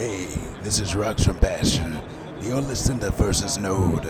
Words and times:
Hey, 0.00 0.28
this 0.62 0.80
is 0.80 0.96
Rocks 0.96 1.24
from 1.24 1.36
Passion. 1.40 2.00
You're 2.40 2.62
listening 2.62 3.00
to 3.00 3.10
Versus 3.10 3.58
Node. 3.58 4.06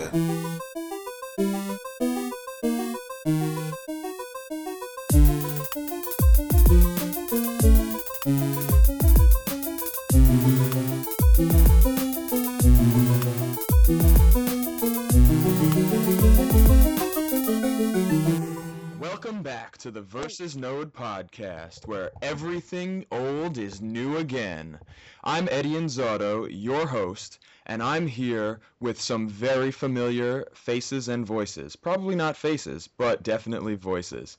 Versus 20.31 20.55
Node 20.55 20.93
podcast, 20.93 21.85
where 21.87 22.09
everything 22.21 23.05
old 23.11 23.57
is 23.57 23.81
new 23.81 24.15
again. 24.15 24.79
I'm 25.25 25.49
Eddie 25.51 25.73
Inzauto, 25.73 26.47
your 26.49 26.87
host, 26.87 27.37
and 27.65 27.83
I'm 27.83 28.07
here 28.07 28.61
with 28.79 29.01
some 29.01 29.27
very 29.27 29.71
familiar 29.71 30.47
faces 30.53 31.09
and 31.09 31.27
voices. 31.27 31.75
Probably 31.75 32.15
not 32.15 32.37
faces, 32.37 32.87
but 32.87 33.23
definitely 33.23 33.75
voices. 33.75 34.37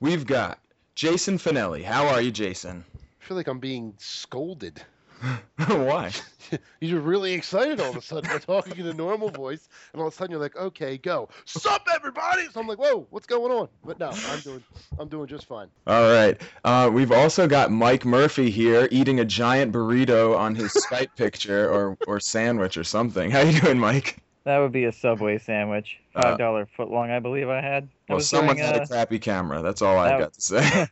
We've 0.00 0.26
got 0.26 0.60
Jason 0.94 1.36
Fanelli. 1.36 1.84
How 1.84 2.06
are 2.06 2.22
you, 2.22 2.30
Jason? 2.30 2.82
I 3.20 3.24
feel 3.26 3.36
like 3.36 3.46
I'm 3.46 3.58
being 3.58 3.92
scolded. 3.98 4.82
Why? 5.68 6.10
You're 6.80 7.00
really 7.00 7.32
excited 7.32 7.80
all 7.80 7.90
of 7.90 7.96
a 7.96 8.02
sudden. 8.02 8.30
We're 8.30 8.38
talking 8.38 8.76
in 8.78 8.86
a 8.86 8.92
normal 8.92 9.30
voice, 9.30 9.68
and 9.92 10.00
all 10.02 10.08
of 10.08 10.14
a 10.14 10.16
sudden 10.16 10.32
you're 10.32 10.40
like, 10.40 10.56
"Okay, 10.56 10.98
go, 10.98 11.28
sup, 11.46 11.86
everybody!" 11.94 12.46
So 12.52 12.60
I'm 12.60 12.68
like, 12.68 12.78
"Whoa, 12.78 13.06
what's 13.10 13.26
going 13.26 13.50
on?" 13.50 13.68
But 13.84 13.98
no, 13.98 14.10
I'm 14.28 14.40
doing, 14.40 14.62
I'm 14.98 15.08
doing 15.08 15.26
just 15.26 15.46
fine. 15.46 15.68
All 15.86 16.12
right. 16.12 16.40
Uh, 16.64 16.90
we've 16.92 17.10
also 17.12 17.48
got 17.48 17.70
Mike 17.72 18.04
Murphy 18.04 18.50
here 18.50 18.88
eating 18.90 19.20
a 19.20 19.24
giant 19.24 19.72
burrito 19.72 20.36
on 20.36 20.54
his 20.54 20.72
Skype 20.74 21.08
picture 21.16 21.68
or, 21.72 21.96
or 22.06 22.20
sandwich 22.20 22.76
or 22.76 22.84
something. 22.84 23.30
How 23.30 23.40
you 23.40 23.58
doing, 23.60 23.78
Mike? 23.78 24.18
That 24.44 24.58
would 24.58 24.72
be 24.72 24.84
a 24.84 24.92
Subway 24.92 25.38
sandwich, 25.38 25.98
Uh, 26.14 26.20
five 26.22 26.38
dollar 26.38 26.66
foot 26.76 26.90
long, 26.90 27.10
I 27.10 27.18
believe 27.18 27.48
I 27.48 27.62
had. 27.62 27.84
I 27.84 27.88
Well, 28.10 28.16
was 28.16 28.28
someone 28.28 28.56
doing, 28.56 28.68
had 28.68 28.80
uh, 28.80 28.82
a 28.84 28.86
crappy 28.86 29.18
camera. 29.18 29.62
That's 29.62 29.80
all 29.80 29.96
I've 29.98 30.18
that- 30.20 30.20
got 30.20 30.32
to 30.34 30.40
say. 30.40 30.88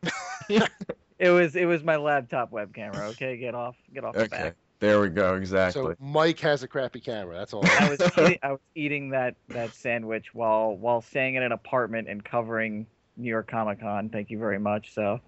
It 1.23 1.31
was 1.31 1.55
it 1.55 1.67
was 1.67 1.85
my 1.85 1.95
laptop 1.95 2.51
web 2.51 2.75
camera. 2.75 3.07
Okay, 3.11 3.37
get 3.37 3.55
off 3.55 3.77
get 3.95 4.03
off 4.03 4.15
the 4.15 4.23
okay. 4.23 4.29
back. 4.29 4.57
There 4.81 5.01
we 5.01 5.09
go. 5.09 5.37
Exactly. 5.37 5.81
So 5.81 5.95
Mike 6.01 6.41
has 6.41 6.65
a 6.65 6.69
crappy 6.69 6.99
camera. 6.99 7.39
That's 7.39 7.55
all. 7.55 7.65
I 7.65 7.91
was 7.91 8.01
eating, 8.19 8.39
I 8.43 8.51
was 8.51 8.61
eating 8.75 9.11
that 9.11 9.37
that 9.47 9.73
sandwich 9.73 10.35
while 10.35 10.77
while 10.77 11.01
staying 11.01 11.37
in 11.37 11.45
an 11.45 11.53
apartment 11.53 12.09
and 12.09 12.25
covering 12.25 12.89
New 13.17 13.29
York 13.29 13.49
Comic 13.49 13.79
Con. 13.79 14.09
Thank 14.09 14.31
you 14.31 14.39
very 14.41 14.59
much. 14.59 14.93
So 14.93 15.21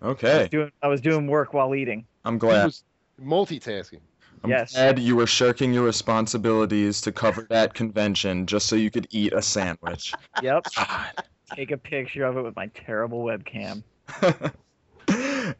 I 0.00 0.06
okay. 0.06 0.38
was 0.42 0.48
doing 0.48 0.72
I 0.80 0.86
was 0.86 1.00
doing 1.00 1.26
work 1.26 1.54
while 1.54 1.74
eating. 1.74 2.06
I'm 2.24 2.38
glad. 2.38 2.66
was 2.66 2.84
multitasking. 3.20 3.98
I'm 4.44 4.50
yes. 4.50 4.74
glad 4.74 5.00
you 5.00 5.16
were 5.16 5.26
shirking 5.26 5.74
your 5.74 5.84
responsibilities 5.84 7.00
to 7.00 7.10
cover 7.10 7.48
that 7.50 7.74
convention 7.74 8.46
just 8.46 8.66
so 8.66 8.76
you 8.76 8.92
could 8.92 9.08
eat 9.10 9.32
a 9.32 9.42
sandwich. 9.42 10.14
Yep. 10.40 10.66
God. 10.76 11.24
Take 11.56 11.72
a 11.72 11.76
picture 11.76 12.24
of 12.24 12.36
it 12.36 12.42
with 12.42 12.54
my 12.54 12.68
terrible 12.68 13.24
webcam. 13.24 13.82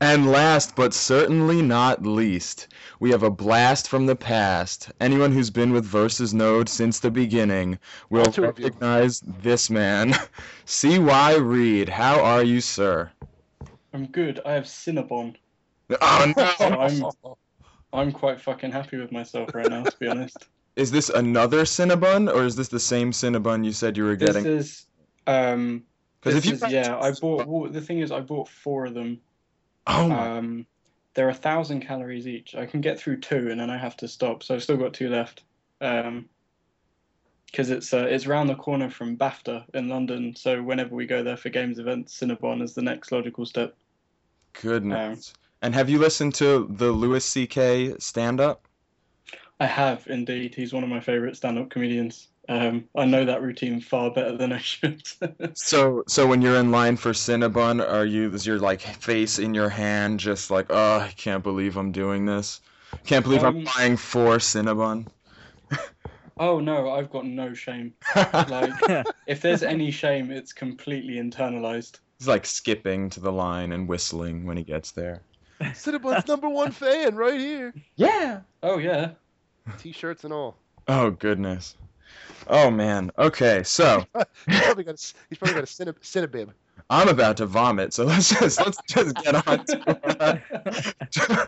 and 0.01 0.31
last 0.31 0.77
but 0.77 0.95
certainly 0.95 1.63
not 1.63 2.05
least, 2.05 2.69
we 3.01 3.11
have 3.11 3.23
a 3.23 3.31
blast 3.31 3.89
from 3.89 4.07
the 4.07 4.17
past. 4.17 4.91
Anyone 5.01 5.33
who's 5.33 5.51
been 5.51 5.73
with 5.73 5.85
Versus 5.85 6.35
Node 6.35 6.69
since 6.69 7.01
the 7.01 7.11
beginning 7.11 7.79
will 8.11 8.27
All 8.27 8.33
two 8.33 8.45
of 8.45 8.59
you. 8.59 8.67
recognize 8.67 9.21
this 9.21 9.71
man. 9.71 10.15
C.Y. 10.65 11.37
Reid, 11.37 11.89
how 11.89 12.21
are 12.21 12.43
you, 12.43 12.61
sir? 12.61 13.11
I'm 13.93 14.07
good. 14.07 14.41
I 14.45 14.53
have 14.53 14.65
Cinnabon. 14.65 15.37
Oh 16.01 16.33
no! 16.37 16.55
I'm 16.61 17.05
I'm 17.93 18.13
quite 18.13 18.41
fucking 18.41 18.71
happy 18.71 18.99
with 18.99 19.11
myself 19.11 19.55
right 19.55 19.69
now, 19.69 19.83
to 19.83 19.97
be 19.99 20.07
honest. 20.07 20.37
Is 20.77 20.91
this 20.91 21.09
another 21.09 21.63
Cinnabon, 21.63 22.33
or 22.33 22.45
is 22.45 22.55
this 22.55 22.69
the 22.69 22.79
same 22.79 23.11
Cinnabon 23.11 23.65
you 23.65 23.73
said 23.73 23.97
you 23.97 24.05
were 24.05 24.17
getting? 24.17 24.45
This 24.45 24.67
is 24.67 24.87
um. 25.27 25.83
Because 26.21 26.35
This 26.35 26.53
if 26.53 26.61
you 26.61 26.67
is, 26.67 26.73
yeah, 26.73 26.99
I 26.99 27.13
bought. 27.13 27.47
Well, 27.47 27.71
the 27.71 27.81
thing 27.81 28.01
is, 28.01 28.13
I 28.13 28.21
bought 28.21 28.49
four 28.49 28.87
of 28.87 28.95
them. 28.95 29.21
Oh 29.91 30.11
Um, 30.11 30.67
they're 31.15 31.29
a 31.29 31.35
thousand 31.35 31.81
calories 31.81 32.27
each. 32.27 32.55
I 32.55 32.67
can 32.67 32.81
get 32.81 32.99
through 32.99 33.21
two, 33.21 33.51
and 33.51 33.61
then 33.61 33.71
I 33.71 33.77
have 33.77 33.97
to 33.99 34.09
stop. 34.09 34.43
So 34.43 34.55
I've 34.55 34.63
still 34.63 34.77
got 34.77 34.95
two 34.95 35.09
left. 35.09 35.43
Um, 35.81 36.29
because 37.51 37.71
it's 37.71 37.93
uh, 37.93 38.07
it's 38.09 38.27
round 38.27 38.49
the 38.49 38.55
corner 38.55 38.91
from 38.91 39.17
BAFTA 39.17 39.65
in 39.75 39.89
London. 39.89 40.35
So 40.37 40.63
whenever 40.63 40.95
we 40.95 41.07
go 41.07 41.23
there 41.23 41.37
for 41.37 41.49
games 41.49 41.79
events, 41.79 42.19
Cinnabon 42.19 42.63
is 42.63 42.75
the 42.75 42.83
next 42.83 43.11
logical 43.13 43.45
step. 43.45 43.75
goodness. 44.53 45.35
and 45.63 45.75
have 45.75 45.91
you 45.91 45.99
listened 45.99 46.35
to 46.37 46.69
the 46.71 46.91
Louis 46.91 47.25
C.K. 47.25 47.97
stand-up? 47.99 48.67
I 49.59 49.67
have 49.67 50.07
indeed. 50.07 50.55
He's 50.55 50.73
one 50.73 50.85
of 50.85 50.89
my 50.89 51.01
favorite 51.01 51.37
stand-up 51.37 51.71
comedians. 51.71 52.29
Um, 52.49 52.85
I 52.97 53.05
know 53.05 53.25
that 53.25 53.43
routine 53.43 53.81
far 53.81 54.11
better 54.11 54.37
than 54.37 54.53
I 54.53 54.59
should. 54.59 55.03
So, 55.55 56.05
so 56.09 56.27
when 56.27 56.43
you're 56.43 56.57
in 56.57 56.71
line 56.71 56.97
for 56.97 57.13
Cinnabon, 57.13 57.87
are 57.87 58.05
you 58.05 58.33
is 58.33 58.47
your 58.47 58.59
like 58.59 58.81
face 58.81 59.39
in 59.39 59.55
your 59.55 59.69
hand, 59.69 60.19
just 60.21 60.51
like, 60.51 60.67
oh, 60.71 60.99
I 60.99 61.13
can't 61.17 61.43
believe 61.43 61.77
I'm 61.77 61.93
doing 61.93 62.25
this. 62.27 62.61
Can't 63.05 63.25
believe 63.25 63.45
I'm 63.45 63.59
Um, 63.59 63.67
buying 63.77 63.97
four 63.97 64.39
Cinnabon. 64.39 65.07
oh 66.39 66.61
no, 66.61 66.91
I've 66.91 67.11
got 67.11 67.27
no 67.27 67.55
shame. 67.55 67.95
Like, 68.17 68.73
if 69.27 69.41
there's 69.41 69.63
any 69.63 69.91
shame, 69.91 70.31
it's 70.31 70.53
completely 70.53 71.15
internalized. 71.15 71.99
He's 72.19 72.29
like 72.29 72.47
skipping 72.47 73.11
to 73.11 73.21
the 73.21 73.33
line 73.33 73.73
and 73.73 73.89
whistling 73.89 74.45
when 74.45 74.57
he 74.57 74.63
gets 74.63 74.91
there. 74.91 75.23
Cinnabon's 75.61 76.27
number 76.27 76.49
one 76.49 76.73
fan 76.73 77.15
right 77.17 77.39
here. 77.39 77.75
Yeah. 77.97 78.41
Oh 78.63 78.79
yeah. 78.79 79.11
T-shirts 79.79 80.25
and 80.25 80.33
all. 80.33 80.57
Oh 80.89 81.11
goodness. 81.11 81.77
Oh 82.53 82.69
man. 82.69 83.13
Okay, 83.17 83.63
so 83.63 84.05
He's 84.47 84.61
probably 84.61 84.83
got 84.83 84.97
a, 84.97 85.15
he's 85.29 85.39
probably 85.39 85.55
got 85.55 85.63
a 85.63 85.67
Cinnab- 85.67 86.01
Cinnabib. 86.01 86.51
I'm 86.91 87.09
about 87.09 87.37
to 87.37 87.47
vomit, 87.47 87.93
so 87.93 88.05
let's 88.05 88.31
just 88.31 88.59
let's 88.59 88.79
just 88.89 89.15
get 89.23 89.47
on 89.47 89.65
to 89.67 90.41
uh, 91.31 91.47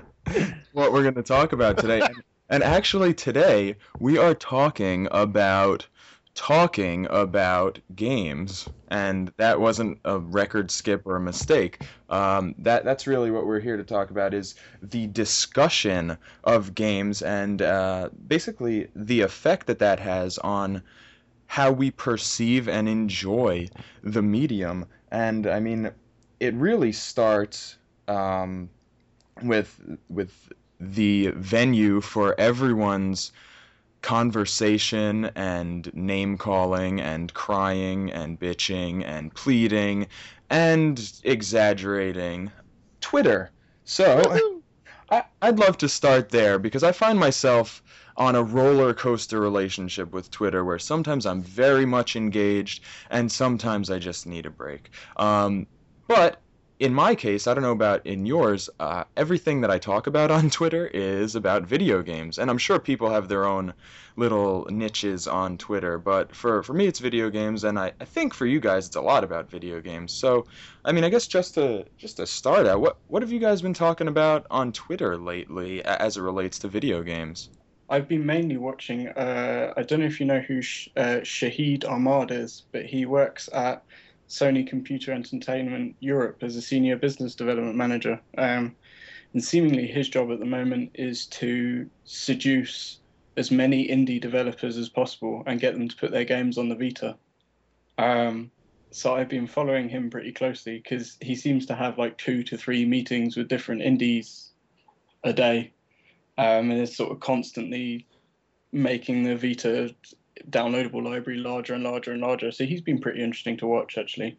what 0.72 0.92
we're 0.92 1.02
going 1.02 1.16
to 1.16 1.22
talk 1.24 1.52
about 1.52 1.76
today. 1.76 2.00
And, 2.02 2.14
and 2.50 2.62
actually, 2.62 3.14
today 3.14 3.74
we 3.98 4.16
are 4.16 4.34
talking 4.34 5.08
about 5.10 5.88
talking 6.34 7.08
about 7.10 7.80
games, 7.96 8.68
and 8.92 9.32
that 9.38 9.58
wasn't 9.58 9.98
a 10.04 10.18
record 10.18 10.70
skip 10.70 11.06
or 11.06 11.16
a 11.16 11.20
mistake. 11.20 11.80
Um, 12.10 12.54
that 12.58 12.84
that's 12.84 13.06
really 13.06 13.30
what 13.30 13.46
we're 13.46 13.58
here 13.58 13.78
to 13.78 13.84
talk 13.84 14.10
about 14.10 14.34
is 14.34 14.54
the 14.82 15.06
discussion 15.06 16.18
of 16.44 16.74
games 16.74 17.22
and 17.22 17.62
uh, 17.62 18.10
basically 18.28 18.88
the 18.94 19.22
effect 19.22 19.66
that 19.68 19.78
that 19.78 19.98
has 19.98 20.36
on 20.38 20.82
how 21.46 21.72
we 21.72 21.90
perceive 21.90 22.68
and 22.68 22.86
enjoy 22.86 23.66
the 24.04 24.20
medium. 24.20 24.84
And 25.10 25.46
I 25.46 25.58
mean, 25.58 25.90
it 26.38 26.52
really 26.52 26.92
starts 26.92 27.78
um, 28.08 28.68
with 29.42 29.80
with 30.10 30.52
the 30.78 31.28
venue 31.36 32.02
for 32.02 32.38
everyone's 32.38 33.32
conversation 34.02 35.30
and 35.34 35.92
name 35.94 36.36
calling 36.36 37.00
and 37.00 37.32
crying 37.34 38.10
and 38.10 38.38
bitching 38.38 39.04
and 39.04 39.34
pleading 39.34 40.06
and 40.50 41.12
exaggerating 41.24 42.50
Twitter. 43.00 43.50
So 43.84 44.50
I, 45.10 45.24
I'd 45.40 45.58
love 45.58 45.78
to 45.78 45.88
start 45.88 46.28
there 46.30 46.58
because 46.58 46.82
I 46.82 46.92
find 46.92 47.18
myself 47.18 47.82
on 48.16 48.34
a 48.34 48.42
roller 48.42 48.92
coaster 48.92 49.40
relationship 49.40 50.12
with 50.12 50.30
Twitter 50.30 50.64
where 50.64 50.78
sometimes 50.78 51.24
I'm 51.24 51.42
very 51.42 51.86
much 51.86 52.16
engaged 52.16 52.84
and 53.10 53.30
sometimes 53.30 53.90
I 53.90 53.98
just 53.98 54.26
need 54.26 54.46
a 54.46 54.50
break. 54.50 54.90
Um, 55.16 55.66
but 56.08 56.40
in 56.82 56.92
my 56.92 57.14
case, 57.14 57.46
I 57.46 57.54
don't 57.54 57.62
know 57.62 57.70
about 57.70 58.04
in 58.04 58.26
yours, 58.26 58.68
uh, 58.80 59.04
everything 59.16 59.60
that 59.60 59.70
I 59.70 59.78
talk 59.78 60.08
about 60.08 60.32
on 60.32 60.50
Twitter 60.58 60.88
is 60.88 61.36
about 61.36 61.62
video 61.62 62.02
games. 62.02 62.40
And 62.40 62.50
I'm 62.50 62.58
sure 62.58 62.80
people 62.80 63.08
have 63.08 63.28
their 63.28 63.46
own 63.46 63.72
little 64.16 64.66
niches 64.68 65.28
on 65.28 65.58
Twitter, 65.58 65.96
but 65.96 66.34
for, 66.34 66.64
for 66.64 66.74
me, 66.74 66.88
it's 66.88 66.98
video 66.98 67.30
games, 67.30 67.62
and 67.62 67.78
I, 67.78 67.92
I 68.00 68.04
think 68.04 68.34
for 68.34 68.46
you 68.46 68.58
guys, 68.58 68.88
it's 68.88 68.96
a 68.96 69.00
lot 69.00 69.22
about 69.22 69.48
video 69.48 69.80
games. 69.80 70.12
So, 70.12 70.44
I 70.84 70.90
mean, 70.90 71.04
I 71.04 71.08
guess 71.08 71.28
just 71.28 71.54
to 71.54 71.86
just 71.98 72.16
to 72.16 72.26
start 72.26 72.66
out, 72.66 72.80
what 72.80 72.96
what 73.06 73.22
have 73.22 73.30
you 73.30 73.38
guys 73.38 73.62
been 73.62 73.74
talking 73.74 74.08
about 74.08 74.44
on 74.50 74.72
Twitter 74.72 75.16
lately 75.16 75.84
as 75.84 76.16
it 76.16 76.20
relates 76.20 76.58
to 76.58 76.68
video 76.68 77.04
games? 77.04 77.48
I've 77.88 78.08
been 78.08 78.26
mainly 78.26 78.56
watching. 78.56 79.06
Uh, 79.06 79.72
I 79.76 79.82
don't 79.82 80.00
know 80.00 80.06
if 80.06 80.18
you 80.18 80.26
know 80.26 80.40
who 80.40 80.60
Sh- 80.62 80.88
uh, 80.96 81.20
Shahid 81.22 81.88
Ahmad 81.88 82.32
is, 82.32 82.64
but 82.72 82.86
he 82.86 83.06
works 83.06 83.48
at 83.52 83.84
Sony 84.32 84.66
Computer 84.66 85.12
Entertainment 85.12 85.94
Europe 86.00 86.38
as 86.42 86.56
a 86.56 86.62
senior 86.62 86.96
business 86.96 87.34
development 87.34 87.76
manager. 87.76 88.18
Um, 88.38 88.74
and 89.34 89.44
seemingly 89.44 89.86
his 89.86 90.08
job 90.08 90.32
at 90.32 90.38
the 90.38 90.46
moment 90.46 90.92
is 90.94 91.26
to 91.26 91.88
seduce 92.04 93.00
as 93.36 93.50
many 93.50 93.88
indie 93.88 94.20
developers 94.20 94.78
as 94.78 94.88
possible 94.88 95.42
and 95.46 95.60
get 95.60 95.74
them 95.74 95.86
to 95.86 95.96
put 95.96 96.12
their 96.12 96.24
games 96.24 96.56
on 96.56 96.70
the 96.70 96.74
Vita. 96.74 97.16
Um, 97.98 98.50
so 98.90 99.14
I've 99.14 99.28
been 99.28 99.46
following 99.46 99.90
him 99.90 100.08
pretty 100.08 100.32
closely 100.32 100.78
because 100.78 101.18
he 101.20 101.34
seems 101.34 101.66
to 101.66 101.74
have 101.74 101.98
like 101.98 102.16
two 102.16 102.42
to 102.44 102.56
three 102.56 102.86
meetings 102.86 103.36
with 103.36 103.48
different 103.48 103.82
indies 103.82 104.50
a 105.24 105.34
day 105.34 105.74
um, 106.38 106.70
and 106.70 106.80
is 106.80 106.96
sort 106.96 107.12
of 107.12 107.20
constantly 107.20 108.06
making 108.72 109.24
the 109.24 109.36
Vita 109.36 109.94
downloadable 110.50 111.02
library 111.04 111.38
larger 111.38 111.74
and 111.74 111.84
larger 111.84 112.12
and 112.12 112.20
larger. 112.20 112.52
So 112.52 112.64
he's 112.64 112.80
been 112.82 113.00
pretty 113.00 113.22
interesting 113.22 113.56
to 113.58 113.66
watch 113.66 113.98
actually. 113.98 114.38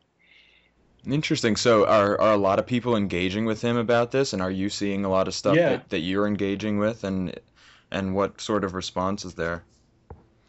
Interesting. 1.06 1.56
So 1.56 1.86
are 1.86 2.20
are 2.20 2.34
a 2.34 2.38
lot 2.38 2.60
of 2.60 2.66
people 2.68 2.96
engaging 2.96 3.46
with 3.46 3.62
him 3.62 3.78
about 3.78 4.12
this, 4.12 4.34
and 4.34 4.42
are 4.42 4.52
you 4.52 4.70
seeing 4.70 5.04
a 5.06 5.10
lot 5.10 5.28
of 5.28 5.34
stuff 5.36 5.56
Yeah. 5.58 5.70
that, 5.70 5.90
that 5.90 6.00
you're 6.00 6.28
engaging 6.28 6.78
with, 6.78 7.04
and 7.06 7.38
and 7.92 8.16
what 8.16 8.40
sort 8.42 8.64
of 8.64 8.74
response 8.74 9.24
is 9.26 9.36
there? 9.36 9.66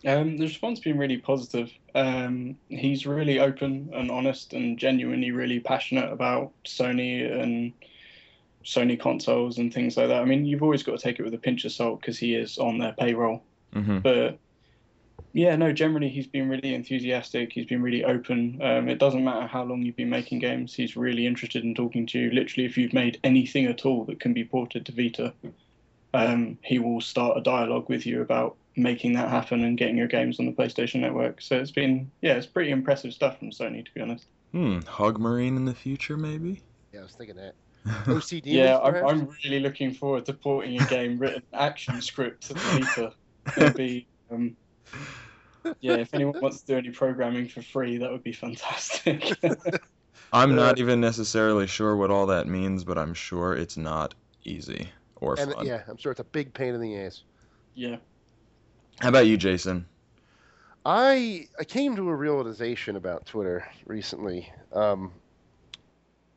Um, 0.07 0.37
the 0.37 0.45
response 0.45 0.79
has 0.79 0.85
been 0.85 0.99
really 0.99 1.19
positive. 1.19 1.73
Um, 1.95 2.59
he's 2.69 3.07
really 3.07 3.39
open 3.39 3.91
and 3.95 4.11
honest 4.11 4.53
and 4.53 4.79
genuinely 4.79 5.31
really 5.31 5.61
passionate 5.61 6.13
about 6.13 6.53
Sony 6.67 7.31
and 7.41 7.73
Sony 8.65 8.99
consoles 9.01 9.59
and 9.59 9.73
things 9.73 9.97
like 9.97 10.09
that. 10.09 10.23
I 10.23 10.25
mean, 10.27 10.45
you've 10.45 10.63
always 10.63 10.83
got 10.83 10.99
to 10.99 11.03
take 11.03 11.19
it 11.21 11.25
with 11.25 11.35
a 11.35 11.39
pinch 11.39 11.65
of 11.65 11.73
salt 11.73 12.01
because 12.01 12.19
he 12.19 12.35
is 12.35 12.59
on 12.59 12.79
their 12.79 12.93
payroll. 12.93 13.45
hmm 13.73 13.99
But 14.03 14.41
yeah, 15.33 15.57
no, 15.57 15.73
generally 15.73 16.09
he's 16.09 16.27
been 16.27 16.49
really 16.49 16.75
enthusiastic. 16.75 17.53
He's 17.53 17.67
been 17.67 17.83
really 17.83 18.05
open. 18.05 18.61
Um, 18.63 18.89
it 18.89 18.99
doesn't 18.99 19.25
matter 19.25 19.47
how 19.47 19.65
long 19.65 19.83
you've 19.83 19.97
been 19.97 20.11
making 20.11 20.39
games. 20.39 20.75
He's 20.75 20.97
really 20.97 21.27
interested 21.27 21.65
in 21.65 21.75
talking 21.75 22.07
to 22.07 22.19
you. 22.19 22.31
Literally, 22.31 22.67
if 22.67 22.79
you've 22.79 22.93
made 22.93 23.19
anything 23.25 23.67
at 23.67 23.85
all 23.85 24.05
that 24.05 24.21
can 24.21 24.33
be 24.33 24.45
ported 24.45 24.87
to 24.87 24.93
Vita, 24.93 25.33
um, 26.15 26.57
he 26.63 26.79
will 26.79 27.01
start 27.01 27.37
a 27.37 27.41
dialogue 27.41 27.89
with 27.89 28.07
you 28.07 28.23
about 28.23 28.57
making 28.77 29.13
that 29.15 29.29
happen 29.29 29.65
and 29.65 29.77
getting 29.77 29.97
your 29.97 30.07
games 30.07 30.39
on 30.39 30.47
the 30.47 30.53
PlayStation 30.53 31.01
Network. 31.01 31.41
So 31.41 31.57
it's 31.57 31.71
been, 31.71 32.11
yeah, 32.23 32.35
it's 32.35 32.47
pretty 32.47 32.71
impressive 32.71 33.13
stuff 33.13 33.39
from 33.39 33.51
Sony, 33.51 33.85
to 33.85 33.93
be 33.93 34.01
honest. 34.01 34.27
Hmm. 34.53 34.81
Hug 34.87 35.19
Marine 35.19 35.57
in 35.57 35.65
the 35.65 35.75
future, 35.75 36.17
maybe. 36.17 36.63
Yeah, 36.93 37.01
I 37.01 37.03
was 37.03 37.13
thinking 37.13 37.37
that. 37.37 37.55
OCD. 38.07 38.43
yeah, 38.47 38.79
I'm. 38.79 38.95
I'm 39.05 39.29
really 39.45 39.61
looking 39.61 39.93
forward 39.93 40.25
to 40.27 40.33
porting 40.33 40.81
a 40.81 40.87
game 40.87 41.19
written 41.19 41.43
ActionScript 41.53 42.41
to 42.41 42.55
Vita. 42.55 43.13
It'll 43.59 43.77
be, 43.77 44.07
um, 44.31 44.57
yeah, 45.81 45.95
if 45.95 46.13
anyone 46.15 46.37
wants 46.41 46.61
to 46.61 46.67
do 46.67 46.77
any 46.79 46.91
programming 46.91 47.49
for 47.49 47.63
free, 47.63 47.99
that 47.99 48.11
would 48.11 48.23
be 48.23 48.33
fantastic. 48.33 49.37
I'm 50.33 50.55
not 50.55 50.79
even 50.79 51.01
necessarily 51.01 51.67
sure 51.67 51.97
what 51.97 52.11
all 52.11 52.27
that 52.27 52.47
means, 52.49 52.85
but 52.85 52.99
I'm 52.99 53.15
sure 53.15 53.55
it's 53.55 53.77
not 53.77 54.15
easy 54.45 54.91
or 55.17 55.39
And 55.39 55.53
fun. 55.53 55.67
yeah, 55.67 55.83
I'm 55.89 55.97
sure 55.97 56.13
it's 56.13 56.21
a 56.21 56.25
big 56.25 56.53
pain 56.55 56.75
in 56.75 56.81
the 56.81 56.97
ass. 56.99 57.23
yeah. 57.75 57.97
How 59.01 59.09
about 59.09 59.27
you, 59.27 59.37
Jason? 59.37 59.87
I 60.85 61.49
I 61.59 61.65
came 61.65 61.97
to 61.97 62.09
a 62.11 62.15
realization 62.15 62.97
about 62.97 63.27
Twitter 63.27 63.67
recently, 63.87 64.53
um, 64.73 65.13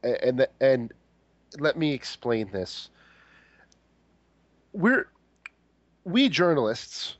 and 0.04 0.48
and 0.62 0.94
let 1.60 1.78
me 1.78 1.94
explain 1.94 2.50
this. 2.52 2.90
We're 4.74 5.10
we 6.06 6.30
journalists, 6.30 7.17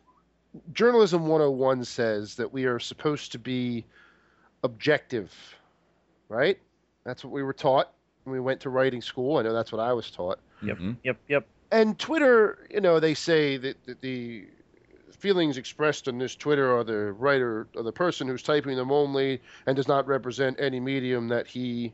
journalism 0.74 1.28
101 1.28 1.84
says 1.86 2.36
that 2.36 2.52
we 2.52 2.66
are 2.66 2.80
supposed 2.80 3.32
to 3.34 3.40
be 3.40 3.86
objective, 4.64 5.34
right? 6.30 6.60
That's 7.04 7.24
what 7.24 7.32
we 7.32 7.44
were 7.44 7.54
taught 7.54 7.92
when 8.24 8.34
we 8.34 8.40
went 8.40 8.60
to 8.62 8.70
writing 8.70 9.02
school. 9.02 9.38
I 9.38 9.44
know 9.44 9.54
that's 9.54 9.72
what 9.72 9.80
I 9.82 9.94
was 9.94 10.12
taught. 10.12 10.40
Yep. 10.62 10.78
Mhm. 10.78 10.98
Yep. 11.04 11.18
Yep. 11.28 11.48
And 11.72 12.00
Twitter, 12.00 12.68
you 12.70 12.82
know, 12.82 13.00
they 13.00 13.14
say 13.14 13.58
that, 13.58 13.84
that 13.86 14.02
the 14.02 14.46
feelings 15.12 15.58
expressed 15.58 16.08
on 16.08 16.18
this 16.18 16.36
Twitter 16.36 16.76
are 16.76 16.84
the 16.84 17.12
writer 17.14 17.68
or 17.76 17.84
the 17.84 17.92
person 17.92 18.28
who's 18.28 18.44
typing 18.44 18.76
them 18.76 18.92
only 18.92 19.42
and 19.66 19.76
does 19.76 19.88
not 19.88 20.08
represent 20.08 20.60
any 20.60 20.80
medium 20.80 21.28
that 21.30 21.48
he 21.48 21.94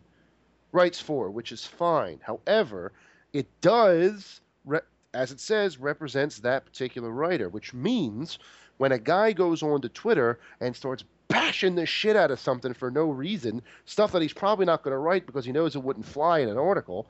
writes 0.72 1.00
for, 1.00 1.30
which 1.32 1.52
is 1.52 1.66
fine. 1.66 2.20
However, 2.22 2.92
it 3.32 3.48
does, 3.62 4.42
re- 4.66 4.80
as 5.14 5.32
it 5.32 5.40
says, 5.40 5.78
represents 5.80 6.40
that 6.40 6.66
particular 6.66 7.10
writer, 7.12 7.50
which 7.50 7.74
means 7.74 8.40
when 8.78 8.92
a 8.92 9.00
guy 9.00 9.32
goes 9.34 9.62
on 9.64 9.82
to 9.82 9.90
Twitter 9.90 10.40
and 10.60 10.76
starts 10.76 11.04
bashing 11.28 11.76
the 11.76 11.86
shit 11.86 12.16
out 12.16 12.32
of 12.32 12.40
something 12.40 12.74
for 12.74 12.90
no 12.92 13.06
reason, 13.10 13.62
stuff 13.86 14.12
that 14.12 14.22
he's 14.22 14.34
probably 14.34 14.66
not 14.66 14.84
going 14.84 14.94
to 14.94 14.98
write 14.98 15.26
because 15.26 15.46
he 15.46 15.52
knows 15.52 15.76
it 15.76 15.84
wouldn't 15.84 16.06
fly 16.06 16.40
in 16.40 16.50
an 16.50 16.58
article, 16.58 17.08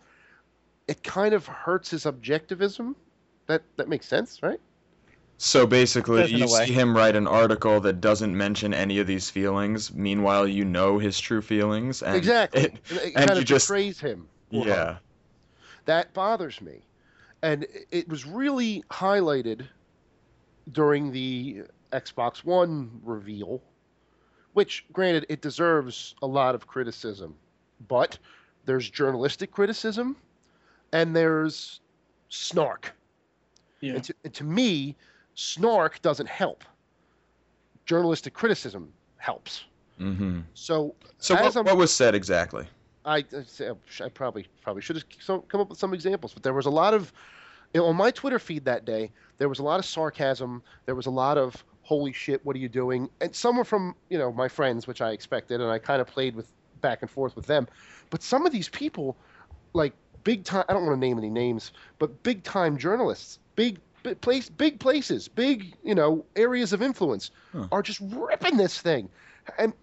it 0.88 1.02
kind 1.04 1.34
of 1.34 1.46
hurts 1.48 1.90
his 1.90 2.04
objectivism. 2.04 2.96
That 3.48 3.64
that 3.78 3.90
makes 3.90 4.06
sense, 4.08 4.42
right? 4.44 4.60
So 5.38 5.66
basically, 5.66 6.22
Does 6.22 6.32
you 6.32 6.48
see 6.48 6.72
him 6.72 6.96
write 6.96 7.16
an 7.16 7.28
article 7.28 7.80
that 7.82 8.00
doesn't 8.00 8.38
mention 8.38 8.74
any 8.74 9.00
of 9.00 9.08
these 9.08 9.30
feelings. 9.30 9.94
Meanwhile, 9.94 10.48
you 10.48 10.64
know 10.64 11.00
his 11.00 11.20
true 11.20 11.42
feelings, 11.42 12.02
and 12.04 12.16
exactly. 12.16 12.62
it- 12.62 12.74
And 12.90 12.98
it 13.00 13.04
and 13.06 13.14
kind 13.16 13.30
you 13.32 13.38
of 13.40 13.46
just- 13.46 13.68
betrays 13.68 14.00
him. 14.00 14.28
or 14.52 14.64
her. 14.64 14.70
yeah. 14.70 14.98
that 15.86 16.14
bothers 16.14 16.62
me. 16.62 16.82
And 17.44 17.64
it- 17.66 17.88
it 17.92 18.10
was 18.10 18.26
really 18.26 18.84
highlighted 18.90 19.68
during 20.72 21.12
the 21.12 21.64
Xbox 21.92 22.44
One 22.44 23.00
reveal, 23.04 23.62
which, 24.54 24.86
granted, 24.94 25.26
it 25.30 25.42
deserves 25.42 26.16
a 26.24 26.26
lot 26.28 26.56
of 26.56 26.66
criticism. 26.66 27.36
But 27.88 28.18
there's 28.66 28.90
journalistic 28.90 29.52
criticism 29.52 30.16
and 30.94 31.14
there's 31.16 31.82
snark. 32.30 32.94
Yeah. 33.82 33.96
And, 33.96 34.04
to, 34.06 34.16
and 34.24 34.34
to 34.36 34.44
me, 34.46 34.96
snark 35.36 36.02
doesn't 36.02 36.30
help. 36.30 36.64
Journalistic 37.86 38.34
criticism 38.34 38.94
helps. 39.18 39.66
Mm-hmm. 40.00 40.40
So, 40.54 40.96
So 41.18 41.36
what, 41.36 41.56
I'm- 41.58 41.66
what 41.66 41.76
was 41.78 41.94
said 41.94 42.16
exactly? 42.16 42.66
I, 43.06 43.26
I 44.00 44.10
probably 44.10 44.48
probably 44.62 44.82
should 44.82 44.96
have 44.96 45.48
come 45.48 45.62
up 45.62 45.70
with 45.70 45.80
some 45.80 45.94
examples, 45.94 46.34
but 46.34 46.44
there 46.44 46.54
was 46.54 46.66
a 46.66 46.72
lot 46.72 46.94
of 46.94 47.12
on 47.76 47.96
my 47.96 48.12
Twitter 48.12 48.40
feed 48.40 48.66
that 48.66 48.86
day. 48.86 49.12
There 49.40 49.50
was 49.50 49.60
a 49.60 49.64
lot 49.64 49.80
of 49.80 49.86
sarcasm. 49.86 50.64
There 50.86 50.96
was 50.96 51.06
a 51.06 51.12
lot 51.12 51.38
of 51.38 51.64
"Holy 51.82 52.14
shit, 52.14 52.46
what 52.46 52.56
are 52.56 52.60
you 52.60 52.70
doing?" 52.70 53.10
And 53.20 53.36
some 53.36 53.58
were 53.58 53.66
from 53.66 53.96
you 54.10 54.18
know 54.18 54.32
my 54.32 54.48
friends, 54.48 54.88
which 54.88 55.02
I 55.02 55.12
expected, 55.12 55.60
and 55.62 55.70
I 55.70 55.80
kind 55.80 56.02
of 56.02 56.08
played 56.08 56.36
with 56.36 56.52
back 56.82 57.02
and 57.02 57.10
forth 57.10 57.36
with 57.36 57.48
them. 57.48 57.68
But 58.10 58.22
some 58.24 58.46
of 58.46 58.52
these 58.52 58.70
people, 58.70 59.18
like 59.74 59.94
big 60.24 60.44
time, 60.44 60.66
I 60.70 60.74
don't 60.74 60.86
want 60.86 60.96
to 60.96 61.00
name 61.00 61.18
any 61.18 61.30
names, 61.30 61.72
but 62.00 62.24
big 62.24 62.44
time 62.44 62.78
journalists, 62.78 63.40
big 63.56 63.80
big 64.04 64.22
place, 64.22 64.50
big 64.50 64.80
places, 64.80 65.28
big 65.28 65.74
you 65.84 65.96
know 65.96 66.26
areas 66.36 66.74
of 66.74 66.82
influence, 66.82 67.32
Huh. 67.52 67.68
are 67.72 67.82
just 67.82 68.00
ripping 68.02 68.58
this 68.58 68.80
thing, 68.80 69.10
and 69.58 69.74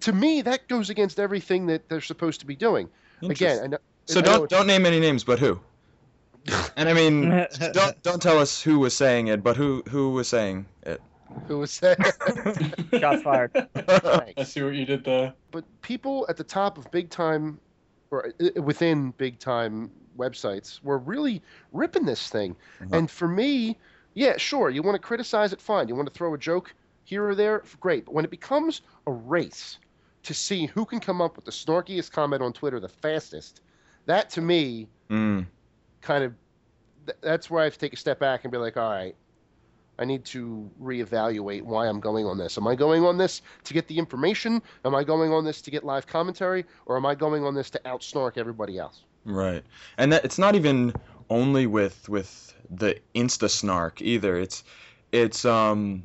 to 0.00 0.12
me 0.12 0.42
that 0.42 0.68
goes 0.68 0.90
against 0.90 1.18
everything 1.20 1.66
that 1.66 1.88
they're 1.88 2.00
supposed 2.00 2.40
to 2.40 2.46
be 2.46 2.56
doing. 2.56 2.88
Again, 3.22 3.30
Interesting. 3.30 3.64
I 3.64 3.66
know, 3.68 3.78
so 4.06 4.18
I 4.20 4.22
don't 4.22 4.34
it's- 4.44 4.48
don't 4.50 4.66
name 4.66 4.86
any 4.86 5.00
names, 5.00 5.24
but 5.24 5.38
who? 5.38 5.60
And 6.76 6.88
I 6.88 6.92
mean, 6.92 7.28
don't 7.72 8.02
don't 8.02 8.22
tell 8.22 8.38
us 8.38 8.62
who 8.62 8.78
was 8.78 8.94
saying 8.96 9.28
it, 9.28 9.42
but 9.42 9.56
who 9.56 9.82
who 9.88 10.10
was 10.10 10.28
saying 10.28 10.66
it. 10.82 11.00
who 11.48 11.58
was 11.58 11.72
saying, 11.72 11.96
Shots 13.00 13.22
fired. 13.22 13.50
I 14.36 14.44
see 14.44 14.62
what 14.62 14.74
you 14.74 14.84
did 14.84 15.04
there. 15.04 15.32
but 15.50 15.64
people 15.82 16.24
at 16.28 16.36
the 16.36 16.44
top 16.44 16.78
of 16.78 16.88
big 16.92 17.10
time, 17.10 17.58
or 18.10 18.32
uh, 18.40 18.62
within 18.62 19.10
big 19.12 19.38
time 19.40 19.90
websites, 20.16 20.80
were 20.82 20.98
really 20.98 21.42
ripping 21.72 22.04
this 22.06 22.28
thing. 22.28 22.54
Uh-huh. 22.80 22.96
And 22.98 23.10
for 23.10 23.26
me, 23.26 23.76
yeah, 24.14 24.36
sure, 24.36 24.70
you 24.70 24.82
want 24.82 24.94
to 24.94 25.00
criticize 25.00 25.52
it, 25.52 25.60
fine. 25.60 25.88
You 25.88 25.96
want 25.96 26.06
to 26.06 26.14
throw 26.14 26.32
a 26.34 26.38
joke 26.38 26.72
here 27.04 27.26
or 27.28 27.34
there, 27.34 27.62
great. 27.80 28.04
But 28.04 28.14
when 28.14 28.24
it 28.24 28.30
becomes 28.30 28.82
a 29.06 29.10
race 29.12 29.78
to 30.26 30.34
see 30.34 30.66
who 30.66 30.84
can 30.84 31.00
come 31.00 31.20
up 31.20 31.36
with 31.36 31.44
the 31.44 31.50
snarkiest 31.50 32.12
comment 32.12 32.42
on 32.42 32.52
Twitter 32.52 32.80
the 32.80 32.88
fastest, 32.88 33.60
that 34.06 34.30
to 34.30 34.40
me 34.40 34.88
Mm. 35.08 35.46
kind 36.02 36.24
of 36.24 36.34
th- 37.06 37.18
that's 37.20 37.48
where 37.48 37.60
I 37.60 37.64
have 37.64 37.74
to 37.74 37.78
take 37.78 37.92
a 37.92 37.96
step 37.96 38.18
back 38.18 38.44
and 38.44 38.50
be 38.50 38.58
like, 38.58 38.76
all 38.76 38.90
right, 38.90 39.14
I 39.98 40.04
need 40.04 40.24
to 40.26 40.68
reevaluate 40.82 41.62
why 41.62 41.86
I'm 41.86 42.00
going 42.00 42.26
on 42.26 42.38
this. 42.38 42.58
Am 42.58 42.66
I 42.66 42.74
going 42.74 43.04
on 43.04 43.16
this 43.18 43.40
to 43.64 43.72
get 43.72 43.86
the 43.86 43.98
information? 43.98 44.60
Am 44.84 44.94
I 44.94 45.04
going 45.04 45.32
on 45.32 45.44
this 45.44 45.62
to 45.62 45.70
get 45.70 45.84
live 45.84 46.06
commentary, 46.06 46.64
or 46.86 46.96
am 46.96 47.06
I 47.06 47.14
going 47.14 47.44
on 47.44 47.54
this 47.54 47.70
to 47.70 47.80
outsnark 47.84 48.36
everybody 48.36 48.78
else? 48.78 49.04
Right. 49.24 49.62
And 49.96 50.12
that 50.12 50.24
it's 50.24 50.38
not 50.38 50.54
even 50.56 50.92
only 51.30 51.66
with 51.66 52.08
with 52.08 52.52
the 52.68 52.98
insta 53.14 53.48
snark 53.48 54.02
either. 54.02 54.36
It's 54.36 54.64
it's 55.12 55.44
um 55.44 56.04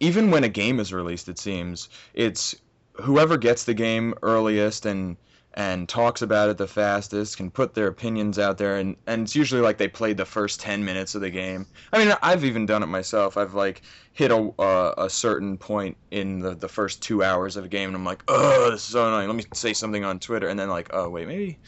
even 0.00 0.30
when 0.32 0.42
a 0.44 0.48
game 0.48 0.80
is 0.80 0.92
released 0.92 1.28
it 1.28 1.38
seems 1.38 1.88
it's 2.14 2.54
whoever 2.94 3.36
gets 3.36 3.64
the 3.64 3.74
game 3.74 4.14
earliest 4.22 4.86
and 4.86 5.16
and 5.56 5.88
talks 5.88 6.20
about 6.20 6.48
it 6.48 6.58
the 6.58 6.66
fastest 6.66 7.36
can 7.36 7.48
put 7.48 7.74
their 7.74 7.86
opinions 7.86 8.38
out 8.40 8.58
there 8.58 8.76
and 8.76 8.96
and 9.06 9.22
it's 9.22 9.36
usually 9.36 9.60
like 9.60 9.78
they 9.78 9.86
played 9.86 10.16
the 10.16 10.24
first 10.24 10.60
10 10.60 10.84
minutes 10.84 11.14
of 11.14 11.20
the 11.20 11.30
game. 11.30 11.64
I 11.92 12.04
mean, 12.04 12.14
I've 12.22 12.44
even 12.44 12.66
done 12.66 12.82
it 12.82 12.86
myself. 12.86 13.36
I've 13.36 13.54
like 13.54 13.82
hit 14.12 14.30
a 14.32 14.50
uh, 14.58 14.94
a 14.98 15.08
certain 15.10 15.56
point 15.56 15.96
in 16.10 16.40
the 16.40 16.54
the 16.54 16.68
first 16.68 17.02
2 17.02 17.22
hours 17.22 17.56
of 17.56 17.64
a 17.64 17.68
game 17.68 17.88
and 17.88 17.96
I'm 17.96 18.04
like, 18.04 18.24
"Oh, 18.28 18.70
this 18.70 18.80
is 18.80 18.92
so 18.92 19.06
annoying. 19.06 19.28
Let 19.28 19.36
me 19.36 19.44
say 19.54 19.72
something 19.72 20.04
on 20.04 20.18
Twitter." 20.18 20.48
And 20.48 20.58
then 20.58 20.68
like, 20.68 20.90
"Oh, 20.92 21.08
wait, 21.08 21.28
maybe 21.28 21.58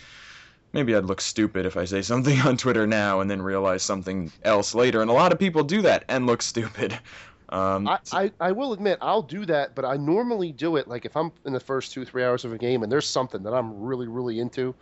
maybe 0.72 0.94
I'd 0.94 1.04
look 1.04 1.20
stupid 1.20 1.64
if 1.64 1.76
I 1.76 1.84
say 1.86 2.02
something 2.02 2.40
on 2.44 2.56
Twitter 2.56 2.86
now 2.86 3.20
and 3.20 3.30
then 3.30 3.40
realize 3.42 3.82
something 3.82 4.30
else 4.44 4.74
later. 4.74 5.00
And 5.00 5.10
a 5.10 5.14
lot 5.14 5.32
of 5.32 5.38
people 5.38 5.64
do 5.64 5.82
that 5.82 6.04
and 6.08 6.26
look 6.26 6.42
stupid. 6.42 6.98
Um, 7.48 7.86
I, 7.86 7.98
I, 8.12 8.32
I 8.40 8.52
will 8.52 8.72
admit 8.72 8.98
I'll 9.00 9.22
do 9.22 9.46
that, 9.46 9.74
but 9.74 9.84
I 9.84 9.96
normally 9.96 10.52
do 10.52 10.76
it 10.76 10.88
like 10.88 11.04
if 11.04 11.16
I'm 11.16 11.30
in 11.44 11.52
the 11.52 11.60
first 11.60 11.92
two 11.92 12.04
three 12.04 12.24
hours 12.24 12.44
of 12.44 12.52
a 12.52 12.58
game 12.58 12.82
and 12.82 12.90
there's 12.90 13.06
something 13.08 13.42
that 13.44 13.54
I'm 13.54 13.80
really 13.80 14.08
really 14.08 14.40
into, 14.40 14.74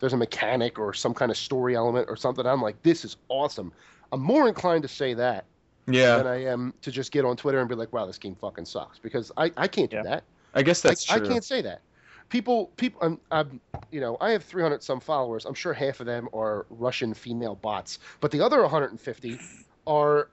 there's 0.00 0.12
a 0.12 0.18
mechanic 0.18 0.78
or 0.78 0.92
some 0.92 1.14
kind 1.14 1.30
of 1.30 1.36
story 1.36 1.74
element 1.74 2.08
or 2.08 2.16
something 2.16 2.46
I'm 2.46 2.60
like 2.60 2.82
this 2.82 3.04
is 3.04 3.16
awesome. 3.28 3.72
I'm 4.12 4.20
more 4.20 4.48
inclined 4.48 4.82
to 4.82 4.88
say 4.88 5.14
that 5.14 5.44
yeah. 5.86 6.16
than 6.16 6.26
I 6.26 6.44
am 6.44 6.74
to 6.82 6.90
just 6.90 7.12
get 7.12 7.24
on 7.24 7.36
Twitter 7.36 7.60
and 7.60 7.68
be 7.68 7.74
like, 7.74 7.92
"Wow, 7.92 8.06
this 8.06 8.18
game 8.18 8.34
fucking 8.34 8.64
sucks," 8.64 8.98
because 8.98 9.30
I, 9.36 9.52
I 9.56 9.68
can't 9.68 9.90
do 9.90 9.96
Yeah. 9.98 10.02
that. 10.02 10.24
I 10.54 10.62
guess 10.62 10.82
that's 10.82 11.10
I 11.10 11.18
true. 11.18 11.28
can't 11.28 11.44
say 11.44 11.62
that. 11.62 11.80
People, 12.28 12.66
people, 12.76 13.00
I'm, 13.02 13.20
I'm, 13.32 13.60
you 13.90 14.00
know, 14.00 14.16
I 14.20 14.30
have 14.30 14.44
300 14.44 14.82
some 14.82 15.00
followers. 15.00 15.44
I'm 15.44 15.54
sure 15.54 15.72
half 15.72 15.98
of 16.00 16.06
them 16.06 16.28
are 16.32 16.66
Russian 16.70 17.12
female 17.12 17.56
bots, 17.56 17.98
but 18.20 18.30
the 18.30 18.40
other 18.40 18.60
150 18.62 19.40
are 19.86 20.28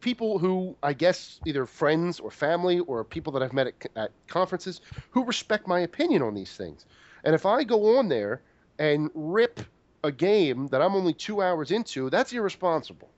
people 0.00 0.38
who 0.38 0.76
I 0.82 0.92
guess 0.92 1.40
either 1.44 1.66
friends 1.66 2.20
or 2.20 2.30
family 2.30 2.80
or 2.80 3.04
people 3.04 3.32
that 3.34 3.42
I've 3.42 3.52
met 3.52 3.68
at, 3.68 3.74
at 3.96 4.12
conferences 4.28 4.80
who 5.10 5.24
respect 5.24 5.66
my 5.66 5.80
opinion 5.80 6.22
on 6.22 6.34
these 6.34 6.56
things. 6.56 6.86
And 7.24 7.34
if 7.34 7.46
I 7.46 7.64
go 7.64 7.98
on 7.98 8.08
there 8.08 8.42
and 8.78 9.10
rip 9.14 9.60
a 10.04 10.12
game 10.12 10.68
that 10.68 10.80
I'm 10.82 10.94
only 10.94 11.14
two 11.14 11.42
hours 11.42 11.70
into, 11.70 12.10
that's 12.10 12.32
irresponsible. 12.32 13.10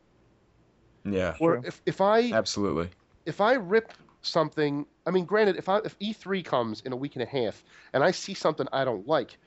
Yeah, 1.04 1.36
Or 1.38 1.58
True. 1.58 1.62
if, 1.64 1.82
if 1.86 2.00
I 2.00 2.32
absolutely. 2.32 2.90
if 3.26 3.40
I 3.40 3.54
rip 3.54 3.92
something, 4.22 4.86
I 5.06 5.10
mean, 5.10 5.24
granted, 5.24 5.56
if 5.56 5.68
I 5.68 5.78
if 5.78 5.98
E3 5.98 6.44
comes 6.44 6.80
in 6.82 6.92
a 6.92 6.96
week 6.96 7.16
and 7.16 7.22
a 7.22 7.26
half 7.26 7.64
and 7.92 8.02
I 8.04 8.10
see 8.10 8.34
something 8.34 8.66
I 8.72 8.84
don't 8.84 9.06
like, 9.06 9.38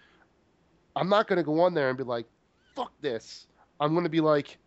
I'm 0.95 1.09
not 1.09 1.27
going 1.27 1.37
to 1.37 1.43
go 1.43 1.61
on 1.61 1.73
there 1.73 1.89
and 1.89 1.97
be 1.97 2.03
like, 2.03 2.27
"Fuck 2.75 2.91
this." 3.01 3.47
I'm 3.79 3.93
going 3.93 4.03
to 4.05 4.09
be 4.09 4.21
like, 4.21 4.57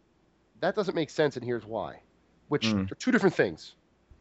"That 0.61 0.75
doesn't 0.75 0.95
make 0.95 1.11
sense, 1.11 1.37
and 1.37 1.45
here's 1.45 1.65
why," 1.67 2.01
which 2.49 2.67
Mm. 2.67 2.91
are 2.91 2.95
two 2.97 3.11
different 3.11 3.35
things. 3.35 3.75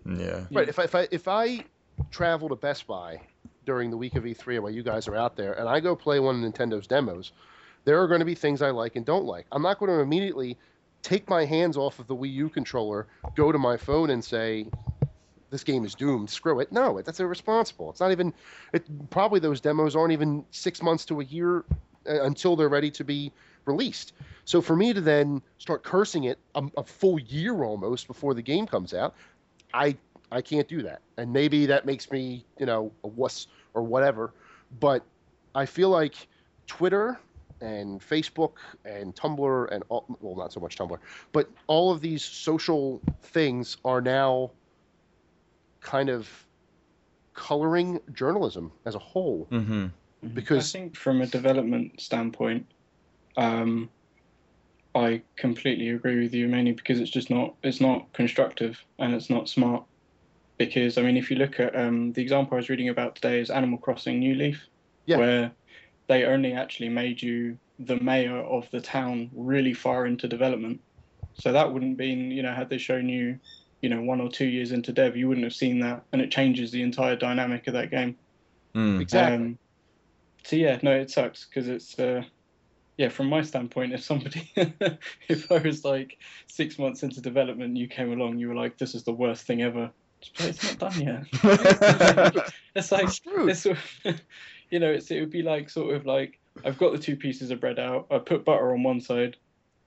Yeah. 0.05 0.45
Right? 0.51 0.69
If 0.69 0.79
I, 0.79 0.83
if 0.83 0.95
I 0.95 1.07
if 1.11 1.27
I 1.27 1.65
travel 2.11 2.49
to 2.49 2.55
Best 2.55 2.87
Buy 2.87 3.21
during 3.65 3.89
the 3.89 3.97
week 3.97 4.15
of 4.15 4.23
E3 4.25 4.59
while 4.59 4.71
you 4.71 4.83
guys 4.83 5.07
are 5.07 5.15
out 5.15 5.35
there, 5.35 5.53
and 5.53 5.67
I 5.67 5.79
go 5.79 5.95
play 5.95 6.19
one 6.19 6.43
of 6.43 6.53
Nintendo's 6.53 6.85
demos, 6.87 7.31
there 7.85 8.01
are 8.01 8.07
going 8.07 8.19
to 8.19 8.25
be 8.25 8.35
things 8.35 8.61
I 8.61 8.69
like 8.69 8.95
and 8.95 9.05
don't 9.05 9.25
like. 9.25 9.45
I'm 9.51 9.61
not 9.61 9.79
going 9.79 9.89
to 9.91 9.99
immediately 9.99 10.57
take 11.01 11.27
my 11.29 11.45
hands 11.45 11.77
off 11.77 11.99
of 11.99 12.07
the 12.07 12.15
Wii 12.15 12.31
U 12.33 12.49
controller, 12.49 13.07
go 13.35 13.51
to 13.51 13.57
my 13.59 13.77
phone, 13.77 14.09
and 14.11 14.23
say, 14.23 14.67
"This 15.49 15.63
game 15.63 15.85
is 15.85 15.95
doomed. 15.95 16.29
Screw 16.29 16.59
it." 16.59 16.71
No, 16.71 17.01
that's 17.01 17.19
irresponsible. 17.19 17.89
It's 17.91 17.99
not 17.99 18.11
even. 18.11 18.33
It 18.73 19.09
probably 19.09 19.39
those 19.39 19.61
demos 19.61 19.95
aren't 19.95 20.13
even 20.13 20.45
six 20.51 20.81
months 20.83 21.05
to 21.05 21.21
a 21.21 21.23
year 21.23 21.63
uh, 22.07 22.23
until 22.23 22.55
they're 22.55 22.69
ready 22.69 22.91
to 22.91 23.03
be 23.03 23.31
released. 23.65 24.13
So 24.45 24.61
for 24.61 24.75
me 24.75 24.93
to 24.93 25.01
then 25.01 25.41
start 25.57 25.83
cursing 25.83 26.25
it 26.25 26.39
a, 26.53 26.63
a 26.77 26.83
full 26.83 27.19
year 27.19 27.63
almost 27.63 28.07
before 28.07 28.33
the 28.33 28.41
game 28.41 28.67
comes 28.67 28.93
out, 28.93 29.15
I 29.73 29.97
I 30.31 30.41
can't 30.41 30.67
do 30.67 30.81
that. 30.83 31.01
And 31.17 31.31
maybe 31.31 31.65
that 31.67 31.85
makes 31.85 32.09
me, 32.11 32.45
you 32.59 32.65
know, 32.65 32.91
a 33.03 33.07
wuss 33.07 33.47
or 33.73 33.83
whatever. 33.83 34.33
But 34.79 35.03
I 35.53 35.65
feel 35.65 35.89
like 35.89 36.15
Twitter 36.67 37.19
and 37.61 38.01
Facebook 38.01 38.53
and 38.83 39.15
Tumblr 39.15 39.71
and 39.71 39.83
all, 39.89 40.05
well, 40.19 40.35
not 40.35 40.51
so 40.51 40.59
much 40.59 40.77
Tumblr, 40.77 40.97
but 41.31 41.49
all 41.67 41.91
of 41.91 42.01
these 42.01 42.23
social 42.23 43.01
things 43.21 43.77
are 43.85 44.01
now 44.01 44.51
kind 45.79 46.09
of 46.09 46.27
coloring 47.33 47.99
journalism 48.13 48.71
as 48.85 48.95
a 48.95 48.99
whole. 48.99 49.47
Mm-hmm. 49.51 49.87
Because- 50.33 50.75
I 50.75 50.79
think 50.79 50.95
from 50.95 51.21
a 51.21 51.27
development 51.27 52.01
standpoint, 52.01 52.65
um, 53.37 53.89
I 54.95 55.21
completely 55.35 55.89
agree 55.89 56.21
with 56.21 56.33
you, 56.33 56.47
mainly 56.47 56.71
because 56.71 56.99
it's 56.99 57.11
just 57.11 57.29
not 57.29 57.55
it's 57.63 57.81
not 57.81 58.11
constructive 58.13 58.81
and 58.99 59.13
it's 59.13 59.29
not 59.29 59.49
smart. 59.49 59.83
Because 60.57 60.97
I 60.97 61.01
mean, 61.01 61.17
if 61.17 61.29
you 61.29 61.35
look 61.35 61.59
at 61.59 61.75
um, 61.75 62.13
the 62.13 62.21
example 62.21 62.55
I 62.55 62.57
was 62.57 62.69
reading 62.69 62.89
about 62.89 63.15
today 63.15 63.39
is 63.39 63.49
Animal 63.49 63.77
Crossing 63.77 64.19
New 64.19 64.35
Leaf, 64.35 64.65
Yeah. 65.05 65.17
where 65.17 65.51
they 66.07 66.23
only 66.23 66.53
actually 66.53 66.89
made 66.89 67.21
you 67.21 67.57
the 67.79 67.99
mayor 67.99 68.37
of 68.37 68.69
the 68.71 68.79
town 68.79 69.29
really 69.33 69.73
far 69.73 70.05
into 70.05 70.29
development. 70.29 70.79
So 71.33 71.51
that 71.51 71.73
wouldn't 71.73 71.97
been 71.97 72.31
you 72.31 72.41
know 72.41 72.53
had 72.53 72.69
they 72.69 72.77
shown 72.77 73.09
you, 73.09 73.37
you 73.81 73.89
know, 73.89 74.01
one 74.01 74.21
or 74.21 74.29
two 74.29 74.45
years 74.45 74.71
into 74.71 74.93
dev, 74.93 75.17
you 75.17 75.27
wouldn't 75.27 75.43
have 75.43 75.53
seen 75.53 75.81
that, 75.81 76.03
and 76.13 76.21
it 76.21 76.31
changes 76.31 76.71
the 76.71 76.81
entire 76.81 77.17
dynamic 77.17 77.67
of 77.67 77.73
that 77.73 77.91
game. 77.91 78.15
Mm. 78.73 79.01
Exactly. 79.01 79.35
Um, 79.35 79.59
so 80.45 80.55
yeah, 80.55 80.79
no, 80.83 80.91
it 80.91 81.11
sucks 81.11 81.45
because 81.45 81.67
it's 81.67 81.99
uh, 81.99 82.23
yeah. 82.97 83.09
From 83.09 83.27
my 83.27 83.41
standpoint, 83.41 83.93
if 83.93 84.03
somebody, 84.03 84.51
if 85.27 85.51
I 85.51 85.57
was 85.57 85.85
like 85.85 86.17
six 86.47 86.79
months 86.79 87.03
into 87.03 87.21
development, 87.21 87.77
you 87.77 87.87
came 87.87 88.11
along, 88.11 88.39
you 88.39 88.49
were 88.49 88.55
like, 88.55 88.77
"This 88.77 88.95
is 88.95 89.03
the 89.03 89.13
worst 89.13 89.45
thing 89.45 89.61
ever." 89.61 89.91
It's 90.39 90.63
not 90.63 90.91
done 90.91 91.01
yet. 91.01 91.23
it's 92.75 92.91
like 92.91 93.07
it's 93.25 93.65
you 94.69 94.79
know, 94.79 94.91
it's 94.91 95.11
it 95.11 95.19
would 95.19 95.29
be 95.29 95.43
like 95.43 95.69
sort 95.69 95.95
of 95.95 96.05
like 96.05 96.39
I've 96.63 96.77
got 96.77 96.93
the 96.93 96.97
two 96.99 97.15
pieces 97.15 97.51
of 97.51 97.59
bread 97.59 97.79
out. 97.79 98.07
I 98.09 98.17
put 98.19 98.45
butter 98.45 98.73
on 98.73 98.83
one 98.83 99.01
side. 99.01 99.37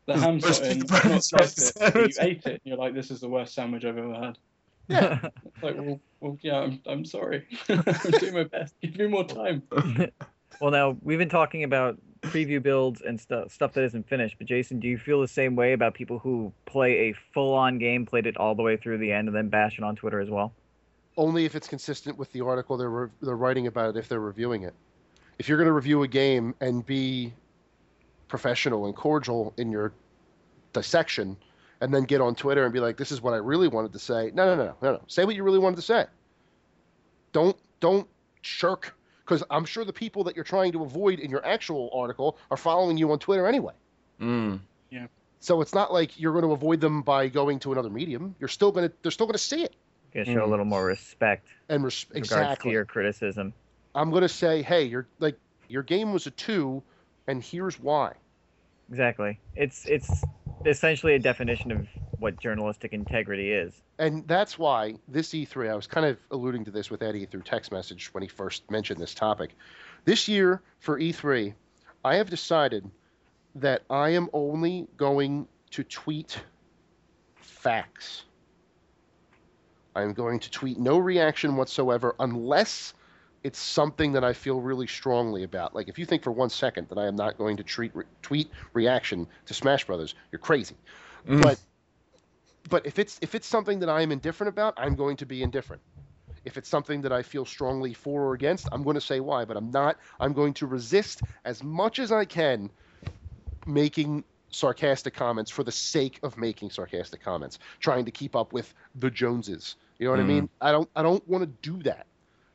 The 0.06 0.14
This 0.14 0.22
ham's 0.22 0.44
not 0.44 0.62
in. 0.62 0.82
I've 0.90 1.04
not 1.04 1.24
sliced 1.24 1.76
it. 1.80 1.94
You 1.94 2.08
ate 2.20 2.46
it. 2.46 2.46
And 2.46 2.60
you're 2.64 2.76
like, 2.76 2.94
"This 2.94 3.10
is 3.10 3.20
the 3.20 3.28
worst 3.28 3.54
sandwich 3.54 3.84
I've 3.84 3.98
ever 3.98 4.14
had." 4.14 4.38
Yeah. 4.88 5.18
It's 5.44 5.62
like, 5.62 5.76
well, 5.76 6.00
well, 6.20 6.38
yeah, 6.40 6.60
I'm, 6.60 6.80
I'm 6.86 7.04
sorry. 7.04 7.46
I'm 7.68 7.82
doing 8.18 8.34
my 8.34 8.44
best. 8.44 8.74
Give 8.80 8.96
me 8.96 9.06
more 9.06 9.24
time. 9.24 9.62
well, 10.60 10.70
now 10.70 10.96
we've 11.02 11.18
been 11.18 11.28
talking 11.28 11.62
about 11.62 11.98
preview 12.20 12.62
builds 12.62 13.00
and 13.00 13.20
stuff 13.20 13.52
stuff 13.52 13.72
that 13.74 13.84
isn't 13.84 14.08
finished. 14.08 14.36
But 14.38 14.46
Jason, 14.46 14.80
do 14.80 14.88
you 14.88 14.98
feel 14.98 15.20
the 15.20 15.28
same 15.28 15.56
way 15.56 15.72
about 15.72 15.94
people 15.94 16.18
who 16.18 16.52
play 16.66 17.10
a 17.10 17.14
full-on 17.32 17.78
game, 17.78 18.06
played 18.06 18.26
it 18.26 18.36
all 18.36 18.54
the 18.54 18.62
way 18.62 18.76
through 18.76 18.98
the 18.98 19.12
end, 19.12 19.28
and 19.28 19.36
then 19.36 19.48
bash 19.48 19.78
it 19.78 19.84
on 19.84 19.96
Twitter 19.96 20.20
as 20.20 20.30
well? 20.30 20.52
only 21.18 21.44
if 21.44 21.54
it's 21.54 21.68
consistent 21.68 22.16
with 22.16 22.32
the 22.32 22.40
article 22.40 22.78
they're 22.78 22.88
re- 22.88 23.10
they're 23.20 23.36
writing 23.36 23.66
about 23.66 23.94
it 23.94 23.98
if 23.98 24.08
they're 24.08 24.20
reviewing 24.20 24.62
it. 24.62 24.72
If 25.38 25.48
you're 25.48 25.58
going 25.58 25.66
to 25.66 25.72
review 25.72 26.02
a 26.04 26.08
game 26.08 26.54
and 26.60 26.86
be 26.86 27.34
professional 28.28 28.86
and 28.86 28.94
cordial 28.94 29.52
in 29.58 29.70
your 29.70 29.92
dissection, 30.72 31.36
and 31.80 31.92
then 31.92 32.04
get 32.04 32.20
on 32.20 32.34
Twitter 32.34 32.64
and 32.64 32.72
be 32.72 32.80
like, 32.80 32.96
"This 32.96 33.12
is 33.12 33.20
what 33.20 33.34
I 33.34 33.38
really 33.38 33.68
wanted 33.68 33.92
to 33.92 33.98
say." 33.98 34.30
No, 34.32 34.46
no, 34.46 34.56
no, 34.56 34.74
no, 34.80 34.92
no. 34.92 35.02
Say 35.06 35.24
what 35.24 35.34
you 35.34 35.42
really 35.42 35.58
wanted 35.58 35.76
to 35.76 35.82
say. 35.82 36.06
Don't 37.32 37.56
don't 37.80 38.08
shirk 38.42 38.96
because 39.28 39.44
I'm 39.50 39.66
sure 39.66 39.84
the 39.84 39.92
people 39.92 40.24
that 40.24 40.34
you're 40.34 40.44
trying 40.44 40.72
to 40.72 40.82
avoid 40.82 41.18
in 41.18 41.30
your 41.30 41.44
actual 41.44 41.90
article 41.92 42.38
are 42.50 42.56
following 42.56 42.96
you 42.96 43.12
on 43.12 43.18
Twitter 43.18 43.46
anyway. 43.46 43.74
Mm. 44.20 44.60
So 45.40 45.60
it's 45.60 45.72
not 45.72 45.92
like 45.92 46.18
you're 46.18 46.32
going 46.32 46.44
to 46.44 46.50
avoid 46.50 46.80
them 46.80 47.02
by 47.02 47.28
going 47.28 47.60
to 47.60 47.70
another 47.70 47.90
medium. 47.90 48.34
You're 48.40 48.48
still 48.48 48.72
going 48.72 48.88
to 48.88 48.94
they're 49.02 49.12
still 49.12 49.26
going 49.26 49.34
to 49.36 49.38
see 49.38 49.62
it 49.62 49.76
Gonna 50.12 50.24
show 50.24 50.32
a 50.32 50.46
Mm. 50.46 50.50
little 50.50 50.64
more 50.64 50.84
respect 50.84 51.46
and 51.68 51.84
res- 51.84 52.06
in 52.08 52.14
to 52.14 52.18
exactly. 52.18 52.72
your 52.72 52.84
criticism. 52.84 53.52
I'm 53.94 54.10
going 54.10 54.22
to 54.22 54.28
say, 54.28 54.62
hey, 54.62 54.82
you're 54.84 55.06
like 55.20 55.36
your 55.68 55.84
game 55.84 56.12
was 56.12 56.26
a 56.26 56.32
two, 56.32 56.82
and 57.28 57.40
here's 57.40 57.78
why. 57.78 58.14
Exactly. 58.88 59.38
It's 59.54 59.86
it's 59.86 60.24
essentially 60.66 61.14
a 61.14 61.18
definition 61.20 61.70
of 61.70 61.86
what 62.18 62.38
journalistic 62.38 62.92
integrity 62.92 63.52
is. 63.52 63.80
And 63.98 64.26
that's 64.26 64.58
why 64.58 64.96
this 65.08 65.30
E3, 65.30 65.70
I 65.70 65.74
was 65.74 65.86
kind 65.86 66.06
of 66.06 66.18
alluding 66.30 66.64
to 66.66 66.70
this 66.70 66.90
with 66.90 67.02
Eddie 67.02 67.26
through 67.26 67.42
text 67.42 67.72
message 67.72 68.12
when 68.14 68.22
he 68.22 68.28
first 68.28 68.70
mentioned 68.70 69.00
this 69.00 69.14
topic. 69.14 69.56
This 70.04 70.28
year 70.28 70.62
for 70.78 70.98
E3, 70.98 71.54
I 72.04 72.16
have 72.16 72.30
decided 72.30 72.88
that 73.56 73.82
I 73.90 74.10
am 74.10 74.28
only 74.32 74.86
going 74.96 75.48
to 75.70 75.84
tweet 75.84 76.40
facts. 77.36 78.24
I'm 79.94 80.12
going 80.12 80.38
to 80.40 80.50
tweet 80.50 80.78
no 80.78 80.98
reaction 80.98 81.56
whatsoever 81.56 82.14
unless 82.20 82.94
it's 83.42 83.58
something 83.58 84.12
that 84.12 84.24
I 84.24 84.32
feel 84.32 84.60
really 84.60 84.86
strongly 84.86 85.42
about. 85.42 85.74
Like 85.74 85.88
if 85.88 85.98
you 85.98 86.06
think 86.06 86.22
for 86.22 86.32
one 86.32 86.50
second 86.50 86.88
that 86.88 86.98
I 86.98 87.06
am 87.06 87.16
not 87.16 87.38
going 87.38 87.56
to 87.58 87.62
treat 87.62 87.94
re- 87.94 88.04
tweet 88.22 88.50
reaction 88.72 89.26
to 89.46 89.54
Smash 89.54 89.84
Brothers, 89.86 90.14
you're 90.30 90.38
crazy. 90.38 90.76
Mm. 91.26 91.42
But 91.42 91.58
but 92.68 92.86
if 92.86 92.98
it's 92.98 93.18
if 93.22 93.34
it's 93.34 93.46
something 93.46 93.80
that 93.80 93.88
I 93.88 94.02
am 94.02 94.12
indifferent 94.12 94.48
about, 94.48 94.74
I'm 94.76 94.94
going 94.94 95.16
to 95.18 95.26
be 95.26 95.42
indifferent. 95.42 95.82
If 96.44 96.56
it's 96.56 96.68
something 96.68 97.02
that 97.02 97.12
I 97.12 97.22
feel 97.22 97.44
strongly 97.44 97.94
for 97.94 98.22
or 98.22 98.34
against, 98.34 98.68
I'm 98.72 98.82
going 98.82 98.94
to 98.94 99.00
say 99.00 99.20
why, 99.20 99.44
but 99.44 99.56
I'm 99.56 99.70
not 99.70 99.98
I'm 100.20 100.32
going 100.32 100.54
to 100.54 100.66
resist 100.66 101.22
as 101.44 101.62
much 101.62 101.98
as 101.98 102.12
I 102.12 102.24
can 102.24 102.70
making 103.66 104.24
sarcastic 104.50 105.14
comments 105.14 105.50
for 105.50 105.62
the 105.62 105.72
sake 105.72 106.18
of 106.22 106.38
making 106.38 106.70
sarcastic 106.70 107.20
comments, 107.22 107.58
trying 107.80 108.04
to 108.06 108.10
keep 108.10 108.34
up 108.34 108.52
with 108.52 108.72
the 108.94 109.10
Joneses. 109.10 109.76
You 109.98 110.06
know 110.06 110.12
what 110.12 110.20
I 110.20 110.22
mm-hmm. 110.22 110.32
mean? 110.32 110.48
I 110.60 110.72
don't 110.72 110.88
I 110.96 111.02
don't 111.02 111.26
want 111.28 111.42
to 111.42 111.70
do 111.70 111.82
that 111.82 112.06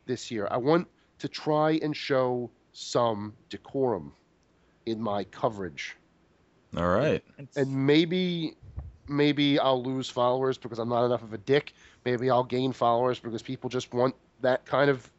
this 0.06 0.32
year. 0.32 0.48
I 0.50 0.58
want 0.58 0.88
to 1.20 1.28
try 1.28 1.80
and 1.82 1.96
show 1.96 2.50
some 2.74 3.34
decorum 3.50 4.14
in 4.86 5.02
my 5.02 5.24
coverage. 5.26 5.96
All 6.76 6.90
right. 6.90 7.24
It's, 7.38 7.56
And 7.56 7.86
maybe 7.86 8.56
maybe 9.16 9.60
I'll 9.60 9.84
lose 9.84 10.10
followers 10.10 10.58
because 10.58 10.80
I'm 10.80 10.90
not 10.90 11.06
enough 11.06 11.24
of 11.24 11.34
a 11.34 11.38
dick. 11.38 11.74
Maybe 12.06 12.30
I'll 12.30 12.44
gain 12.44 12.72
followers 12.72 13.20
because 13.20 13.42
people 13.42 13.70
just 13.70 13.94
want 13.94 14.16
that 14.42 14.66
kind 14.66 14.90
of 14.90 15.10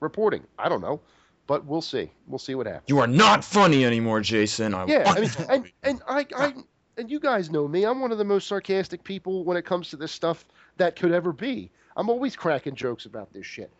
reporting. 0.00 0.44
I 0.58 0.68
don't 0.68 0.80
know. 0.80 1.00
But 1.46 1.66
we'll 1.66 1.82
see. 1.82 2.10
We'll 2.26 2.38
see 2.38 2.54
what 2.54 2.66
happens. 2.66 2.84
You 2.88 3.00
are 3.00 3.06
not 3.06 3.44
funny 3.44 3.84
anymore, 3.84 4.20
Jason. 4.22 4.72
I 4.74 4.86
Yeah, 4.86 5.12
I 5.14 5.20
mean, 5.20 5.30
and 5.50 5.72
and 5.82 6.02
I, 6.08 6.26
I 6.34 6.54
and 6.96 7.10
you 7.10 7.20
guys 7.20 7.50
know 7.50 7.68
me. 7.68 7.84
I'm 7.84 8.00
one 8.00 8.12
of 8.12 8.18
the 8.18 8.24
most 8.24 8.48
sarcastic 8.48 9.04
people 9.04 9.44
when 9.44 9.56
it 9.56 9.64
comes 9.66 9.90
to 9.90 9.96
this 9.96 10.10
stuff 10.10 10.46
that 10.78 10.96
could 10.96 11.12
ever 11.12 11.32
be. 11.32 11.70
I'm 11.96 12.08
always 12.08 12.34
cracking 12.34 12.74
jokes 12.74 13.04
about 13.04 13.32
this 13.32 13.44
shit, 13.44 13.70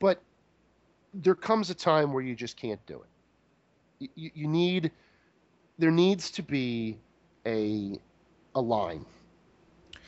but 0.00 0.20
there 1.14 1.34
comes 1.34 1.70
a 1.70 1.74
time 1.74 2.12
where 2.12 2.22
you 2.22 2.34
just 2.34 2.56
can't 2.56 2.84
do 2.86 3.02
it. 3.02 4.10
You, 4.14 4.30
you 4.34 4.48
need 4.48 4.90
there 5.78 5.90
needs 5.90 6.30
to 6.32 6.42
be 6.42 6.98
a 7.46 7.98
a 8.54 8.60
line. 8.60 9.04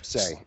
say. 0.03 0.43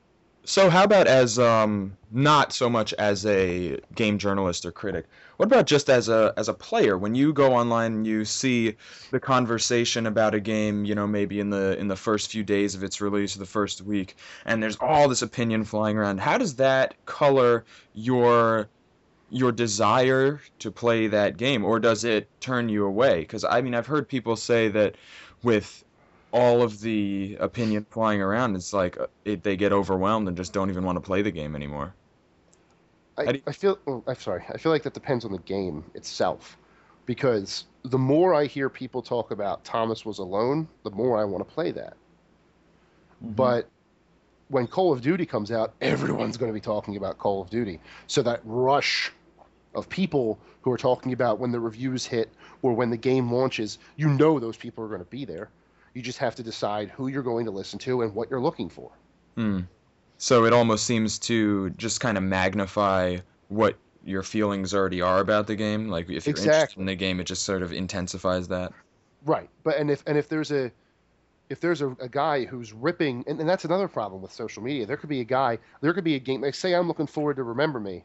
So 0.45 0.69
how 0.69 0.83
about 0.83 1.05
as 1.05 1.37
um 1.37 1.95
not 2.09 2.53
so 2.53 2.69
much 2.69 2.91
as 2.93 3.23
a 3.25 3.79
game 3.93 4.17
journalist 4.17 4.65
or 4.65 4.71
critic? 4.71 5.05
What 5.37 5.45
about 5.45 5.67
just 5.67 5.91
as 5.91 6.09
a 6.09 6.33
as 6.37 6.49
a 6.49 6.55
player? 6.55 6.97
When 6.97 7.13
you 7.13 7.33
go 7.33 7.53
online 7.53 7.93
and 7.93 8.07
you 8.07 8.25
see 8.25 8.75
the 9.11 9.19
conversation 9.19 10.07
about 10.07 10.33
a 10.33 10.39
game, 10.39 10.85
you 10.85 10.95
know, 10.95 11.05
maybe 11.05 11.39
in 11.39 11.51
the 11.51 11.77
in 11.77 11.87
the 11.87 11.95
first 11.95 12.31
few 12.31 12.43
days 12.43 12.73
of 12.73 12.83
its 12.83 12.99
release 12.99 13.35
or 13.35 13.39
the 13.39 13.45
first 13.45 13.81
week, 13.81 14.15
and 14.45 14.63
there's 14.63 14.77
all 14.77 15.07
this 15.07 15.21
opinion 15.21 15.65
flying 15.65 15.97
around. 15.97 16.19
How 16.19 16.37
does 16.39 16.55
that 16.55 16.95
color 17.05 17.63
your 17.93 18.69
your 19.29 19.51
desire 19.51 20.41
to 20.57 20.71
play 20.71 21.05
that 21.05 21.37
game 21.37 21.63
or 21.63 21.79
does 21.79 22.03
it 22.03 22.27
turn 22.39 22.69
you 22.69 22.85
away? 22.85 23.23
Cuz 23.25 23.43
I 23.43 23.61
mean, 23.61 23.75
I've 23.75 23.85
heard 23.85 24.07
people 24.07 24.35
say 24.35 24.67
that 24.69 24.95
with 25.43 25.83
all 26.31 26.61
of 26.61 26.79
the 26.81 27.37
opinion 27.39 27.85
flying 27.89 28.21
around, 28.21 28.55
it's 28.55 28.73
like 28.73 28.99
uh, 28.99 29.07
it, 29.25 29.43
they 29.43 29.57
get 29.57 29.73
overwhelmed 29.73 30.27
and 30.27 30.37
just 30.37 30.53
don't 30.53 30.69
even 30.69 30.83
want 30.83 30.95
to 30.97 31.01
play 31.01 31.21
the 31.21 31.31
game 31.31 31.55
anymore. 31.55 31.93
I, 33.17 33.31
you- 33.31 33.41
I 33.47 33.51
feel. 33.51 33.79
Well, 33.85 34.03
I'm 34.07 34.15
sorry. 34.15 34.43
I 34.53 34.57
feel 34.57 34.71
like 34.71 34.83
that 34.83 34.93
depends 34.93 35.25
on 35.25 35.31
the 35.31 35.39
game 35.39 35.83
itself, 35.95 36.57
because 37.05 37.65
the 37.83 37.97
more 37.97 38.33
I 38.33 38.45
hear 38.45 38.69
people 38.69 39.01
talk 39.01 39.31
about 39.31 39.63
Thomas 39.63 40.05
was 40.05 40.19
alone, 40.19 40.67
the 40.83 40.91
more 40.91 41.17
I 41.19 41.23
want 41.25 41.47
to 41.47 41.53
play 41.53 41.71
that. 41.71 41.93
Mm-hmm. 43.23 43.33
But 43.33 43.67
when 44.49 44.67
Call 44.67 44.93
of 44.93 45.01
Duty 45.01 45.25
comes 45.25 45.51
out, 45.51 45.73
everyone's 45.81 46.37
going 46.37 46.49
to 46.49 46.53
be 46.53 46.61
talking 46.61 46.97
about 46.97 47.17
Call 47.17 47.41
of 47.41 47.49
Duty. 47.49 47.79
So 48.07 48.21
that 48.23 48.41
rush 48.43 49.11
of 49.75 49.87
people 49.89 50.39
who 50.61 50.71
are 50.71 50.77
talking 50.77 51.13
about 51.13 51.39
when 51.39 51.51
the 51.51 51.59
reviews 51.59 52.05
hit 52.05 52.29
or 52.61 52.73
when 52.73 52.89
the 52.89 52.97
game 52.97 53.31
launches, 53.31 53.77
you 53.95 54.09
know 54.09 54.39
those 54.39 54.57
people 54.57 54.83
are 54.83 54.87
going 54.87 55.01
to 55.01 55.05
be 55.05 55.25
there. 55.25 55.49
You 55.93 56.01
just 56.01 56.19
have 56.19 56.35
to 56.35 56.43
decide 56.43 56.89
who 56.89 57.07
you're 57.07 57.23
going 57.23 57.45
to 57.45 57.51
listen 57.51 57.79
to 57.79 58.01
and 58.01 58.13
what 58.13 58.29
you're 58.29 58.41
looking 58.41 58.69
for. 58.69 58.91
Hmm. 59.35 59.61
So 60.17 60.45
it 60.45 60.53
almost 60.53 60.85
seems 60.85 61.17
to 61.19 61.69
just 61.71 62.01
kind 62.01 62.17
of 62.17 62.23
magnify 62.23 63.17
what 63.47 63.77
your 64.03 64.23
feelings 64.23 64.73
already 64.73 65.01
are 65.01 65.19
about 65.19 65.47
the 65.47 65.55
game. 65.55 65.89
Like 65.89 66.09
if 66.09 66.25
you're 66.25 66.37
interested 66.37 66.79
in 66.79 66.85
the 66.85 66.95
game, 66.95 67.19
it 67.19 67.25
just 67.25 67.43
sort 67.43 67.61
of 67.61 67.73
intensifies 67.73 68.47
that. 68.49 68.73
Right, 69.25 69.49
but 69.63 69.77
and 69.77 69.91
if 69.91 70.03
and 70.07 70.17
if 70.17 70.29
there's 70.29 70.51
a 70.51 70.71
if 71.49 71.59
there's 71.59 71.81
a, 71.81 71.89
a 71.99 72.07
guy 72.07 72.45
who's 72.45 72.73
ripping, 72.73 73.23
and, 73.27 73.39
and 73.39 73.49
that's 73.49 73.65
another 73.65 73.87
problem 73.87 74.21
with 74.21 74.31
social 74.31 74.61
media. 74.61 74.85
There 74.85 74.97
could 74.97 75.09
be 75.09 75.21
a 75.21 75.25
guy, 75.25 75.57
there 75.81 75.93
could 75.93 76.03
be 76.03 76.15
a 76.15 76.19
game. 76.19 76.41
Like 76.41 76.55
say 76.55 76.73
I'm 76.73 76.87
looking 76.87 77.07
forward 77.07 77.37
to 77.37 77.43
Remember 77.43 77.79
Me, 77.79 78.03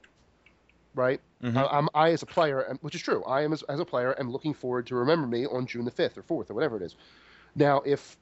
right? 0.94 1.20
Mhm. 1.42 1.56
I, 1.56 1.66
I'm 1.66 1.88
I 1.94 2.10
as 2.10 2.22
a 2.22 2.26
player, 2.26 2.76
which 2.80 2.94
is 2.94 3.02
true. 3.02 3.22
I 3.24 3.42
am 3.42 3.52
as, 3.52 3.62
as 3.64 3.80
a 3.80 3.84
player, 3.84 4.18
am 4.18 4.30
looking 4.30 4.54
forward 4.54 4.86
to 4.86 4.94
Remember 4.96 5.26
Me 5.26 5.46
on 5.46 5.66
June 5.66 5.84
the 5.84 5.90
fifth 5.90 6.16
or 6.16 6.22
fourth 6.22 6.50
or 6.50 6.54
whatever 6.54 6.76
it 6.76 6.82
is. 6.82 6.96
Now, 7.54 7.80
if 7.84 8.16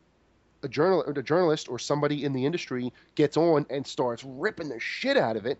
a 0.62 0.68
journal 0.68 1.02
a 1.04 1.22
journalist 1.22 1.68
or 1.68 1.78
somebody 1.78 2.24
in 2.24 2.32
the 2.32 2.44
industry 2.46 2.92
gets 3.14 3.36
on 3.36 3.66
and 3.70 3.86
starts 3.86 4.22
ripping 4.24 4.68
the 4.68 4.78
shit 4.78 5.16
out 5.16 5.36
of 5.36 5.46
it, 5.46 5.58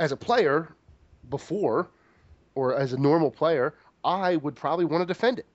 as 0.00 0.12
a 0.12 0.16
player, 0.16 0.74
before, 1.28 1.88
or 2.54 2.74
as 2.74 2.92
a 2.92 2.96
normal 2.98 3.30
player, 3.30 3.74
I 4.04 4.36
would 4.36 4.54
probably 4.54 4.84
want 4.84 5.02
to 5.02 5.06
defend 5.06 5.38
it 5.38 5.46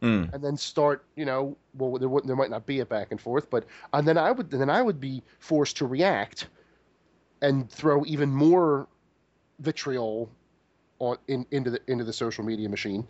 Mm. 0.00 0.32
and 0.32 0.44
then 0.44 0.56
start, 0.56 1.04
you 1.16 1.24
know, 1.24 1.56
well, 1.74 1.98
there, 1.98 2.08
wouldn't- 2.08 2.28
there 2.28 2.36
might 2.36 2.50
not 2.50 2.66
be 2.66 2.78
a 2.78 2.86
back 2.86 3.10
and 3.10 3.20
forth, 3.20 3.50
but 3.50 3.64
and 3.92 4.06
then 4.06 4.16
I 4.16 4.30
would 4.30 4.48
then 4.48 4.70
I 4.70 4.80
would 4.80 5.00
be 5.00 5.24
forced 5.40 5.76
to 5.78 5.86
react 5.86 6.46
and 7.42 7.68
throw 7.68 8.04
even 8.06 8.30
more 8.30 8.86
vitriol 9.58 10.30
on 11.00 11.18
in, 11.26 11.44
into 11.50 11.70
the 11.70 11.80
into 11.88 12.04
the 12.04 12.12
social 12.12 12.44
media 12.44 12.68
machine. 12.68 13.08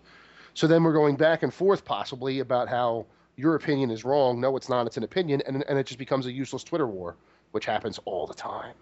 So 0.59 0.67
then 0.67 0.83
we're 0.83 0.93
going 0.93 1.15
back 1.15 1.45
and 1.45 1.55
forth 1.55 1.85
possibly 1.85 2.41
about 2.41 2.69
how 2.69 3.07
your 3.37 3.55
opinion 3.55 3.93
is 3.93 4.05
wrong. 4.05 4.41
No, 4.41 4.57
it's 4.57 4.69
not. 4.69 4.89
It's 4.89 4.97
an 4.97 5.05
opinion, 5.05 5.41
and 5.47 5.63
and 5.69 5.79
it 5.79 5.87
just 5.87 6.01
becomes 6.01 6.27
a 6.27 6.33
useless 6.33 6.65
Twitter 6.65 6.89
war, 6.89 7.15
which 7.53 7.65
happens 7.65 8.01
all 8.07 8.27
the 8.27 8.35
time. 8.35 8.75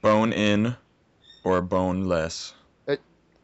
Bone 0.00 0.32
in 0.32 0.74
or 1.44 1.62
bone 1.62 2.08
boneless. 2.08 2.54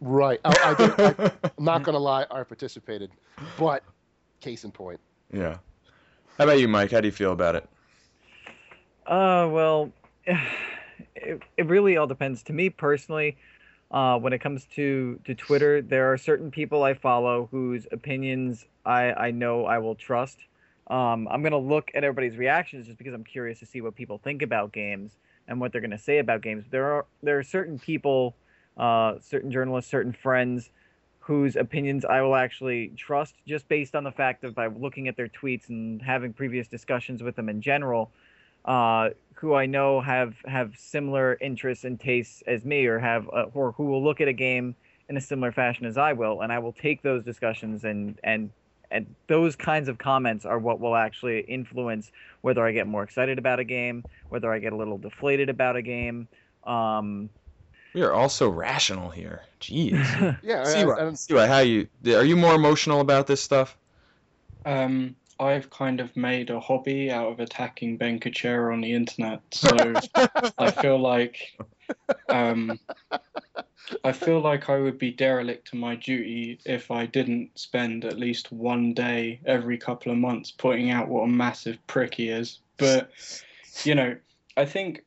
Right. 0.00 0.40
I, 0.44 0.48
I, 0.64 0.74
did, 0.74 1.20
I, 1.20 1.30
I'm 1.56 1.64
not 1.64 1.84
gonna 1.84 2.00
lie. 2.00 2.26
I 2.32 2.42
participated, 2.42 3.12
but 3.56 3.84
case 4.40 4.64
in 4.64 4.72
point. 4.72 4.98
yeah. 5.32 5.58
How 6.37 6.44
about 6.44 6.58
you, 6.58 6.66
Mike? 6.66 6.90
How 6.90 7.00
do 7.00 7.06
you 7.06 7.12
feel 7.12 7.30
about 7.30 7.54
it? 7.54 7.68
Uh, 9.06 9.48
well, 9.52 9.92
it, 10.26 11.42
it 11.56 11.66
really 11.66 11.96
all 11.96 12.08
depends. 12.08 12.42
To 12.42 12.52
me 12.52 12.70
personally, 12.70 13.37
uh, 13.90 14.18
when 14.18 14.33
it 14.33 14.40
comes 14.40 14.66
to, 14.74 15.18
to 15.24 15.35
Twitter, 15.35 15.81
there 15.81 16.12
are 16.12 16.18
certain 16.18 16.51
people 16.51 16.83
I 16.83 16.94
follow 16.94 17.48
whose 17.51 17.87
opinions 17.90 18.66
I, 18.85 19.12
I 19.12 19.31
know 19.31 19.64
I 19.64 19.79
will 19.79 19.94
trust. 19.94 20.38
Um, 20.88 21.29
I'm 21.31 21.42
going 21.42 21.53
to 21.53 21.59
look 21.59 21.90
at 21.94 22.05
everybody's 22.05 22.37
reactions 22.37 22.87
just 22.87 22.98
because 22.98 23.14
I'm 23.14 23.24
curious 23.24 23.59
to 23.61 23.66
see 23.66 23.81
what 23.81 23.94
people 23.94 24.18
think 24.18 24.42
about 24.42 24.72
games 24.72 25.16
and 25.46 25.61
what 25.61 25.72
they're 25.72 25.81
going 25.81 25.90
to 25.90 25.98
say 25.98 26.18
about 26.18 26.42
games. 26.42 26.64
There 26.70 26.85
are 26.85 27.07
there 27.22 27.38
are 27.38 27.42
certain 27.42 27.79
people, 27.79 28.35
uh, 28.77 29.14
certain 29.20 29.51
journalists, 29.51 29.90
certain 29.90 30.12
friends 30.12 30.70
whose 31.18 31.57
opinions 31.57 32.07
I 32.07 32.22
will 32.22 32.35
actually 32.35 32.92
trust 32.96 33.35
just 33.46 33.68
based 33.68 33.94
on 33.94 34.03
the 34.03 34.11
fact 34.11 34.44
of 34.44 34.55
by 34.55 34.68
looking 34.68 35.09
at 35.09 35.16
their 35.16 35.29
tweets 35.29 35.68
and 35.68 36.01
having 36.01 36.33
previous 36.33 36.68
discussions 36.68 37.22
with 37.22 37.37
them 37.37 37.51
in 37.51 37.61
general 37.61 38.11
uh, 38.64 39.10
who 39.34 39.54
I 39.54 39.66
know 39.66 40.00
have 40.00 40.34
have 40.46 40.72
similar 40.76 41.36
interests 41.40 41.84
and 41.84 41.98
tastes 41.98 42.42
as 42.46 42.64
me, 42.64 42.86
or 42.86 42.98
have 42.98 43.28
uh, 43.32 43.46
or 43.54 43.72
who 43.72 43.84
will 43.84 44.02
look 44.02 44.20
at 44.20 44.28
a 44.28 44.32
game 44.32 44.74
in 45.08 45.16
a 45.16 45.20
similar 45.20 45.52
fashion 45.52 45.86
as 45.86 45.96
I 45.96 46.12
will, 46.12 46.42
and 46.42 46.52
I 46.52 46.58
will 46.58 46.72
take 46.72 47.02
those 47.02 47.24
discussions 47.24 47.84
and 47.84 48.18
and 48.24 48.50
and 48.90 49.14
those 49.26 49.54
kinds 49.54 49.88
of 49.88 49.98
comments 49.98 50.44
are 50.46 50.58
what 50.58 50.80
will 50.80 50.96
actually 50.96 51.40
influence 51.40 52.10
whether 52.40 52.66
I 52.66 52.72
get 52.72 52.86
more 52.86 53.02
excited 53.02 53.38
about 53.38 53.58
a 53.58 53.64
game, 53.64 54.02
whether 54.30 54.50
I 54.52 54.58
get 54.58 54.72
a 54.72 54.76
little 54.76 54.96
deflated 54.98 55.50
about 55.50 55.76
a 55.76 55.82
game. 55.82 56.26
Um, 56.64 57.28
We 57.94 58.02
are 58.02 58.12
also 58.12 58.48
rational 58.48 59.10
here. 59.10 59.42
Jeez. 59.60 60.38
Yeah. 60.42 60.62
I- 60.62 60.64
C.Y., 60.64 60.94
I- 60.98 61.06
I- 61.06 61.12
C.Y., 61.14 61.46
how 61.46 61.58
you? 61.58 61.86
Are 62.06 62.24
you 62.24 62.36
more 62.36 62.54
emotional 62.54 63.00
about 63.00 63.26
this 63.26 63.42
stuff? 63.42 63.76
Um, 64.64 65.16
I've 65.40 65.70
kind 65.70 66.01
of 66.01 66.16
made 66.16 66.51
a 66.51 66.61
hobby 66.61 67.11
out 67.11 67.31
of 67.31 67.40
attacking 67.40 67.96
Ben 67.96 68.18
Kuchera 68.18 68.72
on 68.72 68.81
the 68.81 68.92
internet, 68.92 69.40
so 69.53 69.94
I 70.59 70.70
feel 70.70 70.98
like 70.98 71.57
um, 72.29 72.79
I 74.05 74.12
feel 74.12 74.40
like 74.40 74.68
I 74.68 74.79
would 74.79 74.98
be 74.98 75.11
derelict 75.11 75.68
to 75.68 75.77
my 75.77 75.94
duty 75.96 76.59
if 76.64 76.90
I 76.90 77.07
didn't 77.07 77.59
spend 77.59 78.05
at 78.05 78.18
least 78.18 78.53
one 78.53 78.92
day 78.92 79.40
every 79.46 79.79
couple 79.79 80.12
of 80.12 80.18
months 80.18 80.51
pointing 80.51 80.90
out 80.90 81.09
what 81.09 81.22
a 81.22 81.29
massive 81.29 81.79
prick 81.87 82.14
he 82.14 82.29
is. 82.29 82.61
But 82.77 83.11
you 83.85 83.94
know, 83.94 84.16
I 84.57 84.64
think 84.64 85.05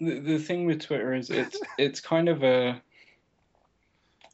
the, 0.00 0.18
the 0.20 0.38
thing 0.38 0.66
with 0.66 0.80
Twitter 0.80 1.14
is 1.14 1.30
it's 1.30 1.60
it's 1.78 2.00
kind 2.00 2.28
of 2.28 2.42
a 2.42 2.80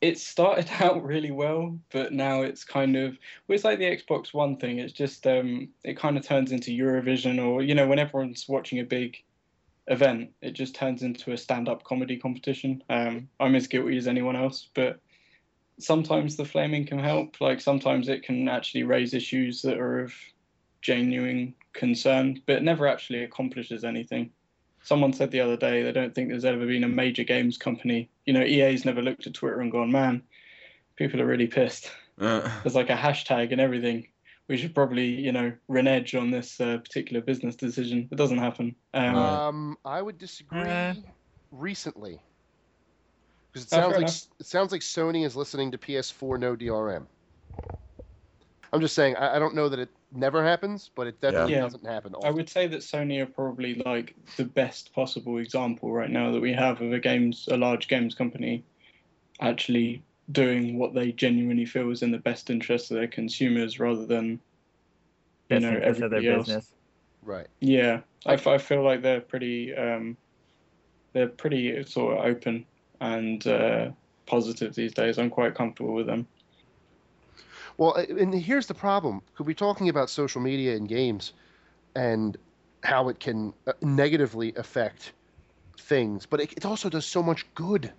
it 0.03 0.19
started 0.19 0.69
out 0.81 1.03
really 1.03 1.31
well, 1.31 1.79
but 1.91 2.13
now 2.13 2.43
it's 2.43 2.65
kind 2.65 2.97
of 2.97 3.13
well, 3.47 3.55
it's 3.55 3.65
like 3.65 3.79
the 3.79 3.97
Xbox 3.97 4.35
One 4.35 4.59
thing. 4.59 4.79
It's 4.81 4.93
just 4.93 5.27
um, 5.27 5.69
it 5.85 5.97
kind 5.97 6.19
of 6.19 6.27
turns 6.27 6.53
into 6.53 6.73
Eurovision, 6.73 7.43
or 7.43 7.63
you 7.63 7.75
know, 7.75 7.87
when 7.87 8.01
everyone's 8.01 8.47
watching 8.49 8.81
a 8.81 8.85
big 8.85 9.17
event, 9.87 10.31
it 10.43 10.53
just 10.53 10.75
turns 10.75 11.03
into 11.03 11.33
a 11.33 11.37
stand-up 11.37 11.85
comedy 11.85 12.17
competition. 12.17 12.83
Um, 12.91 13.29
I'm 13.41 13.55
as 13.55 13.67
guilty 13.67 13.97
as 13.97 14.07
anyone 14.07 14.37
else, 14.37 14.69
but 14.75 15.01
sometimes 15.79 16.37
the 16.37 16.45
flaming 16.45 16.87
can 16.87 16.99
help. 16.99 17.41
Like 17.41 17.61
sometimes 17.61 18.09
it 18.09 18.23
can 18.23 18.49
actually 18.49 18.83
raise 18.83 19.15
issues 19.15 19.63
that 19.63 19.79
are 19.79 20.01
of 20.01 20.13
genuine 20.83 21.55
concern, 21.73 22.43
but 22.47 22.63
never 22.63 22.87
actually 22.87 23.23
accomplishes 23.23 23.85
anything. 23.85 24.31
Someone 24.85 25.13
said 25.13 25.31
the 25.31 25.41
other 25.41 25.57
day 25.57 25.83
they 25.83 25.93
don't 25.93 26.15
think 26.15 26.29
there's 26.29 26.45
ever 26.45 26.67
been 26.67 26.85
a 26.85 26.89
major 26.89 27.25
games 27.25 27.57
company. 27.57 28.11
You 28.27 28.33
know, 28.35 28.43
EA's 28.43 28.85
never 28.85 29.01
looked 29.03 29.27
at 29.27 29.35
Twitter 29.35 29.61
and 29.61 29.71
gone, 29.71 29.93
man, 29.93 30.23
people 30.97 31.21
are 31.21 31.27
really 31.27 31.47
pissed. 31.47 31.91
Uh, 32.21 32.49
There's 32.63 32.75
like 32.75 32.91
a 32.91 32.97
hashtag 32.97 33.53
and 33.53 33.61
everything. 33.61 34.09
We 34.49 34.57
should 34.57 34.75
probably, 34.75 35.07
you 35.07 35.33
know, 35.33 35.53
renege 35.69 36.15
on 36.15 36.31
this 36.31 36.61
uh, 36.61 36.79
particular 36.79 37.23
business 37.23 37.57
decision. 37.57 38.09
It 38.11 38.17
doesn't 38.17 38.39
happen. 38.39 38.75
Um, 38.93 39.17
Um, 39.17 39.77
I 39.85 40.03
would 40.03 40.19
disagree. 40.19 40.61
Uh. 40.61 40.95
recently, 41.53 42.21
because 43.53 43.67
it 43.67 43.75
Oh, 43.77 43.81
sounds 43.81 43.93
like 43.93 44.03
enough. 44.03 44.23
it 44.41 44.47
sounds 44.47 44.73
like 44.73 44.81
Sony 44.83 45.25
is 45.25 45.37
listening 45.37 45.71
to 45.73 45.79
PS4 45.79 46.39
no 46.41 46.57
DRM. 46.57 47.07
I'm 48.73 48.81
just 48.81 48.95
saying. 48.95 49.17
I, 49.17 49.37
I 49.37 49.39
don't 49.39 49.55
know 49.55 49.69
that 49.69 49.79
it 49.79 49.91
never 50.13 50.43
happens, 50.43 50.91
but 50.95 51.07
it 51.07 51.21
definitely 51.21 51.55
Yeah. 51.55 51.61
doesn't 51.61 51.85
happen. 51.85 52.15
I 52.25 52.31
would 52.31 52.49
say 52.49 52.67
that 52.69 52.81
Sony 52.81 53.21
are 53.23 53.27
probably 53.27 53.75
like 53.75 54.15
the 54.37 54.45
best 54.45 54.95
possible 54.95 55.39
example 55.39 55.93
right 55.93 56.11
now 56.11 56.31
that 56.33 56.41
we 56.41 56.53
have 56.53 56.81
of 56.81 56.93
a 56.93 56.99
games, 56.99 57.49
a 57.51 57.57
large 57.57 57.89
games 57.89 58.15
company, 58.15 58.65
actually 59.41 60.03
doing 60.31 60.79
what 60.79 60.95
they 60.95 61.13
genuinely 61.13 61.67
feel 61.67 61.91
is 61.91 62.03
in 62.03 62.11
the 62.13 62.19
best 62.19 62.49
interest 62.49 62.91
of 62.91 62.97
their 62.97 63.09
consumers, 63.09 63.79
rather 63.79 64.07
than, 64.07 64.31
you 64.31 64.41
best 65.49 65.63
know, 65.63 65.69
interest 65.75 66.01
of 66.03 66.11
their 66.11 66.19
everybody 66.19 66.29
else. 66.31 66.47
business. 66.47 66.73
Right. 67.23 67.47
Yeah, 67.61 68.01
I, 68.27 68.35
I 68.35 68.59
feel 68.59 68.83
like 68.83 69.03
they're 69.03 69.21
pretty 69.21 69.75
um, 69.75 70.17
they're 71.13 71.29
pretty 71.29 71.85
sort 71.85 72.19
of 72.19 72.25
open 72.25 72.65
and 73.01 73.47
uh, 73.47 73.91
positive 74.27 74.75
these 74.75 74.95
days. 74.95 75.19
I'm 75.19 75.31
quite 75.31 75.55
comfortable 75.55 75.93
with 75.93 76.07
them. 76.07 76.27
Well, 77.79 77.95
and 77.95 78.35
here's 78.35 78.67
the 78.67 78.75
problem. 78.75 79.23
Could 79.35 79.47
be 79.47 79.55
talking 79.55 79.89
about 79.89 80.11
social 80.11 80.41
media 80.41 80.77
and 80.77 80.89
games, 80.89 81.33
and 81.95 82.37
how 82.83 83.09
it 83.09 83.21
can 83.21 83.55
uh, 83.67 83.73
negatively 83.83 84.53
affect 84.57 85.13
things, 85.79 86.27
but 86.27 86.41
it, 86.41 86.53
it 86.55 86.67
also 86.67 86.89
does 86.89 87.07
so 87.07 87.23
much 87.23 87.47
good. 87.55 87.93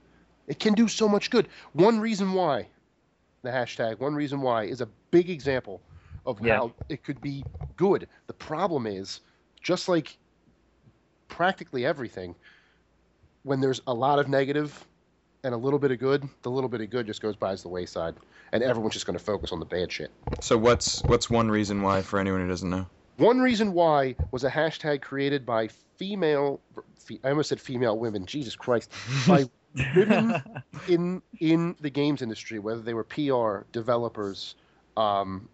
It 0.48 0.60
can 0.60 0.74
do 0.74 0.88
so 0.88 1.08
much 1.08 1.30
good. 1.30 1.48
One 1.74 2.00
reason 2.00 2.34
why 2.34 2.68
the 3.44 3.50
hashtag, 3.50 4.00
one 4.00 4.16
reason 4.16 4.42
why, 4.42 4.64
is 4.64 4.82
a 4.82 4.88
big 5.12 5.30
example 5.30 5.82
of 6.26 6.40
Yeah. 6.42 6.58
how 6.58 6.74
it 6.90 7.04
could 7.04 7.22
be 7.22 7.44
good. 7.76 8.08
The 8.28 8.34
problem 8.34 8.88
is, 8.88 9.20
just 9.62 9.90
like 9.90 10.18
practically 11.28 11.86
everything, 11.86 12.36
when 13.44 13.60
there's 13.62 13.82
a 13.88 13.94
lot 13.94 14.20
of 14.20 14.28
negative 14.30 14.86
and 15.44 15.54
a 15.54 15.58
little 15.58 15.80
bit 15.80 15.92
of 15.92 16.00
good, 16.00 16.28
the 16.42 16.50
little 16.50 16.70
bit 16.70 16.82
of 16.82 16.90
good 16.90 17.06
just 17.06 17.22
goes 17.22 17.36
by 17.36 17.52
as 17.52 17.62
the 17.64 17.70
wayside, 17.70 18.16
and 18.52 18.64
everyone's 18.64 18.94
just 18.94 19.06
going 19.06 19.18
to 19.18 19.24
focus 19.24 19.52
on 19.52 19.60
the 19.60 19.66
bad 19.66 19.92
shit. 19.92 20.12
So 20.42 20.58
what's 20.58 21.04
what's 21.04 21.30
one 21.30 21.52
reason 21.52 21.82
why 21.82 22.02
for 22.02 22.20
anyone 22.20 22.42
who 22.42 22.48
doesn't 22.48 22.70
know? 22.70 22.88
One 23.18 23.40
reason 23.42 23.74
why 23.74 24.16
was 24.32 24.44
a 24.44 24.50
hashtag 24.50 25.02
created 25.02 25.46
by 25.46 25.68
female, 25.98 26.60
fe- 26.98 27.20
I 27.24 27.30
almost 27.30 27.50
said 27.50 27.60
female 27.60 27.98
women, 28.00 28.26
Jesus 28.26 28.56
Christ, 28.56 28.92
by 29.28 29.46
women 29.96 30.42
in 30.88 31.22
in 31.40 31.76
the 31.82 31.90
games 31.90 32.22
industry, 32.22 32.60
whether 32.60 32.82
they 32.82 32.94
were 32.94 33.04
PR, 33.04 33.66
developers, 33.72 34.56
um, 34.98 35.50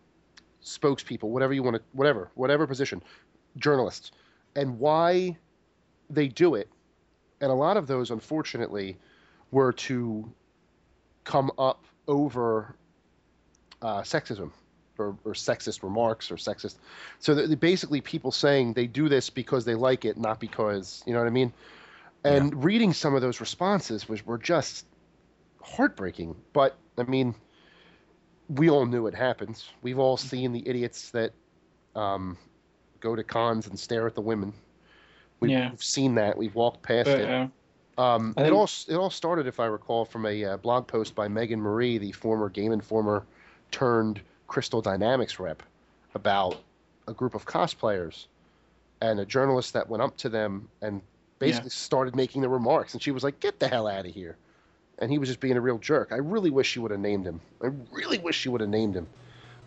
spokespeople, 0.64 1.24
whatever 1.24 1.54
you 1.54 1.64
want 1.64 1.78
to, 1.78 1.82
whatever, 1.94 2.30
whatever 2.36 2.68
position, 2.68 3.02
journalists, 3.58 4.12
and 4.56 4.80
why 4.80 5.36
they 6.10 6.28
do 6.28 6.56
it. 6.56 6.70
And 7.42 7.50
a 7.52 7.56
lot 7.56 7.78
of 7.78 7.88
those, 7.88 8.12
unfortunately, 8.12 8.98
were 9.52 9.74
to 9.74 10.32
come 11.24 11.52
up 11.58 11.86
over 12.08 12.76
uh, 13.82 14.02
sexism 14.02 14.52
or, 14.98 15.16
or 15.24 15.34
sexist 15.34 15.84
remarks 15.84 16.32
or 16.32 16.36
sexist. 16.36 16.76
So 17.20 17.56
basically, 17.56 18.02
people 18.02 18.32
saying 18.32 18.74
they 18.74 18.88
do 18.88 19.10
this 19.10 19.30
because 19.30 19.66
they 19.66 19.76
like 19.76 20.06
it, 20.06 20.18
not 20.18 20.40
because 20.40 21.04
you 21.06 21.14
know 21.14 21.20
what 21.20 21.28
I 21.28 21.32
mean. 21.32 21.54
And 22.24 22.64
reading 22.64 22.94
some 22.94 23.16
of 23.16 23.22
those 23.22 23.40
responses 23.40 24.10
was 24.10 24.26
were 24.26 24.38
just 24.38 24.86
heartbreaking. 25.62 26.36
But 26.52 26.76
I 26.98 27.04
mean, 27.04 27.34
we 28.50 28.70
all 28.70 28.86
knew 28.86 29.08
it 29.08 29.16
happens. 29.16 29.70
We've 29.82 30.00
all 30.00 30.18
seen 30.18 30.52
the 30.52 30.68
idiots 30.68 31.12
that 31.12 31.32
um, 31.96 32.38
go 33.00 33.16
to 33.16 33.24
cons 33.24 33.68
and 33.68 33.80
stare 33.80 34.06
at 34.06 34.16
the 34.16 34.22
women. 34.22 34.54
We've, 35.40 35.52
Yeah. 35.52 35.72
seen 35.78 36.16
that. 36.16 36.38
We've 36.38 36.54
walked 36.56 36.82
past 36.82 37.06
But 37.06 37.20
it. 37.22 37.30
uh, 37.30 37.48
Um, 38.00 38.34
it 38.38 38.54
all 38.54 38.70
it 38.88 38.96
all 38.96 39.10
started, 39.10 39.46
if 39.46 39.60
I 39.60 39.66
recall, 39.66 40.06
from 40.06 40.26
a 40.26 40.46
uh, 40.46 40.58
blog 40.58 40.88
post 40.88 41.16
by 41.16 41.28
Meagan 41.28 41.60
Marie, 41.60 41.98
the 41.98 42.14
former 42.14 42.48
Game 42.48 42.72
Informer 42.72 43.26
turned 43.72 44.22
Crystal 44.48 44.82
Dynamics 44.82 45.38
rep, 45.38 45.62
about 46.16 46.62
a 47.10 47.14
group 47.14 47.36
of 47.36 47.46
cosplayers, 47.46 48.28
and 49.02 49.20
a 49.20 49.26
journalist 49.26 49.74
that 49.74 49.90
went 49.90 50.02
up 50.02 50.16
to 50.18 50.30
them 50.30 50.70
and 50.82 51.02
basically 51.40 51.72
started 51.72 52.16
making 52.16 52.42
the 52.42 52.48
remarks, 52.48 52.94
and 52.94 53.04
she 53.04 53.12
was 53.12 53.22
like, 53.22 53.42
"Get 53.42 53.60
the 53.60 53.68
hell 53.68 53.86
out 53.86 54.06
of 54.06 54.14
here," 54.14 54.38
and 55.00 55.12
he 55.12 55.18
was 55.18 55.28
just 55.28 55.42
being 55.42 55.58
a 55.58 55.62
real 55.62 55.78
jerk. 55.78 56.14
I 56.14 56.18
really 56.18 56.52
wish 56.52 56.70
she 56.70 56.80
would 56.80 56.92
have 56.92 57.02
named 57.02 57.26
him. 57.26 57.42
I 57.62 57.72
really 57.92 58.18
wish 58.18 58.40
she 58.40 58.48
would 58.48 58.62
have 58.62 58.70
named 58.70 58.96
him, 58.96 59.08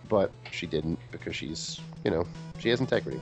but 0.08 0.32
she 0.50 0.66
didn't 0.66 0.98
because 1.10 1.36
she's, 1.36 1.80
you 2.02 2.10
know, 2.10 2.26
she 2.60 2.70
has 2.70 2.80
integrity. 2.80 3.20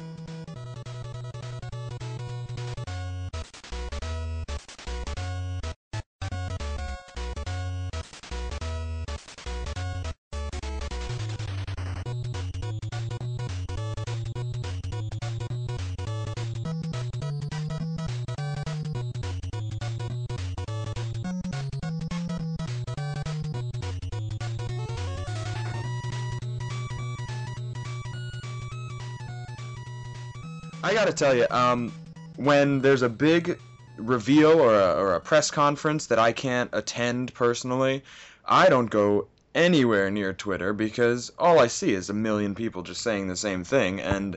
Tell 31.21 31.37
you, 31.37 31.47
um, 31.51 31.93
when 32.37 32.81
there's 32.81 33.03
a 33.03 33.09
big 33.09 33.59
reveal 33.97 34.59
or 34.61 34.75
a, 34.75 34.95
or 34.95 35.15
a 35.15 35.21
press 35.21 35.51
conference 35.51 36.07
that 36.07 36.19
I 36.19 36.33
can't 36.33 36.71
attend 36.73 37.35
personally, 37.35 38.03
I 38.47 38.69
don't 38.69 38.91
go 38.91 39.29
anywhere 39.55 40.11
near 40.11 40.33
Twitter 40.33 40.73
because 40.73 41.31
all 41.39 41.59
I 41.59 41.67
see 41.67 41.93
is 41.93 42.09
a 42.09 42.15
million 42.15 42.55
people 42.55 42.83
just 42.83 43.03
saying 43.03 43.29
the 43.29 43.37
same 43.37 43.65
thing, 43.65 44.01
and 44.01 44.37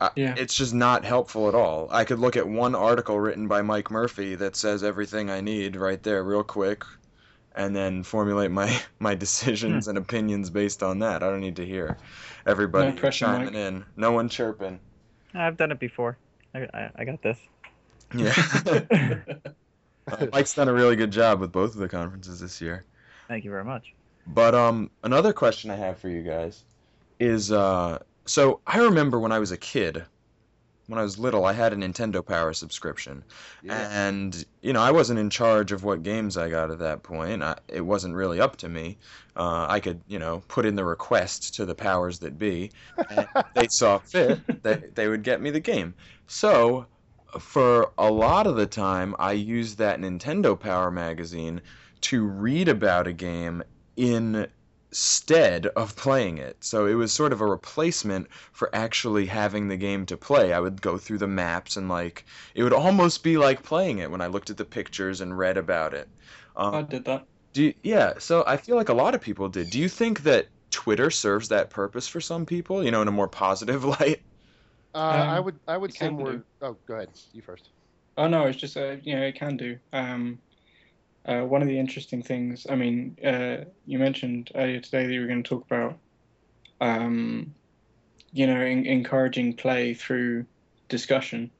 uh, 0.00 0.10
Yeah. 0.16 0.34
it's 0.36 0.54
just 0.54 0.74
not 0.74 1.04
helpful 1.04 1.48
at 1.48 1.54
all. 1.54 1.88
I 1.90 2.04
could 2.04 2.18
look 2.18 2.36
at 2.36 2.46
one 2.48 2.74
article 2.74 3.18
written 3.18 3.48
by 3.48 3.62
Mike 3.62 3.90
Murphy 3.90 4.34
that 4.36 4.56
says 4.56 4.82
everything 4.84 5.30
I 5.30 5.40
need 5.40 5.76
right 5.76 6.02
there, 6.02 6.22
real 6.24 6.42
quick, 6.42 6.84
and 7.54 7.74
then 7.74 8.02
formulate 8.02 8.50
my 8.50 8.78
my 8.98 9.14
decisions 9.14 9.88
and 9.88 9.96
opinions 9.96 10.50
based 10.50 10.82
on 10.82 10.98
that. 10.98 11.22
I 11.22 11.30
don't 11.30 11.40
need 11.40 11.56
to 11.56 11.66
hear 11.66 11.96
everybody 12.46 12.90
No 12.92 12.96
pressure, 12.96 13.24
chiming 13.26 13.46
Mike. 13.46 13.54
in. 13.54 13.84
No 13.96 14.12
one 14.12 14.28
chirping. 14.28 14.80
I've 15.34 15.56
done 15.56 15.72
it 15.72 15.78
before. 15.78 16.16
I, 16.54 16.66
I, 16.74 16.90
I 16.96 17.04
got 17.04 17.22
this. 17.22 17.38
Yeah. 18.14 18.34
Uh, 20.10 20.26
Mike's 20.32 20.54
done 20.54 20.66
a 20.66 20.72
really 20.72 20.96
good 20.96 21.12
job 21.12 21.38
with 21.38 21.52
both 21.52 21.74
of 21.74 21.80
the 21.80 21.88
conferences 21.88 22.40
this 22.40 22.60
year. 22.60 22.84
Thank 23.28 23.44
you 23.44 23.50
very 23.50 23.64
much. 23.64 23.94
But 24.26 24.54
um, 24.54 24.90
another 25.04 25.32
question 25.32 25.70
I 25.70 25.76
have 25.76 25.98
for 25.98 26.08
you 26.08 26.22
guys 26.22 26.64
is 27.20 27.52
uh, 27.52 27.98
so 28.24 28.60
I 28.66 28.78
remember 28.78 29.20
when 29.20 29.30
I 29.30 29.38
was 29.38 29.52
a 29.52 29.56
kid, 29.56 30.04
when 30.90 30.98
I 30.98 31.02
was 31.02 31.20
little, 31.20 31.44
I 31.44 31.52
had 31.52 31.72
a 31.72 31.76
Nintendo 31.76 32.24
Power 32.26 32.52
subscription, 32.52 33.22
and 33.68 34.44
you 34.60 34.72
know 34.72 34.80
I 34.80 34.90
wasn't 34.90 35.20
in 35.20 35.30
charge 35.30 35.70
of 35.70 35.84
what 35.84 36.02
games 36.02 36.36
I 36.36 36.50
got 36.50 36.72
at 36.72 36.80
that 36.80 37.04
point. 37.04 37.44
I, 37.44 37.56
it 37.68 37.82
wasn't 37.82 38.16
really 38.16 38.40
up 38.40 38.56
to 38.56 38.68
me. 38.68 38.98
Uh, 39.36 39.66
I 39.68 39.78
could 39.78 40.00
you 40.08 40.18
know 40.18 40.42
put 40.48 40.66
in 40.66 40.74
the 40.74 40.84
request 40.84 41.54
to 41.54 41.64
the 41.64 41.76
powers 41.76 42.18
that 42.18 42.40
be, 42.40 42.72
and 43.08 43.28
they 43.54 43.68
saw 43.68 43.98
fit 43.98 44.40
they 44.64 44.82
they 44.94 45.06
would 45.06 45.22
get 45.22 45.40
me 45.40 45.50
the 45.50 45.60
game. 45.60 45.94
So 46.26 46.86
for 47.38 47.92
a 47.96 48.10
lot 48.10 48.48
of 48.48 48.56
the 48.56 48.66
time, 48.66 49.14
I 49.16 49.32
used 49.32 49.78
that 49.78 50.00
Nintendo 50.00 50.58
Power 50.58 50.90
magazine 50.90 51.60
to 52.00 52.24
read 52.24 52.68
about 52.68 53.06
a 53.06 53.12
game 53.12 53.62
instead 54.90 55.66
of 55.68 55.96
playing 55.96 56.38
it. 56.38 56.62
So 56.64 56.86
it 56.86 56.94
was 56.94 57.12
sort 57.12 57.32
of 57.32 57.40
a 57.40 57.46
replacement 57.46 58.28
for 58.52 58.74
actually 58.74 59.26
having 59.26 59.68
the 59.68 59.76
game 59.76 60.06
to 60.06 60.16
play. 60.16 60.52
I 60.52 60.60
would 60.60 60.82
go 60.82 60.98
through 60.98 61.18
the 61.18 61.26
maps 61.28 61.76
and 61.76 61.88
like 61.88 62.24
it 62.54 62.62
would 62.64 62.72
almost 62.72 63.22
be 63.22 63.36
like 63.38 63.62
playing 63.62 63.98
it 63.98 64.10
when 64.10 64.20
I 64.20 64.26
looked 64.28 64.50
at 64.50 64.56
the 64.56 64.64
pictures 64.64 65.20
and 65.20 65.36
read 65.38 65.56
about 65.56 65.94
it. 65.94 66.10
Um, 66.56 66.72
I 66.72 66.82
did 66.82 67.04
that. 67.04 67.28
do 67.52 67.64
you, 67.64 67.74
yeah, 67.82 68.14
so 68.18 68.44
I 68.46 68.56
feel 68.56 68.76
like 68.76 68.88
a 68.90 68.94
lot 68.94 69.14
of 69.14 69.20
people 69.22 69.48
did. 69.48 69.70
Do 69.70 69.78
you 69.80 69.88
think 69.88 70.22
that 70.24 70.50
Twitter 70.70 71.10
serves 71.10 71.48
that 71.48 71.70
purpose 71.70 72.08
for 72.08 72.20
some 72.20 72.46
people, 72.46 72.84
you 72.84 72.90
know, 72.90 73.02
in 73.02 73.08
a 73.08 73.12
more 73.12 73.28
positive 73.28 73.84
light? 74.00 74.22
Uh, 74.94 74.98
I 75.28 75.38
Um, 75.38 75.40
would 75.40 75.60
I 75.68 75.76
would 75.76 75.92
say 75.92 76.10
more. 76.10 76.24
do. 76.24 76.44
Oh, 76.60 76.74
go 76.86 76.94
ahead. 76.94 77.12
You 77.32 77.42
first. 77.42 77.70
Oh 78.16 78.28
no, 78.28 78.46
it's 78.46 78.58
just 78.58 78.76
uh, 78.76 78.96
you 79.02 79.16
know 79.16 79.22
it 79.22 79.34
can 79.36 79.56
do. 79.56 79.78
Um, 79.92 80.42
uh, 81.26 81.42
one 81.42 81.62
of 81.62 81.68
the 81.68 81.78
interesting 81.78 82.22
things. 82.22 82.66
I 82.68 82.76
mean, 82.76 83.16
uh, 83.24 83.64
you 83.86 83.98
mentioned 83.98 84.50
earlier 84.54 84.80
today 84.80 85.06
that 85.06 85.12
you 85.12 85.20
were 85.20 85.26
going 85.26 85.42
to 85.42 85.48
talk 85.48 85.64
about, 85.66 85.98
um, 86.80 87.54
you 88.32 88.46
know, 88.46 88.60
en- 88.60 88.86
encouraging 88.86 89.54
play 89.54 89.94
through 89.94 90.46
discussion, 90.88 91.50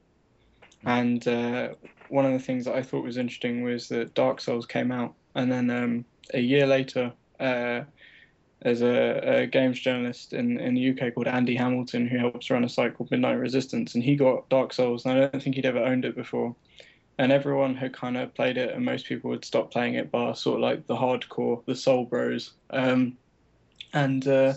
and 0.83 1.25
uh, 1.27 1.69
one 2.09 2.25
of 2.25 2.33
the 2.33 2.39
things 2.39 2.65
that 2.65 2.75
I 2.75 2.81
thought 2.81 3.03
was 3.03 3.17
interesting 3.17 3.63
was 3.63 3.87
that 3.89 4.13
Dark 4.13 4.41
Souls 4.41 4.65
came 4.65 4.91
out, 4.91 5.13
and 5.35 5.51
then 5.51 5.69
um, 5.69 6.05
a 6.33 6.39
year 6.39 6.65
later, 6.65 7.13
uh, 7.39 7.81
there's 8.61 8.81
a, 8.81 9.41
a 9.41 9.47
games 9.47 9.79
journalist 9.79 10.33
in, 10.33 10.59
in 10.59 10.75
the 10.75 10.91
UK 10.91 11.15
called 11.15 11.27
Andy 11.27 11.55
Hamilton 11.55 12.07
who 12.07 12.17
helps 12.17 12.49
run 12.49 12.63
a 12.63 12.69
site 12.69 12.95
called 12.95 13.11
Midnight 13.11 13.33
Resistance, 13.33 13.95
and 13.95 14.03
he 14.03 14.15
got 14.15 14.49
Dark 14.49 14.73
Souls, 14.73 15.05
and 15.05 15.13
I 15.17 15.27
don't 15.27 15.41
think 15.41 15.55
he'd 15.55 15.65
ever 15.65 15.83
owned 15.83 16.05
it 16.05 16.15
before. 16.15 16.55
And 17.17 17.31
everyone 17.31 17.75
had 17.75 17.93
kind 17.93 18.17
of 18.17 18.33
played 18.33 18.57
it, 18.57 18.73
and 18.73 18.83
most 18.83 19.05
people 19.05 19.29
would 19.29 19.45
stop 19.45 19.71
playing 19.71 19.95
it, 19.95 20.11
bar 20.11 20.35
sort 20.35 20.55
of 20.55 20.61
like 20.61 20.87
the 20.87 20.95
hardcore, 20.95 21.63
the 21.65 21.75
Soul 21.75 22.05
Bros. 22.05 22.51
Um, 22.71 23.17
and 23.93 24.27
uh, 24.27 24.53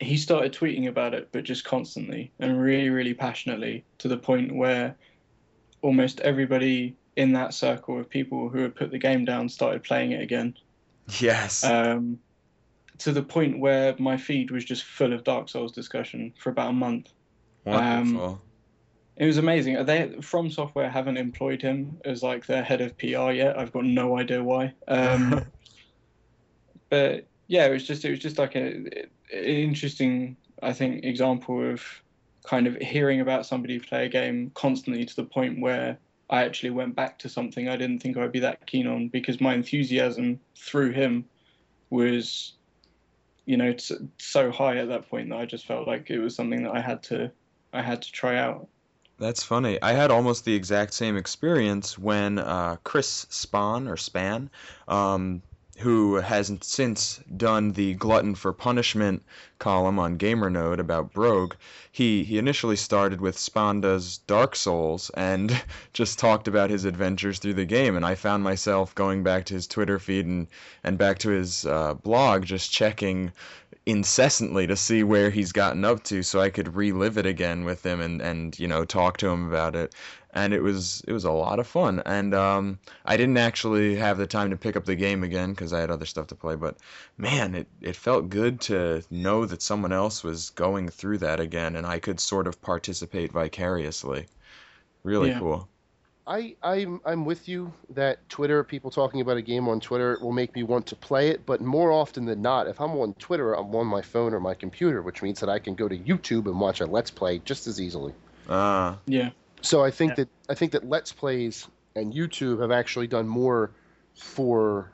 he 0.00 0.16
started 0.16 0.52
tweeting 0.52 0.88
about 0.88 1.14
it, 1.14 1.28
but 1.32 1.44
just 1.44 1.64
constantly 1.64 2.32
and 2.38 2.60
really, 2.60 2.90
really 2.90 3.14
passionately, 3.14 3.84
to 3.98 4.08
the 4.08 4.16
point 4.16 4.54
where 4.54 4.96
almost 5.82 6.20
everybody 6.20 6.96
in 7.16 7.32
that 7.32 7.54
circle 7.54 7.98
of 7.98 8.08
people 8.08 8.48
who 8.48 8.60
had 8.60 8.74
put 8.74 8.90
the 8.90 8.98
game 8.98 9.24
down 9.24 9.48
started 9.48 9.82
playing 9.82 10.12
it 10.12 10.22
again 10.22 10.54
Yes. 11.20 11.64
um, 11.64 12.18
to 12.98 13.12
the 13.12 13.22
point 13.22 13.58
where 13.58 13.94
my 13.98 14.16
feed 14.16 14.50
was 14.50 14.64
just 14.64 14.84
full 14.84 15.12
of 15.12 15.24
Dark 15.24 15.48
Souls 15.48 15.72
discussion 15.72 16.32
for 16.38 16.50
about 16.50 16.70
a 16.70 16.72
month. 16.72 17.08
Wonderful. 17.64 18.40
It 19.16 19.24
was 19.26 19.38
amazing. 19.38 19.84
They 19.86 20.14
From 20.20 20.50
Software 20.50 20.90
haven't 20.90 21.16
employed 21.16 21.62
him 21.62 21.98
as 22.04 22.22
like 22.22 22.46
their 22.46 22.62
head 22.62 22.80
of 22.80 22.96
PR 22.98 23.30
yet. 23.30 23.58
I've 23.58 23.72
got 23.72 23.84
no 23.84 24.18
idea 24.18 24.42
why. 24.42 24.74
Um, 24.88 25.44
but 26.90 27.26
yeah, 27.46 27.66
it 27.66 27.72
was 27.72 27.86
just 27.86 28.04
it 28.04 28.10
was 28.10 28.18
just 28.18 28.38
like 28.38 28.54
a, 28.56 28.74
an 28.74 29.08
interesting, 29.32 30.36
I 30.62 30.72
think, 30.72 31.04
example 31.04 31.70
of 31.70 31.82
kind 32.44 32.66
of 32.66 32.76
hearing 32.76 33.20
about 33.20 33.46
somebody 33.46 33.78
play 33.78 34.06
a 34.06 34.08
game 34.08 34.50
constantly 34.54 35.04
to 35.04 35.16
the 35.16 35.24
point 35.24 35.60
where 35.60 35.98
I 36.28 36.44
actually 36.44 36.70
went 36.70 36.94
back 36.94 37.18
to 37.20 37.28
something 37.28 37.68
I 37.68 37.76
didn't 37.76 38.00
think 38.00 38.16
I'd 38.16 38.32
be 38.32 38.40
that 38.40 38.66
keen 38.66 38.86
on 38.86 39.08
because 39.08 39.40
my 39.40 39.54
enthusiasm 39.54 40.40
through 40.56 40.92
him 40.92 41.24
was, 41.90 42.54
you 43.46 43.56
know, 43.56 43.72
t- 43.72 43.96
so 44.18 44.50
high 44.50 44.76
at 44.76 44.88
that 44.88 45.08
point 45.08 45.30
that 45.30 45.38
I 45.38 45.46
just 45.46 45.66
felt 45.66 45.86
like 45.86 46.10
it 46.10 46.18
was 46.18 46.34
something 46.34 46.64
that 46.64 46.72
I 46.72 46.80
had 46.80 47.02
to, 47.04 47.30
I 47.72 47.82
had 47.82 48.02
to 48.02 48.12
try 48.12 48.36
out. 48.36 48.68
That's 49.18 49.42
funny. 49.42 49.80
I 49.80 49.92
had 49.92 50.10
almost 50.10 50.44
the 50.44 50.54
exact 50.54 50.92
same 50.92 51.16
experience 51.16 51.98
when 51.98 52.38
uh, 52.38 52.76
Chris 52.84 53.24
Spahn 53.30 53.90
or 53.90 53.96
Span, 53.96 54.50
um, 54.88 55.40
who 55.78 56.16
has 56.16 56.52
since 56.60 57.20
done 57.34 57.72
the 57.72 57.94
Glutton 57.94 58.34
for 58.34 58.52
Punishment 58.52 59.22
column 59.58 59.98
on 59.98 60.18
GamerNode 60.18 60.78
about 60.78 61.14
Brogue, 61.14 61.54
he, 61.92 62.24
he 62.24 62.36
initially 62.36 62.76
started 62.76 63.22
with 63.22 63.38
Spanda's 63.38 64.18
Dark 64.26 64.54
Souls 64.54 65.10
and 65.14 65.62
just 65.94 66.18
talked 66.18 66.46
about 66.46 66.68
his 66.68 66.84
adventures 66.84 67.38
through 67.38 67.54
the 67.54 67.64
game. 67.64 67.96
And 67.96 68.04
I 68.04 68.16
found 68.16 68.42
myself 68.44 68.94
going 68.94 69.22
back 69.22 69.46
to 69.46 69.54
his 69.54 69.66
Twitter 69.66 69.98
feed 69.98 70.26
and, 70.26 70.46
and 70.84 70.98
back 70.98 71.18
to 71.20 71.30
his 71.30 71.64
uh, 71.64 71.94
blog, 71.94 72.44
just 72.44 72.70
checking 72.70 73.32
incessantly 73.86 74.66
to 74.66 74.76
see 74.76 75.02
where 75.04 75.30
he's 75.30 75.52
gotten 75.52 75.84
up 75.84 76.02
to 76.04 76.22
so 76.22 76.40
I 76.40 76.50
could 76.50 76.74
relive 76.74 77.16
it 77.18 77.26
again 77.26 77.64
with 77.64 77.84
him 77.86 78.00
and, 78.00 78.20
and 78.20 78.58
you 78.58 78.66
know 78.68 78.84
talk 78.84 79.16
to 79.18 79.28
him 79.28 79.48
about 79.48 79.74
it. 79.76 79.94
And 80.32 80.52
it 80.52 80.60
was 80.62 81.02
it 81.08 81.12
was 81.12 81.24
a 81.24 81.30
lot 81.32 81.58
of 81.60 81.66
fun. 81.66 82.02
And 82.04 82.34
um, 82.34 82.78
I 83.06 83.16
didn't 83.16 83.38
actually 83.38 83.94
have 83.96 84.18
the 84.18 84.26
time 84.26 84.50
to 84.50 84.56
pick 84.56 84.76
up 84.76 84.84
the 84.84 84.96
game 84.96 85.22
again 85.24 85.50
because 85.52 85.72
I 85.72 85.80
had 85.80 85.90
other 85.90 86.06
stuff 86.06 86.26
to 86.28 86.34
play. 86.36 86.56
But 86.56 86.78
man 87.16 87.54
it, 87.54 87.68
it 87.80 87.96
felt 87.96 88.28
good 88.28 88.60
to 88.62 89.02
know 89.10 89.46
that 89.46 89.62
someone 89.62 89.92
else 89.92 90.22
was 90.24 90.50
going 90.50 90.88
through 90.90 91.18
that 91.18 91.40
again 91.40 91.76
and 91.76 91.86
I 91.86 91.98
could 92.00 92.20
sort 92.20 92.46
of 92.46 92.60
participate 92.60 93.32
vicariously. 93.32 94.26
Really 95.04 95.30
Yeah. 95.30 95.32
cool 95.32 95.70
I, 96.26 96.56
I'm 96.62 97.00
I'm 97.04 97.24
with 97.24 97.48
you 97.48 97.72
that 97.90 98.28
Twitter, 98.28 98.64
people 98.64 98.90
talking 98.90 99.20
about 99.20 99.36
a 99.36 99.42
game 99.42 99.68
on 99.68 99.78
Twitter 99.78 100.18
will 100.20 100.32
make 100.32 100.54
me 100.56 100.64
want 100.64 100.86
to 100.88 100.96
play 100.96 101.28
it, 101.28 101.46
but 101.46 101.60
more 101.60 101.92
often 101.92 102.24
than 102.24 102.42
not, 102.42 102.66
if 102.66 102.80
I'm 102.80 102.90
on 102.92 103.14
Twitter, 103.14 103.54
I'm 103.54 103.72
on 103.74 103.86
my 103.86 104.02
phone 104.02 104.34
or 104.34 104.40
my 104.40 104.54
computer, 104.54 105.02
which 105.02 105.22
means 105.22 105.38
that 105.40 105.48
I 105.48 105.60
can 105.60 105.74
go 105.74 105.86
to 105.88 105.96
YouTube 105.96 106.46
and 106.46 106.58
watch 106.58 106.80
a 106.80 106.86
Let's 106.86 107.10
Play 107.12 107.38
just 107.44 107.68
as 107.68 107.80
easily. 107.80 108.12
ah 108.48 108.98
Yeah. 109.06 109.30
So 109.62 109.84
I 109.84 109.90
think 109.92 110.10
Yeah. 110.12 110.24
that 110.24 110.28
I 110.48 110.54
think 110.54 110.72
that 110.72 110.88
Let's 110.88 111.12
Plays 111.12 111.68
and 111.94 112.12
YouTube 112.12 112.60
have 112.60 112.72
actually 112.72 113.06
done 113.06 113.28
more 113.28 113.70
for 114.16 114.90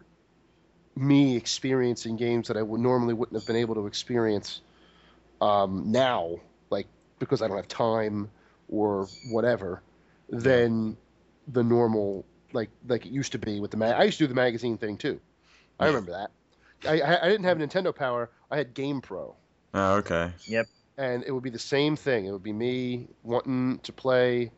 me 0.94 1.36
experiencing 1.36 2.16
games 2.16 2.48
that 2.48 2.58
I 2.58 2.62
would 2.62 2.80
normally 2.80 3.14
wouldn't 3.14 3.36
have 3.36 3.46
been 3.46 3.56
able 3.56 3.74
to 3.76 3.86
experience 3.86 4.60
um, 5.40 5.90
now, 5.90 6.36
like 6.68 6.86
because 7.18 7.40
I 7.40 7.48
don't 7.48 7.56
have 7.56 7.68
time 7.68 8.30
or 8.68 9.08
whatever, 9.30 9.82
than 10.28 10.96
the 11.48 11.62
normal 11.62 12.24
like 12.52 12.70
like 12.86 13.06
it 13.06 13.12
used 13.12 13.32
to 13.32 13.38
be 13.38 13.60
with 13.60 13.70
the 13.70 13.76
mag. 13.76 13.94
I 13.94 14.04
used 14.04 14.18
to 14.18 14.24
do 14.24 14.28
the 14.28 14.34
magazine 14.34 14.78
thing 14.78 14.96
too. 14.96 15.20
I 15.78 15.86
remember 15.86 16.12
that. 16.12 16.30
I, 16.88 17.00
I 17.00 17.26
I 17.26 17.28
didn't 17.28 17.44
have 17.44 17.58
Nintendo 17.58 17.94
Power. 17.94 18.30
I 18.50 18.56
had 18.56 18.74
Game 18.74 19.00
Pro 19.00 19.36
oh, 19.74 19.94
okay 19.96 20.32
Yep. 20.46 20.68
and 20.98 21.24
it 21.24 21.32
would 21.32 21.42
be 21.42 21.50
the 21.50 21.58
same 21.58 21.96
thing. 21.96 22.26
It 22.26 22.32
would 22.32 22.42
be 22.42 22.52
me 22.52 23.08
wanting 23.22 23.78
to 23.80 23.92
play 23.92 24.50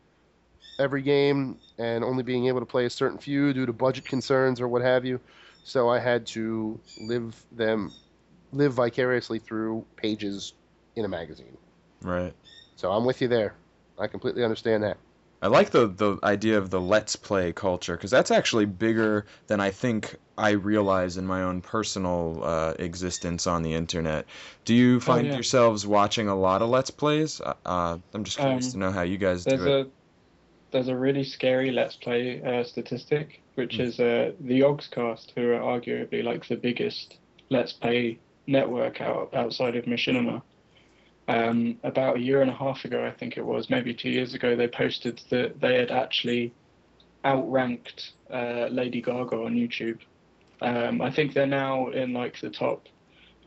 every 0.79 1.01
game 1.01 1.59
and 1.77 2.03
only 2.03 2.23
being 2.23 2.47
able 2.47 2.59
to 2.59 2.65
play 2.65 2.85
a 2.85 2.89
certain 2.89 3.17
few 3.17 3.53
due 3.53 3.65
to 3.65 3.73
budget 3.73 4.05
concerns 4.05 4.59
or 4.61 4.67
what 4.67 4.81
have 4.81 5.05
you. 5.05 5.19
So 5.63 5.89
I 5.89 5.99
had 5.99 6.25
to 6.27 6.79
live 6.97 7.43
them, 7.51 7.93
live 8.51 8.73
vicariously 8.73 9.39
through 9.39 9.85
pages 9.95 10.53
in 10.95 11.05
a 11.05 11.07
magazine. 11.07 11.57
right 12.01 12.33
So 12.75 12.91
I'm 12.91 13.05
with 13.05 13.21
you 13.21 13.27
there. 13.27 13.55
I 13.97 14.07
completely 14.07 14.43
understand 14.43 14.83
that. 14.83 14.97
I 15.41 15.47
like 15.47 15.69
the 15.71 15.87
the 15.87 16.17
idea 16.23 16.57
of 16.57 16.69
the 16.71 16.81
let's 16.81 17.15
play 17.15 17.53
culture 17.53 17.95
because 17.95 18.11
that's 18.11 18.31
actually 18.31 18.65
bigger 18.65 19.25
than 19.47 19.59
I 19.61 19.71
think 19.71 20.15
I 20.37 20.51
realize 20.51 21.17
in 21.17 21.25
my 21.25 21.43
own 21.43 21.61
personal 21.61 22.41
uh, 22.43 22.73
existence 22.79 23.47
on 23.47 23.61
the 23.63 23.73
internet. 23.73 24.25
Do 24.65 24.73
you 24.73 24.99
find 24.99 25.27
yeah. 25.27 25.33
yourselves 25.33 25.85
watching 25.87 26.27
a 26.27 26.35
lot 26.35 26.61
of 26.61 26.69
let's 26.69 26.91
plays? 26.91 27.39
Uh, 27.41 27.53
Uh, 27.65 27.97
I'm 28.13 28.23
just 28.23 28.37
curious 28.39 28.67
Um, 28.67 28.71
to 28.71 28.77
know 28.79 28.91
how 28.91 29.03
you 29.03 29.17
guys 29.17 29.45
There's 29.45 29.59
do 29.59 29.65
it. 29.67 29.77
a 29.87 29.91
there's 30.71 30.87
a 30.89 30.97
really 30.97 31.23
scary 31.23 31.71
Let's 31.71 31.95
Play 31.95 32.41
uh, 32.43 32.63
statistic, 32.63 33.43
which 33.55 33.77
Hmm. 33.77 33.81
is 33.81 33.99
uh, 33.99 34.33
the 34.39 34.59
Yogscast, 34.61 35.31
who 35.35 35.51
are 35.53 35.59
arguably 35.59 36.23
like 36.23 36.47
the 36.47 36.57
biggest 36.57 37.19
Let's 37.49 37.73
Play 37.73 38.21
network 38.47 39.01
out 39.01 39.33
outside 39.33 39.75
of 39.75 39.85
Machinima. 39.85 40.43
Um, 41.27 41.79
about 41.83 42.17
a 42.17 42.19
year 42.19 42.41
and 42.41 42.51
a 42.51 42.53
half 42.53 42.85
ago, 42.85 43.05
I 43.05 43.11
think 43.11 43.37
it 43.37 43.45
was, 43.45 43.69
maybe 43.69 43.93
two 43.93 44.09
years 44.09 44.35
ago, 44.35 44.55
they 44.55 44.67
posted 44.67 45.21
that 45.31 45.59
they 45.59 45.75
had 45.75 45.89
actually 45.89 46.53
outranked 47.23 48.11
uh, 48.31 48.67
Lady 48.69 49.01
Gaga 49.01 49.35
on 49.35 49.55
YouTube. 49.55 49.99
Um, 50.61 51.01
I 51.01 51.11
think 51.11 51.33
they're 51.33 51.47
now 51.47 51.89
in 51.89 52.13
like 52.13 52.39
the 52.39 52.49
top. 52.49 52.87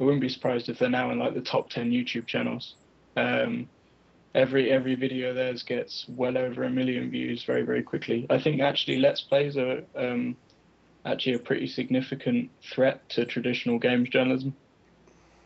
I 0.01 0.05
wouldn't 0.05 0.21
be 0.21 0.29
surprised 0.29 0.69
if 0.69 0.79
they're 0.79 0.91
now 0.91 1.11
in 1.11 1.19
like 1.19 1.35
the 1.35 1.41
top 1.41 1.71
ten 1.71 1.91
YouTube 1.91 2.27
channels. 2.27 2.75
Um, 3.17 3.69
every 4.35 4.71
every 4.71 4.95
video 4.95 5.33
theirs 5.33 5.63
gets 5.63 6.07
well 6.09 6.37
over 6.37 6.65
a 6.65 6.71
million 6.71 7.11
views 7.11 7.45
very 7.45 7.63
very 7.63 7.83
quickly. 7.83 8.27
I 8.29 8.41
think 8.41 8.61
actually 8.61 8.99
Let's 8.99 9.21
Plays 9.21 9.57
are 9.57 9.83
um, 9.97 10.37
actually 11.05 11.35
a 11.35 11.39
pretty 11.39 11.67
significant 11.67 12.51
threat 12.63 13.09
to 13.11 13.25
traditional 13.25 13.79
games 13.79 14.09
journalism. 14.11 14.55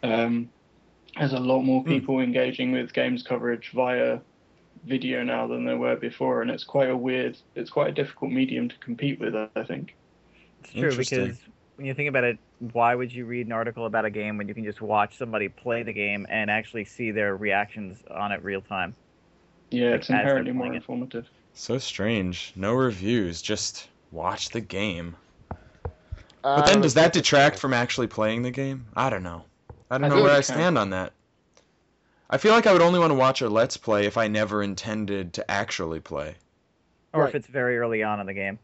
Um, 0.02 0.50
there's 1.18 1.33
a 1.33 1.38
lot 1.40 1.62
more 1.62 1.83
Hmm. 1.83 1.88
people 1.88 2.20
engaging 2.20 2.72
with 2.72 2.92
games 2.92 3.22
coverage 3.22 3.70
via 3.75 4.18
video 4.85 5.22
now 5.22 5.46
than 5.46 5.64
there 5.64 5.77
were 5.77 5.96
before, 5.96 6.42
and 6.42 6.51
it's 6.51 6.64
quite 6.64 6.90
a 6.90 6.96
weird, 6.96 7.37
it's 7.55 7.70
quite 7.70 7.88
a 7.88 7.92
difficult 7.92 8.31
medium 8.33 8.68
to 8.68 8.77
compete 8.79 9.20
with. 9.20 9.35
I 9.35 9.64
think. 9.64 9.94
It's 10.61 10.72
true 10.72 10.96
because 10.96 11.38
when 11.77 11.87
you 11.87 11.94
think 11.94 12.09
about 12.09 12.25
it, 12.25 12.38
why 12.72 12.94
would 12.94 13.12
you 13.12 13.25
read 13.25 13.46
an 13.46 13.53
article 13.53 13.87
about 13.87 14.05
a 14.05 14.11
game 14.11 14.37
when 14.37 14.48
you 14.48 14.55
can 14.55 14.64
just 14.64 14.81
watch 14.81 15.16
somebody 15.16 15.48
play 15.48 15.83
the 15.83 15.92
game 15.92 16.27
and 16.29 16.51
actually 16.51 16.85
see 16.85 17.11
their 17.11 17.37
reactions 17.37 18.03
on 18.11 18.33
it 18.33 18.42
real 18.44 18.61
time? 18.61 18.94
Yeah, 19.70 19.90
Like, 19.90 20.01
it's 20.01 20.11
inherently 20.11 20.53
more 20.53 20.62
playing 20.62 20.75
it. 20.75 20.77
informative. 20.77 21.29
So 21.55 21.79
strange. 21.79 22.53
No 22.57 22.72
reviews. 22.75 23.42
Just 23.42 23.88
watch 24.11 24.51
the 24.51 24.61
game. 24.61 25.16
Uh, 26.44 26.57
But 26.57 26.66
then 26.66 26.75
don't 26.75 26.83
does 26.83 26.94
that 26.94 27.12
detract 27.12 27.59
from 27.59 27.72
actually 27.72 28.07
playing 28.07 28.42
the 28.42 28.51
game? 28.51 28.87
I 28.96 29.11
don't 29.11 29.22
know. 29.22 29.44
I 29.92 29.98
don't 29.98 30.11
I 30.11 30.16
know 30.16 30.22
where 30.22 30.33
I 30.33 30.40
stand 30.40 30.78
on 30.78 30.88
that. 30.90 31.12
I 32.31 32.38
feel 32.38 32.52
like 32.55 32.66
I 32.66 32.72
would 32.72 32.81
only 32.81 32.98
want 32.98 33.11
to 33.11 33.14
watch 33.14 33.42
a 33.42 33.48
let's 33.50 33.76
play 33.76 34.07
if 34.07 34.16
I 34.16 34.26
never 34.26 34.62
intended 34.62 35.35
to 35.35 35.50
actually 35.50 36.00
play. 36.00 36.35
Or 37.12 37.20
Right. 37.24 37.28
if 37.28 37.35
it's 37.35 37.46
very 37.46 37.76
early 37.76 38.02
on 38.02 38.18
in 38.18 38.24
the 38.26 38.33
game. 38.33 38.59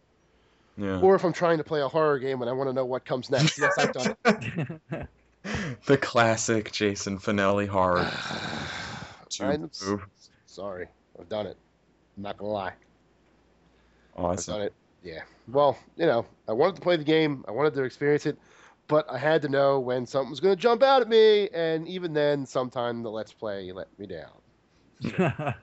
Yeah. 0.78 1.00
Or 1.00 1.14
if 1.16 1.24
I'm 1.24 1.34
trying 1.34 1.58
to 1.58 1.64
play 1.64 1.82
a 1.82 1.88
horror 1.88 2.18
game 2.18 2.40
and 2.40 2.48
I 2.48 2.54
want 2.54 2.70
to 2.70 2.72
know 2.72 2.86
what 2.86 3.04
comes 3.04 3.28
next. 3.28 3.58
Yes, 3.58 3.76
I've 3.76 3.92
done 3.92 4.16
it. 4.24 5.06
the 5.84 5.98
classic 5.98 6.72
Jason 6.72 7.18
Fanelli 7.18 7.68
horror. 7.68 8.10
I'm 9.40 9.70
sorry, 10.46 10.86
I've 11.20 11.28
done 11.28 11.46
it. 11.46 11.58
I'm 12.16 12.22
not 12.22 12.38
gonna 12.38 12.50
lie. 12.50 12.72
I've 14.16 14.24
Awesome. 14.24 14.54
done 14.54 14.62
it. 14.62 14.72
Yeah. 15.04 15.20
Well, 15.46 15.76
you 15.98 16.06
know, 16.06 16.24
I 16.48 16.52
wanted 16.52 16.76
to 16.76 16.80
play 16.80 16.96
the 16.96 17.04
game. 17.04 17.44
I 17.46 17.50
wanted 17.50 17.74
to 17.74 17.82
experience 17.82 18.24
it, 18.24 18.38
but 18.88 19.10
I 19.10 19.18
had 19.18 19.42
to 19.42 19.48
know 19.48 19.78
when 19.78 20.06
something 20.06 20.30
was 20.30 20.40
going 20.40 20.56
to 20.56 20.60
jump 20.60 20.82
out 20.82 21.02
at 21.02 21.08
me, 21.08 21.48
and 21.50 21.86
even 21.86 22.12
then, 22.12 22.46
sometime 22.46 23.02
the 23.02 23.10
Let's 23.10 23.32
Play 23.32 23.70
let 23.72 23.88
me 23.98 24.06
down. 24.06 25.54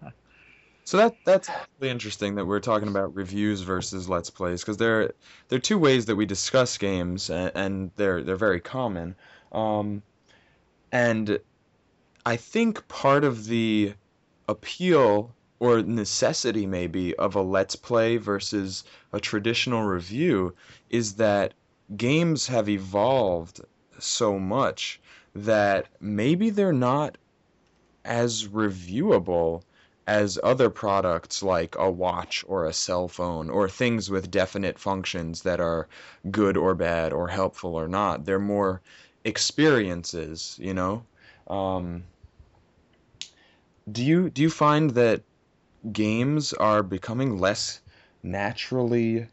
So 0.85 0.97
that 0.97 1.15
that's 1.25 1.49
really 1.79 1.91
interesting 1.91 2.35
that 2.35 2.45
we're 2.45 2.59
talking 2.59 2.88
about 2.88 3.15
reviews 3.15 3.61
versus 3.61 4.07
let's 4.07 4.29
plays 4.29 4.61
because 4.61 4.77
there 4.77 5.13
there 5.49 5.57
are 5.57 5.59
two 5.59 5.79
ways 5.79 6.05
that 6.05 6.15
we 6.15 6.27
discuss 6.27 6.77
games 6.77 7.31
and, 7.31 7.51
and 7.55 7.91
they're 7.95 8.23
they're 8.23 8.35
very 8.35 8.59
common. 8.59 9.15
Um, 9.51 10.03
and 10.91 11.39
I 12.23 12.35
think 12.35 12.88
part 12.88 13.23
of 13.23 13.45
the 13.45 13.95
appeal 14.47 15.33
or 15.57 15.81
necessity 15.81 16.67
maybe 16.67 17.15
of 17.15 17.35
a 17.35 17.41
let's 17.41 17.75
play 17.75 18.17
versus 18.17 18.83
a 19.11 19.19
traditional 19.19 19.83
review 19.83 20.53
is 20.91 21.15
that 21.15 21.55
games 21.95 22.48
have 22.48 22.67
evolved 22.69 23.62
so 24.00 24.39
much 24.39 25.00
that 25.34 25.88
maybe 26.00 26.50
they're 26.50 26.74
not 26.74 27.17
as 28.04 28.48
reviewable 28.48 29.63
as 30.08 30.39
other 30.43 30.69
products 30.69 31.41
like 31.41 31.76
a 31.78 31.89
watch 31.89 32.45
or 32.48 32.65
a 32.65 32.74
cell 32.74 33.08
phone 33.08 33.50
or 33.50 33.67
things 33.67 34.10
with 34.10 34.30
definite 34.30 34.78
functions 34.78 35.41
that 35.41 35.60
are 35.60 35.88
good 36.30 36.56
or 36.56 36.76
bad 36.76 37.12
or 37.12 37.28
helpful 37.28 37.76
or 37.76 37.88
not. 37.88 38.26
They're 38.26 38.39
more 38.39 38.82
experiences, 39.24 40.58
you 40.62 40.74
know. 40.74 41.04
Um, 41.48 42.04
do 43.91 44.04
you 44.04 44.30
do 44.30 44.41
you 44.41 44.50
find 44.50 44.91
that 44.91 45.21
games 45.91 46.54
are 46.54 46.84
becoming 46.84 47.39
less 47.39 47.82
naturally 48.24 49.28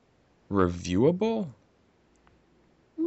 reviewable? 0.51 1.49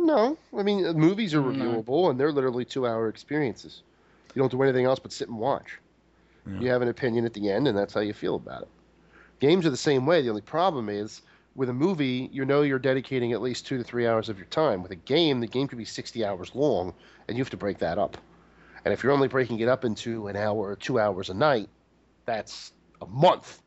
No, 0.05 0.37
I 0.55 0.61
mean, 0.61 0.85
uh, 0.85 0.93
movies 0.93 1.33
are 1.33 1.41
No. 1.41 1.51
reviewable, 1.51 2.11
and 2.11 2.19
they're 2.19 2.31
literally 2.31 2.63
two-hour 2.63 3.09
experiences. 3.09 3.81
You 4.35 4.39
don't 4.39 4.51
do 4.51 4.61
anything 4.61 4.85
else 4.85 4.99
but 4.99 5.11
sit 5.11 5.29
and 5.29 5.39
watch. 5.39 5.79
Yeah. 6.45 6.59
You 6.59 6.69
have 6.69 6.83
an 6.83 6.89
opinion 6.89 7.25
at 7.25 7.33
the 7.33 7.49
end, 7.49 7.67
and 7.67 7.75
that's 7.75 7.93
how 7.93 8.01
you 8.01 8.13
feel 8.13 8.35
about 8.35 8.61
it. 8.61 8.67
Games 9.39 9.65
are 9.65 9.71
the 9.71 9.77
same 9.77 10.05
way. 10.05 10.21
The 10.21 10.29
only 10.29 10.41
problem 10.41 10.89
is 10.89 11.23
with 11.55 11.69
a 11.69 11.73
movie, 11.73 12.29
you 12.31 12.45
know 12.45 12.61
you're 12.61 12.77
dedicating 12.77 13.33
at 13.33 13.41
least 13.41 13.65
two 13.65 13.79
to 13.79 13.83
three 13.83 14.05
hours 14.05 14.29
of 14.29 14.37
your 14.37 14.45
time. 14.47 14.83
With 14.83 14.91
a 14.91 14.95
game, 14.95 15.39
the 15.39 15.47
game 15.47 15.67
could 15.67 15.79
be 15.79 15.85
60 15.85 16.23
hours 16.23 16.53
long, 16.53 16.93
and 17.27 17.35
you 17.35 17.43
have 17.43 17.49
to 17.49 17.57
break 17.57 17.79
that 17.79 17.97
up. 17.97 18.17
And 18.83 18.93
if 18.93 19.01
you're 19.01 19.11
only 19.11 19.27
breaking 19.27 19.59
it 19.59 19.67
up 19.67 19.85
into 19.85 20.27
an 20.27 20.35
hour 20.35 20.57
or 20.69 20.75
two 20.75 20.99
hours 20.99 21.31
a 21.31 21.33
night, 21.33 21.69
that's 22.25 22.73
a 23.01 23.07
month. 23.07 23.63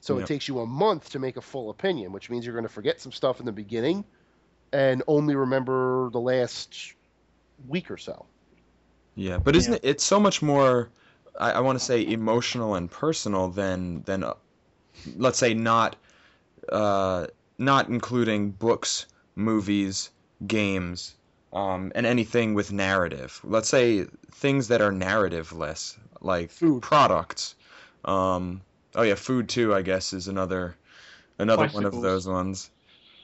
So 0.00 0.18
it 0.18 0.26
takes 0.26 0.48
you 0.48 0.58
a 0.58 0.66
month 0.66 1.10
to 1.10 1.20
make 1.20 1.36
a 1.36 1.40
full 1.40 1.70
opinion, 1.70 2.10
which 2.10 2.28
means 2.28 2.44
you're 2.44 2.54
going 2.54 2.66
to 2.66 2.72
forget 2.72 3.00
some 3.00 3.12
stuff 3.12 3.38
in 3.38 3.46
the 3.46 3.52
beginning 3.52 4.04
and 4.74 5.02
only 5.06 5.36
remember 5.36 6.10
the 6.10 6.20
last 6.20 6.94
week 7.68 7.90
or 7.90 7.96
so. 7.96 8.26
Yeah, 9.14 9.38
but 9.38 9.54
isn't 9.56 9.72
Yeah. 9.72 9.76
it? 9.76 9.80
It's 9.84 10.04
so 10.04 10.18
much 10.18 10.42
more. 10.42 10.90
I, 11.38 11.52
I 11.52 11.60
want 11.60 11.78
to 11.78 11.84
say 11.84 12.04
emotional 12.04 12.74
and 12.74 12.90
personal 12.90 13.48
than 13.48 14.02
than, 14.02 14.24
uh, 14.24 14.34
let's 15.16 15.38
say 15.38 15.54
not, 15.54 15.96
uh, 16.70 17.26
not 17.58 17.88
including 17.88 18.50
books, 18.50 19.06
movies, 19.36 20.10
games, 20.46 21.14
um, 21.52 21.92
and 21.94 22.06
anything 22.06 22.54
with 22.54 22.72
narrative. 22.72 23.40
Let's 23.44 23.68
say 23.68 24.06
things 24.32 24.68
that 24.68 24.80
are 24.80 24.92
narrative-less, 24.92 25.96
like 26.20 26.50
Food. 26.50 26.82
products. 26.82 27.54
Um, 28.04 28.62
oh 28.94 29.02
yeah, 29.02 29.14
food 29.14 29.48
too. 29.48 29.74
I 29.74 29.82
guess 29.82 30.12
is 30.12 30.28
another 30.28 30.74
another 31.38 31.66
one 31.68 31.84
of 31.84 32.00
those 32.00 32.26
ones. 32.26 32.70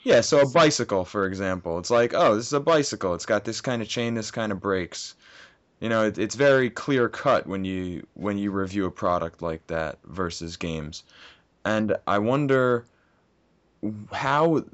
Yeah, 0.03 0.21
so 0.23 0.41
a 0.41 0.49
bicycle, 0.49 1.05
for 1.07 1.27
example, 1.27 1.79
it's 1.79 1.91
like, 1.91 2.13
oh, 2.15 2.35
this 2.37 2.47
is 2.47 2.53
a 2.53 2.61
bicycle. 2.61 3.15
It's 3.15 3.25
got 3.27 3.45
this 3.45 3.61
kind 3.63 3.81
of 3.83 3.89
chain, 3.89 4.15
this 4.15 4.31
kind 4.31 4.53
of 4.53 4.61
brakes. 4.61 5.15
You 5.81 5.89
know, 5.89 6.05
it, 6.07 6.19
it's 6.19 6.35
very 6.35 6.71
clear 6.71 7.09
cut 7.09 7.47
when 7.47 7.65
you 7.65 8.07
when 8.15 8.39
you 8.39 8.51
review 8.51 8.87
a 8.87 8.91
product 8.91 9.43
like 9.43 9.67
that 9.69 9.99
versus 10.05 10.57
games. 10.57 11.05
And 11.65 11.97
I 12.07 12.19
wonder 12.19 12.87
how 14.13 14.65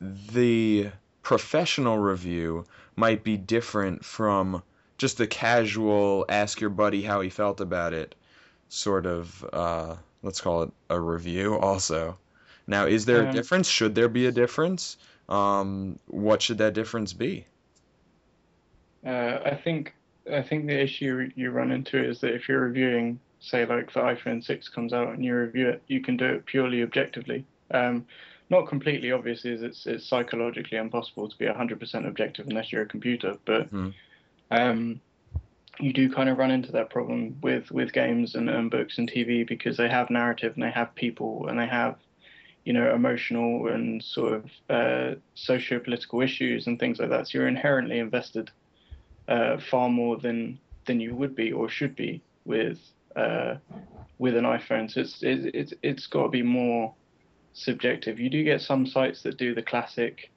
the 0.00 0.90
professional 1.22 1.98
review 1.98 2.64
might 2.96 3.24
be 3.24 3.36
different 3.36 4.04
from 4.04 4.62
just 4.98 5.18
the 5.18 5.26
casual 5.26 6.24
ask 6.28 6.60
your 6.60 6.70
buddy 6.70 7.02
how 7.02 7.20
he 7.20 7.28
felt 7.30 7.60
about 7.60 7.92
it 7.92 8.14
sort 8.68 9.06
of 9.06 9.44
uh, 9.52 9.96
let's 10.22 10.40
call 10.40 10.62
it 10.64 10.72
a 10.90 11.00
review 11.00 11.58
also. 11.58 12.18
Now, 12.66 12.86
is 12.86 13.04
there 13.06 13.22
a 13.22 13.26
Um, 13.26 13.28
difference? 13.28 13.68
Should 13.68 13.94
there 13.94 14.08
be 14.08 14.26
a 14.26 14.32
difference? 14.32 14.96
Um, 15.28 15.98
what 16.06 16.42
should 16.42 16.58
that 16.58 16.74
difference 16.74 17.12
be? 17.12 17.46
Uh, 19.04 19.40
I 19.44 19.54
think 19.54 19.94
I 20.30 20.42
think 20.42 20.66
the 20.66 20.80
issue 20.80 21.30
you 21.36 21.50
run 21.50 21.70
into 21.70 22.02
is 22.02 22.20
that 22.20 22.34
if 22.34 22.48
you're 22.48 22.60
reviewing, 22.60 23.20
say, 23.38 23.64
like 23.64 23.92
the 23.92 24.00
iPhone 24.00 24.42
6 24.44 24.68
comes 24.70 24.92
out 24.92 25.14
and 25.14 25.24
you 25.24 25.36
review 25.36 25.68
it, 25.68 25.82
you 25.86 26.00
can 26.00 26.16
do 26.16 26.26
it 26.26 26.46
purely 26.46 26.82
objectively. 26.82 27.46
Um, 27.70 28.06
not 28.50 28.68
completely, 28.68 29.12
obviously, 29.12 29.52
as 29.52 29.62
it's 29.62 29.86
it's 29.86 30.06
psychologically 30.08 30.78
impossible 30.78 31.28
to 31.28 31.36
be 31.38 31.46
100% 31.46 32.06
objective 32.06 32.46
unless 32.48 32.72
you're 32.72 32.82
a 32.82 32.86
computer. 32.86 33.38
But 33.44 33.70
Hmm. 33.70 33.90
um, 34.50 35.00
you 35.80 35.92
do 35.92 36.10
kind 36.12 36.28
of 36.28 36.38
run 36.38 36.50
into 36.50 36.72
that 36.72 36.90
problem 36.90 37.38
with 37.42 37.70
with 37.70 37.92
games 37.92 38.34
and, 38.34 38.48
and 38.50 38.70
books 38.70 38.98
and 38.98 39.10
TV 39.10 39.46
because 39.46 39.76
they 39.76 39.88
have 39.88 40.10
narrative 40.10 40.54
and 40.54 40.62
they 40.62 40.70
have 40.70 40.94
people 40.94 41.48
and 41.48 41.58
they 41.58 41.66
have 41.66 41.96
you 42.66 42.72
know 42.72 42.92
emotional 42.92 43.68
and 43.68 44.02
sort 44.02 44.32
of 44.34 44.44
uh, 44.68 45.14
socio-political 45.34 46.20
issues 46.20 46.66
and 46.66 46.78
things 46.78 46.98
like 46.98 47.10
that. 47.10 47.28
So 47.28 47.38
you're 47.38 47.48
inherently 47.48 48.00
invested 48.00 48.50
uh, 49.28 49.58
far 49.70 49.88
more 49.88 50.18
than 50.18 50.58
than 50.86 50.98
you 51.00 51.14
would 51.14 51.36
be 51.36 51.52
or 51.52 51.68
should 51.68 51.94
be 51.94 52.20
with 52.44 52.78
uh, 53.14 53.54
with 54.18 54.36
an 54.36 54.44
iPhone. 54.44 54.90
So 54.90 55.00
it's 55.00 55.22
it, 55.22 55.54
it's 55.54 55.72
it's 55.82 56.06
got 56.08 56.24
to 56.24 56.28
be 56.28 56.42
more 56.42 56.92
subjective. 57.54 58.18
You 58.18 58.28
do 58.28 58.42
get 58.42 58.60
some 58.60 58.84
sites 58.84 59.22
that 59.22 59.38
do 59.38 59.54
the 59.54 59.62
classic 59.62 60.32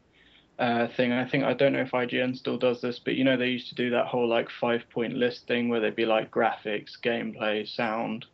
uh, 0.60 0.88
thing. 0.96 1.12
I 1.12 1.28
think 1.28 1.46
I 1.46 1.54
don't 1.54 1.74
know 1.74 1.82
if 1.82 1.92
IGN 1.92 2.38
still 2.38 2.60
does 2.60 2.80
this, 2.80 3.00
but 3.04 3.16
you 3.16 3.24
know 3.24 3.38
they 3.38 3.48
used 3.48 3.70
to 3.70 3.76
do 3.76 3.90
that 3.90 4.06
whole 4.06 4.28
like 4.28 4.50
five 4.62 4.84
point 4.92 5.16
list 5.16 5.48
thing 5.48 5.68
where 5.68 5.80
they'd 5.80 5.96
be 5.96 6.06
like 6.06 6.30
graphics, 6.30 6.92
gameplay, 7.04 7.68
sound, 7.68 8.28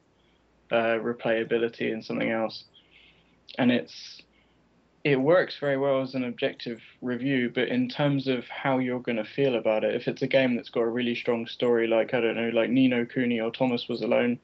uh, 0.69 0.97
replayability, 0.99 1.93
and 1.93 2.03
something 2.03 2.31
else. 2.31 2.65
And 3.57 3.71
it's 3.71 4.21
it 5.05 5.21
works 5.21 5.57
very 5.59 5.77
well 5.77 6.01
as 6.01 6.15
an 6.15 6.23
objective 6.23 6.81
review, 6.99 7.51
but 7.53 7.67
in 7.67 7.87
terms 7.87 8.27
of 8.27 8.43
how 8.47 8.79
you're 8.79 8.99
going 8.99 9.17
to 9.17 9.23
feel 9.23 9.55
about 9.55 9.83
it, 9.83 9.93
if 9.93 10.07
it's 10.07 10.23
a 10.23 10.27
game 10.27 10.55
that's 10.55 10.71
got 10.71 10.81
a 10.81 10.89
really 10.89 11.13
strong 11.13 11.45
story, 11.45 11.85
like 11.85 12.15
I 12.15 12.21
don't 12.21 12.35
know, 12.35 12.49
like 12.49 12.71
Ni 12.71 12.87
no 12.87 13.05
Kuni 13.05 13.39
or 13.39 13.51
Thomas 13.51 13.87
Was 13.87 14.01
Alone, 14.01 14.39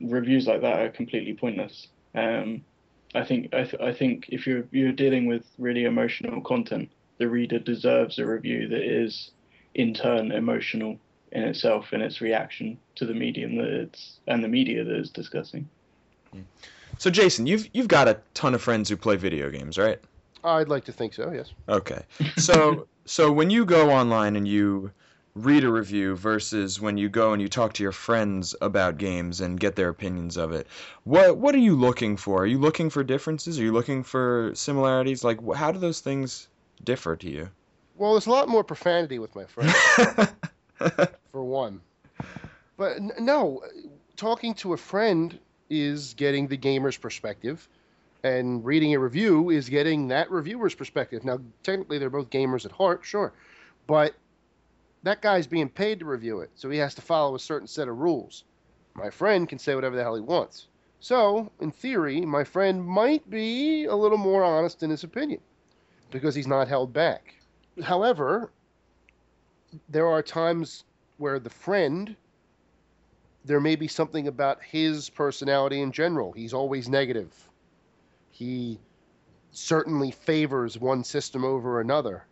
reviews 0.00 0.46
like 0.46 0.60
that 0.60 0.80
are 0.80 0.88
completely 0.90 1.34
pointless. 1.34 1.88
Um, 2.14 2.64
I 3.14 3.24
think 3.24 3.52
I, 3.52 3.64
th- 3.64 3.82
I 3.82 3.92
think 3.92 4.26
if 4.28 4.46
you're 4.46 4.64
you're 4.70 4.92
dealing 4.92 5.26
with 5.26 5.44
really 5.58 5.84
emotional 5.84 6.40
content, 6.42 6.90
the 7.18 7.28
reader 7.28 7.58
deserves 7.58 8.20
a 8.20 8.26
review 8.26 8.68
that 8.68 8.82
is 8.82 9.32
in 9.74 9.94
turn 9.94 10.30
emotional 10.30 10.98
in 11.32 11.42
itself 11.42 11.92
in 11.92 12.00
its 12.00 12.20
reaction 12.20 12.78
to 12.94 13.04
the 13.04 13.14
medium 13.14 13.56
that 13.56 13.68
it's 13.68 14.20
and 14.28 14.44
the 14.44 14.48
media 14.48 14.84
that 14.84 14.94
it's 14.94 15.10
discussing. 15.10 15.68
So, 16.98 17.10
Jason, 17.10 17.46
you've 17.46 17.68
you've 17.72 17.88
got 17.88 18.08
a 18.08 18.20
ton 18.34 18.54
of 18.54 18.62
friends 18.62 18.88
who 18.88 18.96
play 18.96 19.16
video 19.16 19.50
games, 19.50 19.78
right? 19.78 20.00
I'd 20.44 20.68
like 20.68 20.84
to 20.84 20.92
think 20.92 21.14
so, 21.14 21.32
yes. 21.32 21.52
Okay. 21.68 22.02
So 22.36 22.86
so 23.06 23.32
when 23.32 23.50
you 23.50 23.64
go 23.64 23.90
online 23.90 24.36
and 24.36 24.46
you 24.46 24.92
read 25.34 25.62
a 25.62 25.70
review 25.70 26.16
versus 26.16 26.80
when 26.80 26.96
you 26.96 27.08
go 27.08 27.32
and 27.32 27.40
you 27.40 27.48
talk 27.48 27.72
to 27.74 27.82
your 27.82 27.92
friends 27.92 28.56
about 28.60 28.98
games 28.98 29.40
and 29.40 29.60
get 29.60 29.76
their 29.76 29.88
opinions 29.88 30.36
of 30.36 30.52
it, 30.52 30.66
what 31.04 31.36
what 31.36 31.54
are 31.54 31.58
you 31.58 31.76
looking 31.76 32.16
for? 32.16 32.42
Are 32.42 32.46
you 32.46 32.58
looking 32.58 32.90
for 32.90 33.04
differences? 33.04 33.58
Are 33.58 33.62
you 33.62 33.72
looking 33.72 34.02
for 34.02 34.52
similarities? 34.54 35.22
Like 35.22 35.38
how 35.54 35.72
do 35.72 35.78
those 35.78 36.00
things 36.00 36.48
differ 36.82 37.16
to 37.16 37.30
you? 37.30 37.48
Well, 37.96 38.12
there's 38.12 38.26
a 38.26 38.30
lot 38.30 38.48
more 38.48 38.62
profanity 38.62 39.18
with 39.18 39.34
my 39.34 39.44
friends, 39.44 39.74
for 41.32 41.44
one. 41.44 41.80
But 42.76 42.96
n- 42.96 43.12
no, 43.18 43.62
talking 44.16 44.54
to 44.54 44.72
a 44.72 44.76
friend 44.76 45.36
is 45.70 46.14
getting 46.14 46.48
the 46.48 46.56
gamer's 46.56 46.96
perspective, 46.96 47.68
and 48.22 48.64
reading 48.64 48.94
a 48.94 48.98
review 48.98 49.50
is 49.50 49.68
getting 49.68 50.08
that 50.08 50.30
reviewer's 50.30 50.74
perspective. 50.74 51.24
Now, 51.24 51.40
technically, 51.62 51.98
they're 51.98 52.10
both 52.10 52.30
gamers 52.30 52.64
at 52.64 52.72
heart, 52.72 53.04
sure, 53.04 53.32
but 53.86 54.14
that 55.02 55.22
guy's 55.22 55.46
being 55.46 55.68
paid 55.68 56.00
to 56.00 56.04
review 56.04 56.40
it, 56.40 56.50
so 56.54 56.68
he 56.70 56.78
has 56.78 56.94
to 56.94 57.02
follow 57.02 57.34
a 57.34 57.40
certain 57.40 57.68
set 57.68 57.88
of 57.88 57.98
rules. 57.98 58.44
My 58.94 59.10
friend 59.10 59.48
can 59.48 59.58
say 59.58 59.74
whatever 59.74 59.96
the 59.96 60.02
hell 60.02 60.16
he 60.16 60.20
wants. 60.20 60.66
So, 61.00 61.50
in 61.60 61.70
theory, 61.70 62.22
my 62.22 62.42
friend 62.42 62.84
might 62.84 63.28
be 63.30 63.84
a 63.84 63.94
little 63.94 64.18
more 64.18 64.42
honest 64.42 64.82
in 64.82 64.90
his 64.90 65.04
opinion 65.04 65.40
because 66.10 66.34
he's 66.34 66.48
not 66.48 66.66
held 66.66 66.92
back. 66.92 67.34
However, 67.82 68.50
there 69.88 70.08
are 70.08 70.22
times 70.22 70.84
where 71.18 71.38
the 71.38 71.50
friend, 71.50 72.16
there 73.48 73.60
may 73.60 73.76
be 73.76 73.88
something 73.88 74.28
about 74.28 74.62
his 74.62 75.08
personality 75.08 75.80
in 75.80 75.90
general. 75.90 76.32
He's 76.32 76.52
always 76.52 76.88
negative. 76.88 77.32
He 78.30 78.78
certainly 79.50 80.10
favors 80.10 80.78
one 80.78 81.02
system 81.02 81.44
over 81.44 81.80
another, 81.80 82.24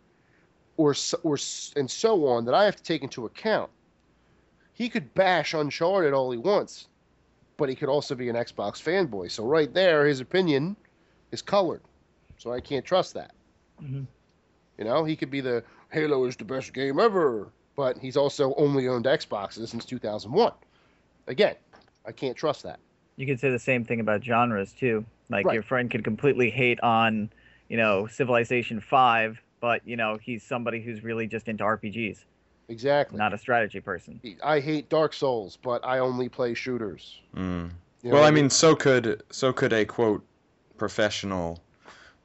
or 0.77 0.95
or 1.23 1.37
and 1.75 1.89
so 1.89 2.27
on 2.27 2.45
that 2.45 2.53
I 2.53 2.65
have 2.65 2.75
to 2.77 2.83
take 2.83 3.01
into 3.01 3.25
account. 3.25 3.71
He 4.73 4.89
could 4.89 5.13
bash 5.15 5.55
Uncharted 5.55 6.13
all 6.13 6.31
he 6.31 6.37
wants, 6.37 6.87
but 7.57 7.67
he 7.67 7.75
could 7.75 7.89
also 7.89 8.13
be 8.13 8.29
an 8.29 8.35
Xbox 8.35 8.81
fanboy. 8.81 9.31
So 9.31 9.43
right 9.43 9.73
there, 9.73 10.05
his 10.05 10.19
opinion 10.19 10.75
is 11.31 11.41
colored. 11.41 11.81
So 12.37 12.53
I 12.53 12.61
can't 12.61 12.85
trust 12.85 13.15
that. 13.15 13.33
Mhm. 13.81 14.05
You 14.77 14.85
know, 14.85 15.03
he 15.03 15.15
could 15.15 15.31
be 15.31 15.41
the 15.41 15.63
Halo 15.89 16.25
is 16.25 16.35
the 16.35 16.45
best 16.45 16.73
game 16.73 16.99
ever, 16.99 17.51
but 17.75 17.97
he's 17.97 18.17
also 18.17 18.53
only 18.53 18.87
owned 18.87 19.05
Xboxes 19.05 19.69
since 19.69 19.83
2001. 19.83 20.53
Again, 21.27 21.55
I 22.05 22.11
can't 22.11 22.35
trust 22.35 22.63
that. 22.63 22.79
You 23.17 23.25
could 23.25 23.39
say 23.39 23.49
the 23.51 23.59
same 23.59 23.83
thing 23.83 23.99
about 23.99 24.23
genres 24.23 24.71
too. 24.73 25.05
Like 25.29 25.45
Right. 25.45 25.53
your 25.53 25.63
friend 25.63 25.91
could 25.91 26.03
completely 26.03 26.49
hate 26.49 26.79
on, 26.81 27.29
you 27.67 27.77
know, 27.77 28.07
Civilization 28.07 28.79
Five, 28.79 29.41
but 29.59 29.81
you 29.85 29.97
know 29.97 30.17
he's 30.21 30.43
somebody 30.43 30.81
who's 30.81 31.03
really 31.03 31.27
just 31.27 31.47
into 31.47 31.63
RPGs, 31.63 32.23
Exactly. 32.69 33.17
not 33.17 33.33
a 33.33 33.37
strategy 33.37 33.81
person. 33.81 34.21
I 34.43 34.59
hate 34.59 34.87
Dark 34.89 35.13
Souls, 35.13 35.57
but 35.61 35.83
I 35.85 35.99
only 35.99 36.29
play 36.29 36.53
shooters. 36.53 37.19
Mm. 37.35 37.71
You 38.03 38.09
know 38.11 38.15
Well, 38.17 38.23
I 38.23 38.31
mean, 38.31 38.49
so 38.49 38.75
could 38.75 39.23
so 39.31 39.51
could 39.51 39.73
a 39.73 39.83
quote 39.83 40.23
professional 40.77 41.61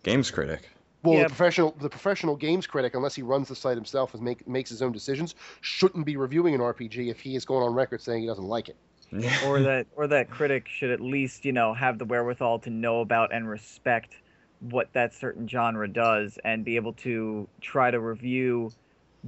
games 0.05 0.31
critic. 0.31 0.69
Well, 1.03 1.15
Yeah. 1.15 1.23
the 1.25 1.29
professional 1.31 1.75
the 1.81 1.89
professional 1.89 2.37
games 2.37 2.67
critic, 2.69 2.95
unless 2.95 3.15
he 3.17 3.23
runs 3.23 3.49
the 3.49 3.57
site 3.57 3.77
himself 3.77 4.15
and 4.15 4.23
make, 4.23 4.47
makes 4.47 4.71
his 4.71 4.83
own 4.83 4.93
decisions, 4.93 5.35
shouldn't 5.63 6.07
be 6.07 6.17
reviewing 6.17 6.55
an 6.55 6.61
RPG 6.61 7.09
if 7.11 7.19
he 7.21 7.35
is 7.35 7.45
going 7.45 7.65
on 7.67 7.75
record 7.75 8.01
saying 8.01 8.21
he 8.21 8.27
doesn't 8.29 8.47
like 8.47 8.69
it. 8.69 8.77
or 9.45 9.63
that 9.63 9.87
or 9.95 10.07
that 10.07 10.31
critic 10.31 10.67
should 10.69 10.91
at 10.91 11.01
least 11.01 11.45
you 11.45 11.53
know 11.53 11.75
have 11.75 11.99
the 11.99 12.05
wherewithal 12.05 12.59
to 12.59 12.71
know 12.71 13.01
about 13.01 13.35
and 13.35 13.49
respect 13.49 14.15
what 14.61 14.93
that 14.93 15.13
certain 15.13 15.47
genre 15.47 15.89
does 15.89 16.39
and 16.45 16.65
be 16.65 16.77
able 16.77 16.93
to 16.93 17.49
try 17.61 17.91
to 17.91 18.01
review 18.01 18.71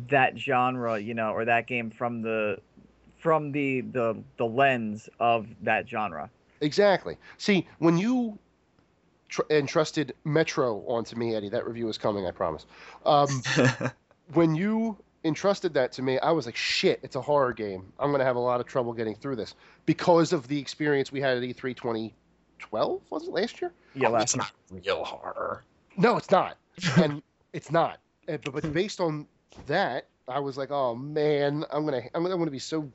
that 0.08 0.38
genre 0.38 0.98
you 0.98 1.14
know 1.14 1.30
or 1.30 1.44
that 1.44 1.66
game 1.66 1.90
from 1.90 2.22
the 2.22 2.56
from 3.24 3.52
the 3.52 3.80
the 3.80 4.22
the 4.36 4.44
lens 4.44 5.08
of 5.18 5.46
that 5.62 5.88
genre. 5.88 6.30
Exactly. 6.60 7.16
See, 7.38 7.66
when 7.78 7.96
you 7.96 8.38
tr- 9.30 9.42
entrusted 9.50 10.14
Metro 10.24 10.84
onto 10.86 11.16
me, 11.16 11.34
Eddie, 11.34 11.48
that 11.48 11.66
review 11.66 11.88
is 11.88 11.96
coming, 11.96 12.26
I 12.26 12.30
promise. 12.30 12.66
Um, 13.06 13.42
when 14.34 14.54
you 14.54 14.98
entrusted 15.24 15.74
that 15.74 15.92
to 15.92 16.02
me, 16.02 16.18
I 16.18 16.30
was 16.30 16.46
like, 16.46 16.56
shit, 16.56 17.00
it's 17.02 17.16
a 17.16 17.20
horror 17.20 17.52
game. 17.52 17.92
I'm 17.98 18.10
going 18.10 18.18
to 18.20 18.24
have 18.24 18.36
a 18.36 18.40
lot 18.40 18.60
of 18.60 18.66
trouble 18.66 18.92
getting 18.92 19.14
through 19.14 19.36
this 19.36 19.54
because 19.86 20.32
of 20.32 20.48
the 20.48 20.58
experience 20.58 21.10
we 21.10 21.20
had 21.20 21.36
at 21.36 21.42
E3 21.42 21.74
2012, 21.76 23.00
was 23.10 23.26
it 23.26 23.30
last 23.30 23.60
year? 23.60 23.72
Yeah, 23.94 24.08
Oh, 24.08 24.12
last 24.12 24.22
it's 24.22 24.36
not 24.36 24.52
real 24.70 25.04
horror. 25.04 25.64
No, 25.96 26.16
it's 26.16 26.30
not. 26.30 26.56
And 26.96 27.22
it's 27.52 27.70
not. 27.70 28.00
But, 28.26 28.52
but 28.52 28.72
based 28.72 29.00
on 29.00 29.26
that, 29.66 30.06
I 30.26 30.40
was 30.40 30.56
like, 30.56 30.70
oh 30.70 30.94
man, 30.94 31.64
I'm 31.70 31.84
gonna 31.84 32.02
I'm 32.14 32.22
gonna, 32.22 32.34
I'm 32.34 32.40
gonna 32.40 32.50
be 32.50 32.58
so 32.58 32.90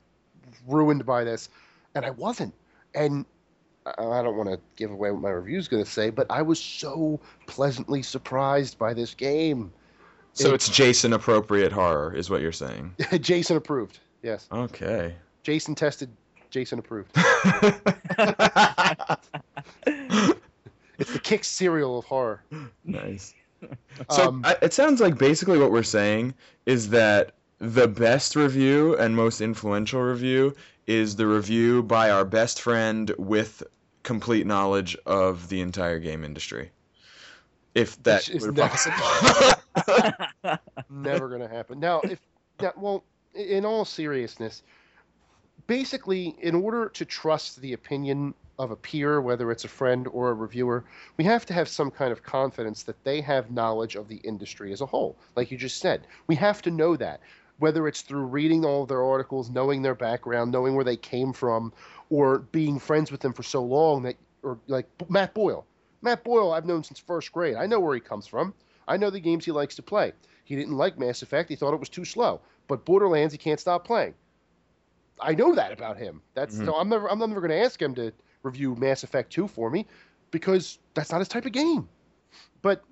ruined 0.66 1.06
by 1.06 1.24
this, 1.24 1.48
and 1.94 2.04
I 2.04 2.10
wasn't. 2.10 2.52
And 2.94 3.24
I 3.86 3.92
I 4.04 4.22
don't 4.22 4.36
want 4.36 4.50
to 4.50 4.58
give 4.76 4.90
away 4.90 5.10
what 5.12 5.22
my 5.22 5.30
review's 5.30 5.68
gonna 5.68 5.86
say, 5.86 6.10
but 6.10 6.26
I 6.28 6.42
was 6.42 6.60
so 6.60 7.20
pleasantly 7.46 8.02
surprised 8.02 8.78
by 8.78 8.92
this 8.92 9.14
game. 9.14 9.72
So 10.40 10.48
It- 10.50 10.54
it's 10.54 10.68
Jason 10.68 11.12
appropriate 11.12 11.70
horror, 11.72 12.14
is 12.16 12.30
what 12.30 12.40
you're 12.40 12.50
saying. 12.52 12.94
Jason 13.20 13.56
approved. 13.56 13.98
Yes, 14.22 14.48
Okay. 14.50 15.14
Jason 15.42 15.74
tested. 15.74 16.10
Jason 16.50 16.78
approved. 16.78 17.10
It's 20.98 21.12
the 21.14 21.18
Kix 21.18 21.46
cereal 21.46 21.98
of 21.98 22.04
horror. 22.04 22.42
nice. 22.84 23.34
So 24.10 24.28
Um, 24.28 24.42
I, 24.44 24.56
it 24.62 24.72
sounds 24.72 25.00
like 25.02 25.18
basically 25.18 25.58
what 25.58 25.70
we're 25.70 25.82
saying 25.82 26.32
is 26.64 26.88
that 26.90 27.32
the 27.58 27.86
best 27.88 28.34
review 28.34 28.96
and 28.96 29.14
most 29.14 29.42
influential 29.42 30.00
review 30.00 30.54
is 30.86 31.16
the 31.16 31.26
review 31.26 31.82
by 31.82 32.10
our 32.10 32.24
best 32.24 32.62
friend 32.62 33.12
with 33.18 33.62
complete 34.02 34.46
knowledge 34.46 34.96
of 35.04 35.48
the 35.50 35.60
entire 35.60 35.98
game 35.98 36.24
industry. 36.24 36.70
If 37.74 38.02
that 38.04 38.26
Which 38.28 38.36
is 38.36 38.46
were 38.46 38.52
possible. 38.54 40.29
Never 40.88 41.28
going 41.28 41.40
to 41.40 41.48
happen. 41.48 41.80
Now, 41.80 42.00
if 42.00 42.20
that 42.58 42.78
well, 42.78 43.04
in 43.34 43.64
all 43.64 43.84
seriousness, 43.84 44.62
basically, 45.66 46.36
in 46.40 46.54
order 46.54 46.88
to 46.90 47.04
trust 47.04 47.60
the 47.60 47.72
opinion 47.72 48.34
of 48.58 48.70
a 48.70 48.76
peer, 48.76 49.20
whether 49.20 49.50
it's 49.50 49.64
a 49.64 49.68
friend 49.68 50.06
or 50.08 50.30
a 50.30 50.34
reviewer, 50.34 50.84
we 51.16 51.24
have 51.24 51.46
to 51.46 51.54
have 51.54 51.68
some 51.68 51.90
kind 51.90 52.12
of 52.12 52.22
confidence 52.22 52.82
that 52.82 53.02
they 53.04 53.20
have 53.20 53.50
knowledge 53.50 53.96
of 53.96 54.08
the 54.08 54.16
industry 54.16 54.72
as 54.72 54.80
a 54.80 54.86
whole. 54.86 55.16
Like 55.34 55.50
you 55.50 55.56
just 55.56 55.80
said, 55.80 56.06
we 56.26 56.34
have 56.36 56.60
to 56.62 56.70
know 56.70 56.96
that. 56.96 57.20
Whether 57.58 57.86
it's 57.86 58.00
through 58.00 58.24
reading 58.24 58.64
all 58.64 58.82
of 58.84 58.88
their 58.88 59.04
articles, 59.04 59.50
knowing 59.50 59.82
their 59.82 59.94
background, 59.94 60.50
knowing 60.50 60.74
where 60.74 60.84
they 60.84 60.96
came 60.96 61.34
from, 61.34 61.74
or 62.08 62.38
being 62.38 62.78
friends 62.78 63.12
with 63.12 63.20
them 63.20 63.34
for 63.34 63.42
so 63.42 63.62
long 63.62 64.02
that, 64.04 64.16
or 64.42 64.58
like 64.66 64.86
Matt 65.10 65.34
Boyle. 65.34 65.66
Matt 66.00 66.24
Boyle, 66.24 66.52
I've 66.52 66.64
known 66.64 66.84
since 66.84 66.98
first 66.98 67.32
grade. 67.32 67.56
I 67.56 67.66
know 67.66 67.78
where 67.78 67.94
he 67.94 68.00
comes 68.00 68.26
from. 68.26 68.54
I 68.88 68.96
know 68.96 69.10
the 69.10 69.20
games 69.20 69.44
he 69.44 69.52
likes 69.52 69.76
to 69.76 69.82
play. 69.82 70.12
He 70.50 70.56
didn't 70.56 70.76
like 70.76 70.98
Mass 70.98 71.22
Effect. 71.22 71.48
He 71.48 71.54
thought 71.54 71.74
it 71.74 71.78
was 71.78 71.88
too 71.88 72.04
slow. 72.04 72.40
But 72.66 72.84
Borderlands, 72.84 73.32
he 73.32 73.38
can't 73.38 73.60
stop 73.60 73.84
playing. 73.86 74.14
I 75.20 75.32
know 75.36 75.54
that 75.54 75.70
about 75.70 75.96
him. 75.96 76.22
That's 76.34 76.56
Mhm. 76.56 76.64
so 76.66 76.74
I'm 76.74 76.88
never 76.88 77.08
I'm 77.08 77.20
never 77.20 77.40
going 77.40 77.52
to 77.52 77.64
ask 77.64 77.80
him 77.80 77.94
to 77.94 78.12
review 78.42 78.74
Mass 78.74 79.04
Effect 79.04 79.32
2 79.32 79.46
for 79.46 79.70
me 79.70 79.86
because 80.32 80.80
that's 80.94 81.12
not 81.12 81.20
his 81.20 81.28
type 81.28 81.46
of 81.46 81.52
game. 81.52 81.88
But 82.62 82.82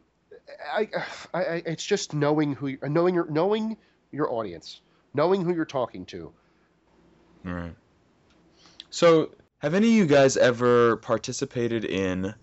I, 0.73 0.89
I, 1.35 1.43
I 1.43 1.63
it's 1.67 1.85
just 1.85 2.15
knowing 2.15 2.55
who 2.55 2.77
knowing 2.85 3.17
your 3.17 3.29
knowing 3.29 3.77
your 4.13 4.33
audience, 4.33 4.81
knowing 5.13 5.45
who 5.45 5.53
you're 5.53 5.65
talking 5.65 6.07
to. 6.07 6.33
Right. 7.43 7.75
So, 8.91 9.33
have 9.59 9.75
any 9.75 9.89
of 9.89 9.95
you 9.95 10.07
guys 10.07 10.37
ever 10.37 10.99
participated 10.99 11.85
in 11.85 12.35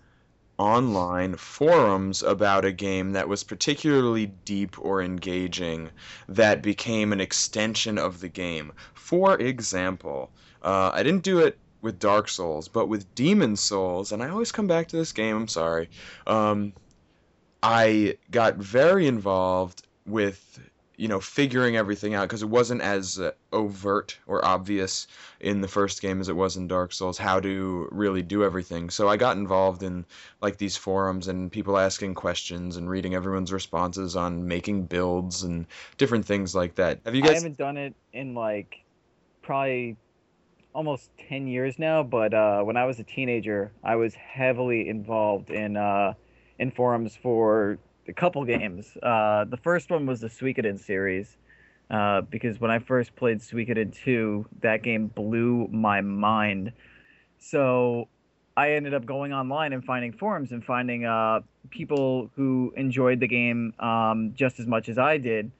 online 0.58 1.36
forums 1.36 2.22
about 2.22 2.64
a 2.64 2.72
game 2.72 3.12
that 3.12 3.28
was 3.28 3.44
particularly 3.44 4.26
deep 4.44 4.76
or 4.78 5.02
engaging 5.02 5.90
that 6.28 6.62
became 6.62 7.12
an 7.12 7.20
extension 7.20 7.98
of 7.98 8.20
the 8.20 8.28
game? 8.28 8.72
For 8.94 9.38
example, 9.40 10.30
uh, 10.62 10.90
I 10.92 11.02
didn't 11.02 11.22
do 11.22 11.38
it 11.40 11.58
with 11.82 11.98
Dark 11.98 12.28
Souls, 12.28 12.68
but 12.68 12.88
with 12.88 13.14
Demon 13.14 13.56
Souls, 13.56 14.12
and 14.12 14.22
I 14.22 14.28
always 14.28 14.52
come 14.52 14.66
back 14.66 14.88
to 14.88 14.96
this 14.96 15.12
game, 15.12 15.36
I'm 15.36 15.48
sorry. 15.48 15.88
Um, 16.26 16.72
I 17.62 18.16
got 18.30 18.56
very 18.56 19.06
involved 19.06 19.86
with 20.06 20.60
you 20.96 21.08
know 21.08 21.20
figuring 21.20 21.76
everything 21.76 22.14
out 22.14 22.22
because 22.22 22.42
it 22.42 22.48
wasn't 22.48 22.80
as 22.80 23.18
uh, 23.18 23.30
overt 23.52 24.18
or 24.26 24.44
obvious 24.44 25.06
in 25.40 25.60
the 25.60 25.68
first 25.68 26.00
game 26.00 26.20
as 26.20 26.28
it 26.28 26.36
was 26.36 26.56
in 26.56 26.66
Dark 26.66 26.92
Souls 26.92 27.18
how 27.18 27.40
to 27.40 27.88
really 27.92 28.22
do 28.22 28.42
everything. 28.42 28.90
So 28.90 29.08
I 29.08 29.16
got 29.16 29.36
involved 29.36 29.82
in 29.82 30.04
like 30.40 30.56
these 30.56 30.76
forums 30.76 31.28
and 31.28 31.52
people 31.52 31.78
asking 31.78 32.14
questions 32.14 32.76
and 32.76 32.88
reading 32.88 33.14
everyone's 33.14 33.52
responses 33.52 34.16
on 34.16 34.48
making 34.48 34.86
builds 34.86 35.42
and 35.42 35.66
different 35.98 36.24
things 36.24 36.54
like 36.54 36.74
that. 36.76 37.00
Have 37.04 37.14
you 37.14 37.22
guys? 37.22 37.32
I 37.32 37.34
haven't 37.34 37.58
done 37.58 37.76
it 37.76 37.94
in 38.12 38.34
like 38.34 38.84
probably 39.42 39.96
almost 40.74 41.10
10 41.28 41.46
years 41.46 41.78
now, 41.78 42.02
but 42.02 42.34
uh, 42.34 42.62
when 42.62 42.76
I 42.76 42.84
was 42.84 43.00
a 43.00 43.04
teenager, 43.04 43.72
I 43.82 43.96
was 43.96 44.14
heavily 44.14 44.88
involved 44.88 45.50
in 45.50 45.76
uh, 45.76 46.14
in 46.58 46.70
forums 46.70 47.16
for 47.16 47.78
a 48.08 48.12
couple 48.12 48.44
games. 48.44 48.96
Uh, 49.02 49.44
the 49.44 49.56
first 49.56 49.90
one 49.90 50.06
was 50.06 50.20
the 50.20 50.28
Suikoden 50.28 50.78
series, 50.78 51.36
uh, 51.90 52.22
because 52.22 52.60
when 52.60 52.70
I 52.70 52.78
first 52.78 53.14
played 53.16 53.38
Suikoden 53.38 53.94
2, 53.94 54.46
that 54.60 54.82
game 54.82 55.08
blew 55.08 55.68
my 55.68 56.00
mind. 56.00 56.72
So 57.38 58.08
I 58.56 58.72
ended 58.72 58.94
up 58.94 59.04
going 59.04 59.32
online 59.32 59.72
and 59.72 59.84
finding 59.84 60.12
forums 60.12 60.52
and 60.52 60.64
finding 60.64 61.04
uh, 61.04 61.40
people 61.70 62.30
who 62.34 62.72
enjoyed 62.76 63.20
the 63.20 63.28
game 63.28 63.74
um, 63.78 64.32
just 64.34 64.58
as 64.58 64.66
much 64.66 64.88
as 64.88 64.98
I 64.98 65.18
did. 65.18 65.50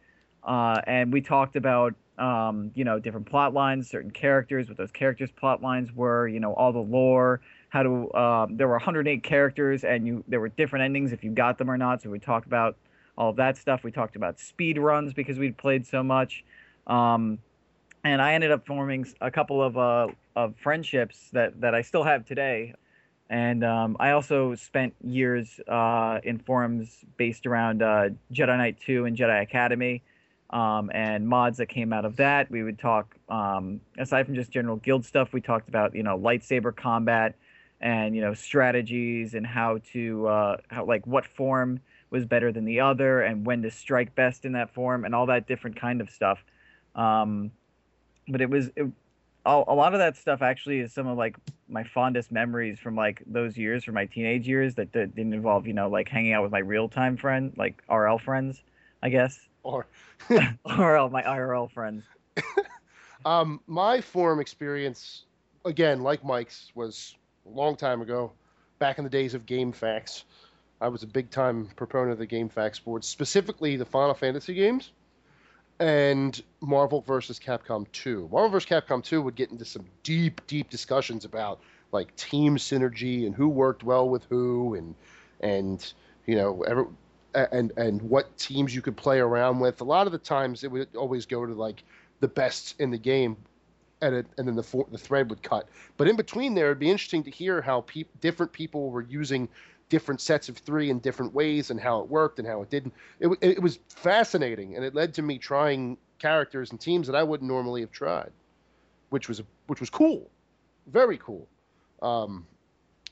Uh, 0.42 0.80
and 0.86 1.12
we 1.12 1.20
talked 1.20 1.56
about 1.56 1.94
um, 2.18 2.70
you 2.74 2.84
know 2.84 2.98
different 2.98 3.26
plot 3.26 3.52
lines, 3.52 3.90
certain 3.90 4.10
characters, 4.10 4.68
what 4.68 4.78
those 4.78 4.92
characters' 4.92 5.30
plot 5.30 5.60
lines 5.60 5.92
were, 5.92 6.26
you 6.26 6.40
know 6.40 6.54
all 6.54 6.72
the 6.72 6.78
lore, 6.78 7.40
how 7.76 7.82
to. 7.82 8.14
Um, 8.14 8.56
there 8.56 8.66
were 8.66 8.74
108 8.74 9.22
characters, 9.22 9.84
and 9.84 10.06
you 10.06 10.24
there 10.26 10.40
were 10.40 10.48
different 10.48 10.84
endings 10.84 11.12
if 11.12 11.22
you 11.22 11.30
got 11.30 11.58
them 11.58 11.70
or 11.70 11.76
not. 11.76 12.02
So 12.02 12.10
we 12.10 12.18
talked 12.18 12.46
about 12.46 12.76
all 13.18 13.30
of 13.30 13.36
that 13.36 13.56
stuff. 13.56 13.84
We 13.84 13.92
talked 13.92 14.16
about 14.16 14.40
speed 14.40 14.78
runs 14.78 15.12
because 15.12 15.38
we'd 15.38 15.56
played 15.58 15.86
so 15.86 16.02
much, 16.02 16.44
um, 16.86 17.38
and 18.02 18.22
I 18.22 18.32
ended 18.32 18.50
up 18.50 18.66
forming 18.66 19.06
a 19.20 19.30
couple 19.30 19.62
of 19.62 19.76
uh, 19.76 20.08
of 20.34 20.56
friendships 20.56 21.28
that 21.32 21.60
that 21.60 21.74
I 21.74 21.82
still 21.82 22.02
have 22.02 22.24
today. 22.24 22.74
And 23.28 23.64
um, 23.64 23.96
I 23.98 24.12
also 24.12 24.54
spent 24.54 24.94
years 25.02 25.60
uh, 25.66 26.20
in 26.22 26.38
forums 26.38 27.04
based 27.16 27.44
around 27.44 27.82
uh, 27.82 28.10
Jedi 28.32 28.56
Knight 28.56 28.78
2 28.80 29.04
and 29.04 29.16
Jedi 29.16 29.42
Academy 29.42 30.00
um, 30.50 30.92
and 30.94 31.26
mods 31.26 31.58
that 31.58 31.66
came 31.66 31.92
out 31.92 32.04
of 32.04 32.14
that. 32.16 32.48
We 32.52 32.62
would 32.62 32.78
talk, 32.78 33.16
um, 33.28 33.80
aside 33.98 34.26
from 34.26 34.36
just 34.36 34.52
general 34.52 34.76
guild 34.76 35.04
stuff, 35.04 35.32
we 35.32 35.40
talked 35.40 35.68
about 35.68 35.94
you 35.94 36.04
know 36.04 36.16
lightsaber 36.16 36.74
combat 36.74 37.34
and 37.80 38.14
you 38.14 38.22
know 38.22 38.34
strategies 38.34 39.34
and 39.34 39.46
how 39.46 39.78
to 39.92 40.26
uh, 40.26 40.56
how 40.68 40.84
like 40.84 41.06
what 41.06 41.26
form 41.26 41.80
was 42.10 42.24
better 42.24 42.52
than 42.52 42.64
the 42.64 42.80
other 42.80 43.22
and 43.22 43.44
when 43.44 43.62
to 43.62 43.70
strike 43.70 44.14
best 44.14 44.44
in 44.44 44.52
that 44.52 44.72
form 44.72 45.04
and 45.04 45.14
all 45.14 45.26
that 45.26 45.46
different 45.46 45.78
kind 45.78 46.00
of 46.00 46.08
stuff. 46.08 46.38
Um, 46.94 47.50
but 48.28 48.40
it 48.40 48.48
was 48.48 48.70
it, 48.76 48.86
a, 49.44 49.62
a 49.68 49.74
lot 49.74 49.92
of 49.92 49.98
that 49.98 50.16
stuff 50.16 50.42
actually 50.42 50.80
is 50.80 50.92
some 50.92 51.06
of 51.06 51.18
like 51.18 51.36
my 51.68 51.84
fondest 51.84 52.32
memories 52.32 52.78
from 52.78 52.96
like 52.96 53.22
those 53.26 53.56
years 53.56 53.84
from 53.84 53.94
my 53.94 54.06
teenage 54.06 54.48
years 54.48 54.74
that, 54.76 54.92
didn't 54.92 55.32
involve 55.32 55.66
you 55.66 55.72
know 55.72 55.88
like 55.88 56.08
hanging 56.08 56.32
out 56.32 56.42
with 56.42 56.52
my 56.52 56.58
real 56.58 56.88
time 56.88 57.16
friend 57.16 57.52
like 57.56 57.82
RL 57.90 58.18
friends 58.18 58.62
I 59.02 59.08
guess 59.08 59.38
Or 59.62 59.86
RL, 60.30 61.10
my 61.10 61.22
IRL 61.22 61.70
friends. 61.70 62.04
Um, 63.24 63.60
my 63.66 64.00
forum 64.00 64.38
experience, 64.38 65.24
again, 65.64 66.00
like 66.00 66.24
Mike's, 66.24 66.70
was 66.76 67.16
long 67.50 67.76
time 67.76 68.02
ago, 68.02 68.32
back 68.78 68.98
in 68.98 69.04
the 69.04 69.10
days 69.10 69.34
of 69.34 69.46
GameFAQs. 69.46 70.24
I 70.80 70.88
was 70.88 71.02
a 71.02 71.06
big 71.06 71.30
time 71.30 71.70
proponent 71.76 72.12
of 72.12 72.18
the 72.18 72.26
GameFAQs 72.26 72.84
board, 72.84 73.04
specifically 73.04 73.76
the 73.76 73.86
Final 73.86 74.14
Fantasy 74.14 74.54
games 74.54 74.90
and 75.78 76.42
Marvel 76.60 77.02
vs. 77.02 77.38
Capcom 77.38 77.86
2. 77.92 78.28
Marvel 78.32 78.50
vs. 78.50 78.68
Capcom 78.68 79.02
2 79.02 79.20
would 79.22 79.34
get 79.34 79.50
into 79.50 79.64
some 79.64 79.84
deep, 80.02 80.40
deep 80.46 80.70
discussions 80.70 81.24
about 81.24 81.60
like 81.92 82.14
team 82.16 82.56
synergy 82.56 83.26
and 83.26 83.34
who 83.34 83.48
worked 83.48 83.84
well 83.84 84.08
with 84.08 84.24
who 84.28 84.74
and 84.74 84.94
and 85.40 85.92
you 86.26 86.34
know 86.34 86.62
every, 86.62 86.84
and 87.34 87.72
and 87.76 88.02
what 88.02 88.36
teams 88.38 88.74
you 88.74 88.82
could 88.82 88.96
play 88.96 89.18
around 89.18 89.60
with. 89.60 89.80
A 89.80 89.84
lot 89.84 90.06
of 90.06 90.12
the 90.12 90.18
times 90.18 90.64
it 90.64 90.70
would 90.70 90.88
always 90.96 91.26
go 91.26 91.44
to 91.44 91.54
like 91.54 91.82
the 92.20 92.28
best 92.28 92.80
in 92.80 92.90
the 92.90 92.98
game, 92.98 93.36
and 94.02 94.26
then 94.36 94.56
the 94.56 94.62
for, 94.62 94.86
the 94.90 94.98
thread 94.98 95.30
would 95.30 95.42
cut. 95.42 95.68
But 95.96 96.08
in 96.08 96.16
between 96.16 96.54
there, 96.54 96.66
it'd 96.66 96.78
be 96.78 96.90
interesting 96.90 97.24
to 97.24 97.30
hear 97.30 97.62
how 97.62 97.80
peop 97.82 98.08
different 98.20 98.52
people 98.52 98.90
were 98.90 99.02
using 99.02 99.48
different 99.88 100.20
sets 100.20 100.48
of 100.48 100.58
three 100.58 100.90
in 100.90 100.98
different 100.98 101.32
ways 101.32 101.70
and 101.70 101.80
how 101.80 102.00
it 102.00 102.08
worked 102.08 102.38
and 102.38 102.48
how 102.48 102.62
it 102.62 102.70
didn't. 102.70 102.92
It, 103.20 103.38
it 103.40 103.62
was 103.62 103.78
fascinating, 103.88 104.76
and 104.76 104.84
it 104.84 104.94
led 104.94 105.14
to 105.14 105.22
me 105.22 105.38
trying 105.38 105.96
characters 106.18 106.70
and 106.70 106.80
teams 106.80 107.06
that 107.06 107.16
I 107.16 107.22
wouldn't 107.22 107.48
normally 107.48 107.82
have 107.82 107.92
tried. 107.92 108.32
which 109.10 109.28
was 109.28 109.42
which 109.66 109.80
was 109.80 109.90
cool, 109.90 110.30
very 110.86 111.18
cool. 111.18 111.46
Um, 112.02 112.46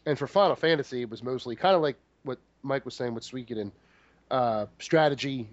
and 0.07 0.18
for 0.18 0.26
Final 0.26 0.57
Fantasy, 0.57 1.03
it 1.03 1.11
was 1.11 1.22
mostly 1.22 1.57
kind 1.57 1.74
of 1.74 1.82
like 1.82 1.97
what 2.24 2.39
Mike 2.62 2.85
was 2.85 2.95
saying 2.95 3.14
with 3.14 3.24
Suikoden, 3.24 3.72
uh, 4.30 4.66
strategy, 4.78 5.49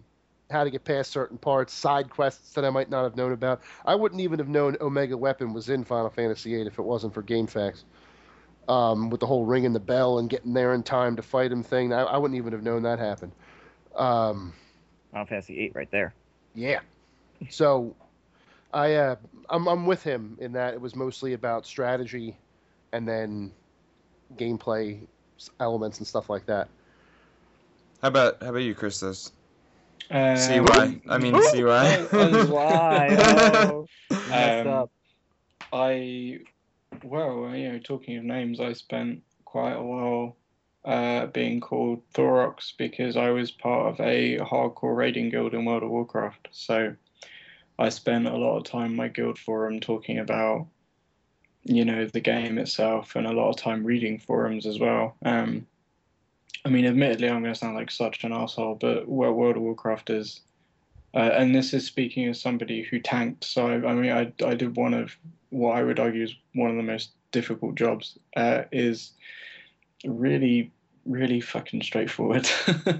how 0.52 0.64
to 0.64 0.70
get 0.70 0.84
past 0.84 1.12
certain 1.12 1.38
parts, 1.38 1.74
side 1.74 2.10
quests 2.10 2.54
that 2.54 2.66
I 2.66 2.70
might 2.70 2.90
not 2.90 3.04
have 3.04 3.16
known 3.16 3.32
about. 3.32 3.62
I 3.86 3.96
wouldn't 3.96 4.22
even 4.22 4.40
have 4.40 4.50
known 4.50 4.78
Omega 4.82 5.18
Weapon 5.18 5.54
was 5.54 5.70
in 5.70 5.84
Final 5.84 6.10
Fantasy 6.10 6.56
VIII 6.56 6.68
if 6.68 6.80
it 6.80 6.84
wasn't 6.84 7.14
for 7.14 7.24
GameFAQs. 7.24 7.84
Um, 8.68 9.10
with 9.10 9.20
the 9.20 9.26
whole 9.26 9.46
ringing 9.46 9.74
the 9.74 9.80
bell 9.80 10.20
and 10.20 10.30
getting 10.30 10.54
there 10.54 10.74
in 10.74 10.84
time 10.84 11.16
to 11.16 11.22
fight 11.22 11.52
him 11.52 11.64
thing, 11.64 11.94
I, 11.94 12.04
I 12.04 12.18
wouldn't 12.18 12.38
even 12.38 12.54
have 12.54 12.64
known 12.64 12.84
that 12.84 13.00
happened. 13.00 13.32
Um, 13.96 14.54
Final 15.12 15.26
Fantasy 15.26 15.60
eight 15.60 15.76
right 15.76 15.90
there. 15.92 16.14
yeah. 16.54 16.80
So 17.50 17.96
I 18.74 18.94
uh, 18.94 19.16
I'm 19.50 19.68
I'm 19.68 19.86
with 19.86 20.04
him 20.04 20.38
in 20.40 20.54
that 20.54 20.74
it 20.74 20.82
was 20.82 20.96
mostly 20.96 21.34
about 21.34 21.66
strategy 21.66 22.38
and 22.92 23.08
then 23.08 23.52
gameplay 24.38 25.00
elements 25.60 25.98
and 25.98 26.08
stuff 26.08 26.30
like 26.30 26.46
that. 26.46 26.70
How 28.02 28.08
about 28.08 28.42
how 28.42 28.50
about 28.50 28.60
you, 28.60 28.76
Christos? 28.76 29.32
Um, 30.10 30.38
CY. 30.38 31.02
I 31.08 31.18
mean 31.18 31.42
CY. 31.52 32.08
Oh, 32.12 32.46
Why? 32.48 33.08
Oh, 33.20 33.88
Um, 34.10 34.68
up. 34.68 34.92
I, 35.74 36.40
well, 37.04 37.56
you 37.56 37.72
know, 37.72 37.80
talking 37.80 38.18
of 38.18 38.24
names, 38.24 38.60
I 38.60 38.74
spent 38.74 39.24
quite 39.46 39.74
a 39.74 39.82
while 39.82 40.36
uh, 40.84 41.28
being 41.28 41.60
called 41.60 42.02
Thorox 42.14 42.74
because 42.78 43.16
I 43.16 43.30
was 43.30 43.52
part 43.52 43.94
of 43.94 44.00
a 44.06 44.38
hardcore 44.40 44.96
raiding 44.96 45.30
guild 45.30 45.54
in 45.54 45.66
World 45.66 45.84
of 45.84 45.90
Warcraft. 45.90 46.50
So 46.52 46.96
I 47.78 47.90
spent 47.90 48.28
a 48.28 48.36
lot 48.36 48.58
of 48.58 48.64
time 48.64 48.92
in 48.92 48.96
my 48.96 49.08
guild 49.08 49.38
forum 49.38 49.80
talking 49.80 50.20
about, 50.20 50.68
you 51.64 51.86
know, 51.86 52.06
the 52.06 52.20
game 52.20 52.58
itself 52.58 53.16
and 53.16 53.28
a 53.28 53.32
lot 53.32 53.50
of 53.50 53.58
time 53.58 53.84
reading 53.84 54.20
forums 54.20 54.66
as 54.66 54.80
well. 54.80 55.16
Um, 55.24 55.68
I 56.64 56.70
mean, 56.70 56.86
admittedly, 56.86 57.30
I'm 57.30 57.42
going 57.42 57.54
to 57.54 57.60
sound 57.60 57.76
like 57.76 57.92
such 57.92 58.24
an 58.24 58.34
asshole, 58.34 58.76
but 58.76 59.08
Wo- 59.08 59.32
World 59.32 59.58
of 59.58 59.64
Warcraft 59.64 60.10
is. 60.10 60.42
Uh, 61.14 61.32
and 61.34 61.54
this 61.54 61.74
is 61.74 61.86
speaking 61.86 62.30
as 62.30 62.40
somebody 62.40 62.84
who 62.84 62.98
tanked. 62.98 63.44
So 63.44 63.68
I, 63.68 63.90
I 63.90 63.94
mean, 63.94 64.12
I, 64.12 64.32
I 64.46 64.54
did 64.56 64.78
one 64.78 64.94
of 64.94 65.18
what 65.50 65.76
I 65.76 65.84
would 65.84 66.00
argue 66.00 66.24
is 66.24 66.34
one 66.56 66.70
of 66.70 66.78
the 66.78 66.84
most 66.84 67.12
difficult 67.32 67.76
jobs. 67.76 68.18
Uh, 68.38 68.64
is 68.72 69.12
really, 70.06 70.72
really 71.06 71.42
fucking 71.42 71.82
straightforward. 71.82 72.50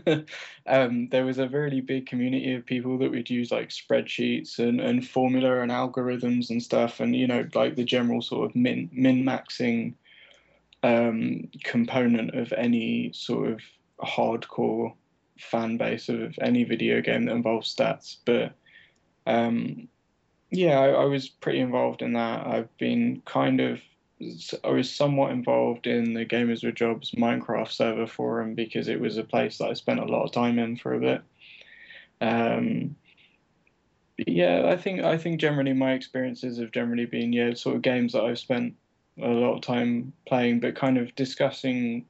um, 0.68 1.08
there 1.10 1.26
was 1.26 1.38
a 1.38 1.48
really 1.48 1.80
big 1.80 2.06
community 2.06 2.54
of 2.54 2.66
people 2.66 2.98
that 2.98 3.12
would 3.12 3.30
use 3.30 3.50
like 3.50 3.70
spreadsheets 3.70 4.60
and, 4.60 4.82
and 4.82 5.08
formula 5.08 5.62
and 5.62 5.72
algorithms 5.72 6.50
and 6.50 6.62
stuff, 6.62 7.00
and 7.00 7.16
you 7.16 7.28
know, 7.28 7.48
like 7.54 7.76
the 7.76 7.84
general 7.84 8.22
sort 8.22 8.50
of 8.50 8.56
min 8.56 8.90
min 8.92 9.24
maxing 9.24 9.94
um, 10.84 11.50
component 11.64 12.36
of 12.36 12.54
any 12.54 13.12
sort 13.14 13.52
of 13.52 13.62
hardcore 14.00 14.94
fan 15.40 15.78
base 15.78 16.10
of 16.10 16.38
any 16.42 16.64
video 16.64 17.02
game 17.02 17.26
that 17.26 17.36
involves 17.36 17.74
stats. 17.74 18.18
But 18.26 18.54
um, 19.26 19.88
yeah, 20.52 20.80
I, 20.80 20.90
I 20.90 21.06
was 21.06 21.30
pretty 21.30 21.60
involved 21.60 22.02
in 22.02 22.14
that. 22.14 22.46
I've 22.46 22.78
been 22.78 23.22
kind 23.26 23.62
of, 23.62 23.80
I 24.64 24.70
was 24.70 24.92
somewhat 24.92 25.32
involved 25.32 25.88
in 25.88 26.14
the 26.14 26.26
Gamers 26.26 26.64
with 26.64 26.76
Jobs 26.76 27.12
Minecraft 27.12 27.72
server 27.72 28.08
forum 28.08 28.54
because 28.54 28.88
it 28.88 29.00
was 29.00 29.18
a 29.18 29.24
place 29.24 29.58
that 29.58 29.70
I 29.70 29.74
spent 29.74 30.00
a 30.00 30.06
lot 30.06 30.24
of 30.24 30.32
time 30.32 30.60
in 30.60 30.78
for 30.78 30.94
a 30.94 31.00
bit. 31.00 31.22
Um, 32.22 32.96
yeah, 34.28 34.68
I 34.68 34.78
think 34.78 35.02
I 35.02 35.18
think 35.18 35.40
generally 35.40 35.74
my 35.74 35.94
experiences 35.94 36.60
have 36.60 36.72
generally 36.72 37.06
been 37.06 37.34
yeah 37.34 37.54
sort 37.56 37.76
of 37.76 37.82
games 37.82 38.14
that 38.14 38.24
I've 38.24 38.38
spent 38.38 38.76
a 39.22 39.28
lot 39.28 39.56
of 39.56 39.62
time 39.62 40.14
playing, 40.28 40.60
but 40.60 40.76
kind 40.76 40.98
of 40.98 41.16
discussing 41.16 42.06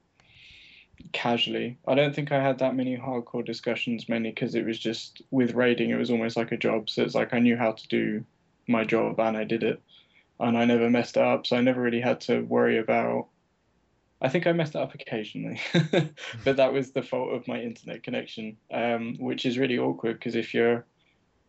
casually. 1.13 1.77
I 1.87 1.95
don't 1.95 2.15
think 2.15 2.31
I 2.31 2.41
had 2.41 2.59
that 2.59 2.75
many 2.75 2.97
hardcore 2.97 3.45
discussions, 3.45 4.07
mainly 4.07 4.31
because 4.31 4.55
it 4.55 4.65
was 4.65 4.79
just 4.79 5.21
with 5.31 5.53
raiding, 5.53 5.89
it 5.89 5.97
was 5.97 6.11
almost 6.11 6.37
like 6.37 6.51
a 6.51 6.57
job. 6.57 6.89
So 6.89 7.03
it's 7.03 7.15
like 7.15 7.33
I 7.33 7.39
knew 7.39 7.57
how 7.57 7.73
to 7.73 7.87
do 7.87 8.23
my 8.67 8.83
job 8.83 9.19
and 9.19 9.35
I 9.35 9.43
did 9.43 9.63
it, 9.63 9.81
and 10.39 10.57
I 10.57 10.65
never 10.65 10.89
messed 10.89 11.17
it 11.17 11.23
up. 11.23 11.47
So 11.47 11.57
I 11.57 11.61
never 11.61 11.81
really 11.81 12.01
had 12.01 12.21
to 12.21 12.41
worry 12.41 12.77
about. 12.77 13.27
I 14.21 14.29
think 14.29 14.45
I 14.45 14.51
messed 14.51 14.75
it 14.75 14.81
up 14.81 14.93
occasionally, 14.93 15.59
but 16.43 16.57
that 16.57 16.73
was 16.73 16.91
the 16.91 17.01
fault 17.01 17.33
of 17.33 17.47
my 17.47 17.59
internet 17.59 18.03
connection, 18.03 18.57
um, 18.71 19.15
which 19.19 19.45
is 19.45 19.57
really 19.57 19.79
awkward 19.79 20.19
because 20.19 20.35
if 20.35 20.53
you're, 20.53 20.85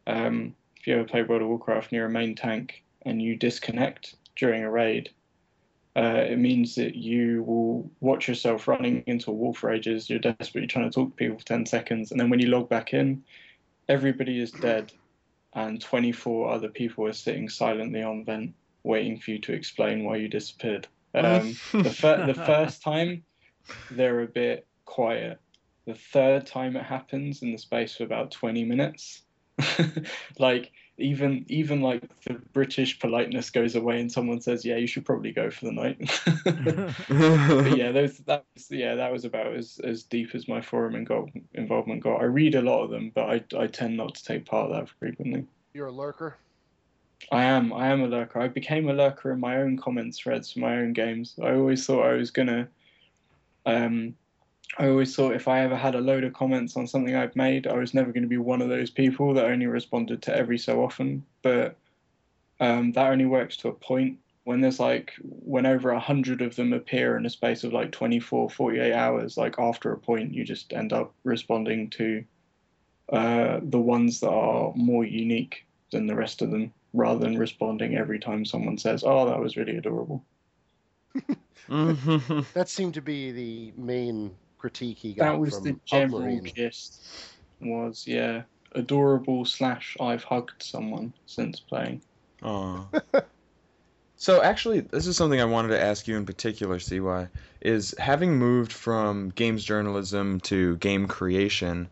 um, 0.06 0.54
if 0.78 0.86
you 0.86 0.94
ever 0.94 1.04
play 1.04 1.22
World 1.22 1.42
of 1.42 1.48
Warcraft 1.48 1.92
and 1.92 1.96
you're 1.96 2.06
a 2.06 2.10
main 2.10 2.34
tank 2.34 2.82
and 3.02 3.20
you 3.20 3.36
disconnect 3.36 4.14
during 4.36 4.64
a 4.64 4.70
raid, 4.70 5.10
uh, 5.94 6.24
it 6.26 6.38
means 6.38 6.74
that 6.76 6.94
you 6.94 7.42
will 7.42 7.90
watch 8.00 8.26
yourself 8.26 8.66
running 8.66 9.02
into 9.06 9.30
a 9.30 9.34
wall 9.34 9.52
for 9.52 9.70
ages. 9.70 10.08
You're 10.08 10.18
desperately 10.18 10.66
trying 10.66 10.90
to 10.90 10.94
talk 10.94 11.10
to 11.10 11.16
people 11.16 11.38
for 11.38 11.44
10 11.44 11.66
seconds. 11.66 12.10
And 12.10 12.18
then 12.18 12.30
when 12.30 12.40
you 12.40 12.48
log 12.48 12.68
back 12.68 12.94
in, 12.94 13.22
everybody 13.88 14.40
is 14.40 14.52
dead. 14.52 14.92
And 15.54 15.80
24 15.80 16.50
other 16.50 16.68
people 16.68 17.06
are 17.06 17.12
sitting 17.12 17.50
silently 17.50 18.02
on 18.02 18.24
vent, 18.24 18.54
waiting 18.84 19.18
for 19.18 19.32
you 19.32 19.38
to 19.40 19.52
explain 19.52 20.04
why 20.04 20.16
you 20.16 20.28
disappeared. 20.28 20.88
Um, 21.14 21.54
the, 21.72 21.90
fir- 21.94 22.26
the 22.26 22.34
first 22.34 22.82
time, 22.82 23.22
they're 23.90 24.22
a 24.22 24.26
bit 24.26 24.66
quiet. 24.86 25.40
The 25.86 25.94
third 25.94 26.46
time 26.46 26.74
it 26.76 26.84
happens 26.84 27.42
in 27.42 27.52
the 27.52 27.58
space 27.58 28.00
of 28.00 28.06
about 28.06 28.30
20 28.30 28.64
minutes, 28.64 29.24
like 30.38 30.72
even 30.98 31.44
even 31.48 31.80
like 31.80 32.02
the 32.24 32.34
British 32.52 32.98
politeness 32.98 33.50
goes 33.50 33.74
away 33.74 34.00
and 34.00 34.12
someone 34.12 34.40
says, 34.40 34.64
"Yeah, 34.64 34.76
you 34.76 34.86
should 34.86 35.04
probably 35.04 35.32
go 35.32 35.50
for 35.50 35.64
the 35.64 35.72
night." 35.72 35.98
but 36.44 37.76
yeah, 37.76 37.92
those 37.92 38.18
that 38.18 38.44
was 38.54 38.70
yeah 38.70 38.94
that 38.94 39.10
was 39.10 39.24
about 39.24 39.54
as, 39.54 39.80
as 39.82 40.02
deep 40.02 40.34
as 40.34 40.48
my 40.48 40.60
forum 40.60 40.94
involvement 41.54 42.02
got. 42.02 42.20
I 42.20 42.24
read 42.24 42.54
a 42.54 42.62
lot 42.62 42.84
of 42.84 42.90
them, 42.90 43.10
but 43.14 43.24
I 43.24 43.44
I 43.58 43.66
tend 43.66 43.96
not 43.96 44.14
to 44.16 44.24
take 44.24 44.44
part 44.44 44.70
that 44.70 44.88
frequently. 44.98 45.46
You're 45.72 45.86
a 45.86 45.92
lurker. 45.92 46.36
I 47.30 47.44
am 47.44 47.72
I 47.72 47.88
am 47.88 48.02
a 48.02 48.06
lurker. 48.06 48.40
I 48.40 48.48
became 48.48 48.88
a 48.88 48.94
lurker 48.94 49.32
in 49.32 49.40
my 49.40 49.58
own 49.58 49.78
comments 49.78 50.18
threads 50.18 50.52
for 50.52 50.60
my 50.60 50.76
own 50.76 50.92
games. 50.92 51.36
I 51.42 51.52
always 51.52 51.86
thought 51.86 52.06
I 52.06 52.14
was 52.14 52.30
gonna. 52.30 52.68
Um, 53.64 54.14
I 54.78 54.88
always 54.88 55.14
thought 55.14 55.34
if 55.34 55.48
I 55.48 55.60
ever 55.60 55.76
had 55.76 55.94
a 55.94 56.00
load 56.00 56.24
of 56.24 56.32
comments 56.32 56.76
on 56.76 56.86
something 56.86 57.14
I've 57.14 57.36
made, 57.36 57.66
I 57.66 57.74
was 57.74 57.92
never 57.92 58.10
going 58.10 58.22
to 58.22 58.28
be 58.28 58.38
one 58.38 58.62
of 58.62 58.70
those 58.70 58.90
people 58.90 59.34
that 59.34 59.44
only 59.44 59.66
responded 59.66 60.22
to 60.22 60.36
every 60.36 60.58
so 60.58 60.82
often. 60.82 61.24
But 61.42 61.76
um, 62.58 62.92
that 62.92 63.10
only 63.10 63.26
works 63.26 63.56
to 63.58 63.68
a 63.68 63.74
point. 63.74 64.18
When 64.44 64.60
there's 64.60 64.80
like, 64.80 65.12
when 65.20 65.66
over 65.66 65.90
a 65.90 66.00
hundred 66.00 66.40
of 66.40 66.56
them 66.56 66.72
appear 66.72 67.16
in 67.16 67.26
a 67.26 67.30
space 67.30 67.64
of 67.64 67.72
like 67.72 67.92
24, 67.92 68.50
48 68.50 68.92
hours, 68.92 69.36
like 69.36 69.58
after 69.58 69.92
a 69.92 69.98
point, 69.98 70.32
you 70.32 70.42
just 70.42 70.72
end 70.72 70.92
up 70.92 71.12
responding 71.22 71.90
to 71.90 72.24
uh, 73.12 73.60
the 73.62 73.78
ones 73.78 74.20
that 74.20 74.30
are 74.30 74.72
more 74.74 75.04
unique 75.04 75.66
than 75.90 76.06
the 76.06 76.16
rest 76.16 76.40
of 76.40 76.50
them, 76.50 76.72
rather 76.94 77.20
than 77.20 77.38
responding 77.38 77.94
every 77.94 78.18
time 78.18 78.44
someone 78.44 78.78
says, 78.78 79.04
"Oh, 79.06 79.26
that 79.26 79.38
was 79.38 79.56
really 79.56 79.76
adorable." 79.76 80.24
That 81.68 82.64
seemed 82.66 82.94
to 82.94 83.02
be 83.02 83.30
the 83.30 83.72
main 83.76 84.34
critique 84.62 84.96
he 84.96 85.12
got 85.12 85.32
that 85.32 85.40
was 85.40 85.56
from 85.56 85.64
the 85.64 85.76
general 85.84 86.20
Hugmarine. 86.22 86.54
gist 86.54 87.04
was 87.60 88.04
yeah 88.06 88.42
adorable 88.76 89.44
slash 89.44 89.96
i've 90.00 90.22
hugged 90.24 90.62
someone 90.62 91.12
since 91.26 91.60
playing 91.60 92.00
Aw. 92.42 92.86
so 94.16 94.42
actually, 94.42 94.80
this 94.80 95.06
is 95.06 95.16
something 95.16 95.40
I 95.40 95.44
wanted 95.44 95.68
to 95.68 95.82
ask 95.82 96.08
you 96.08 96.16
in 96.16 96.26
particular, 96.26 96.78
CY, 96.78 97.28
is 97.60 97.94
having 97.98 98.36
moved 98.36 98.72
from 98.72 99.30
games 99.30 99.64
journalism 99.64 100.40
to 100.40 100.76
game 100.78 101.06
creation, 101.06 101.88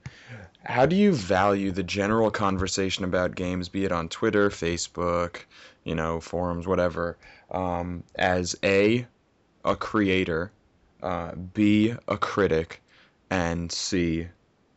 how 0.65 0.87
do 0.87 0.97
you 0.97 1.13
value 1.13 1.71
the 1.71 1.83
general 1.83 2.31
conversation 2.31 3.05
about 3.05 3.35
games, 3.35 3.69
be 3.69 3.85
it 3.85 3.93
on 3.93 4.09
Twitter, 4.09 4.51
Facebook, 4.51 5.45
you 5.85 5.95
know, 5.95 6.21
forums, 6.21 6.67
whatever, 6.67 7.17
um, 7.51 8.03
as 8.17 8.57
A, 8.63 9.07
a 9.65 9.77
creator, 9.77 10.51
uh, 11.03 11.35
B, 11.35 11.95
a 12.09 12.19
critic, 12.19 12.83
and 13.31 13.71
C, 13.73 14.29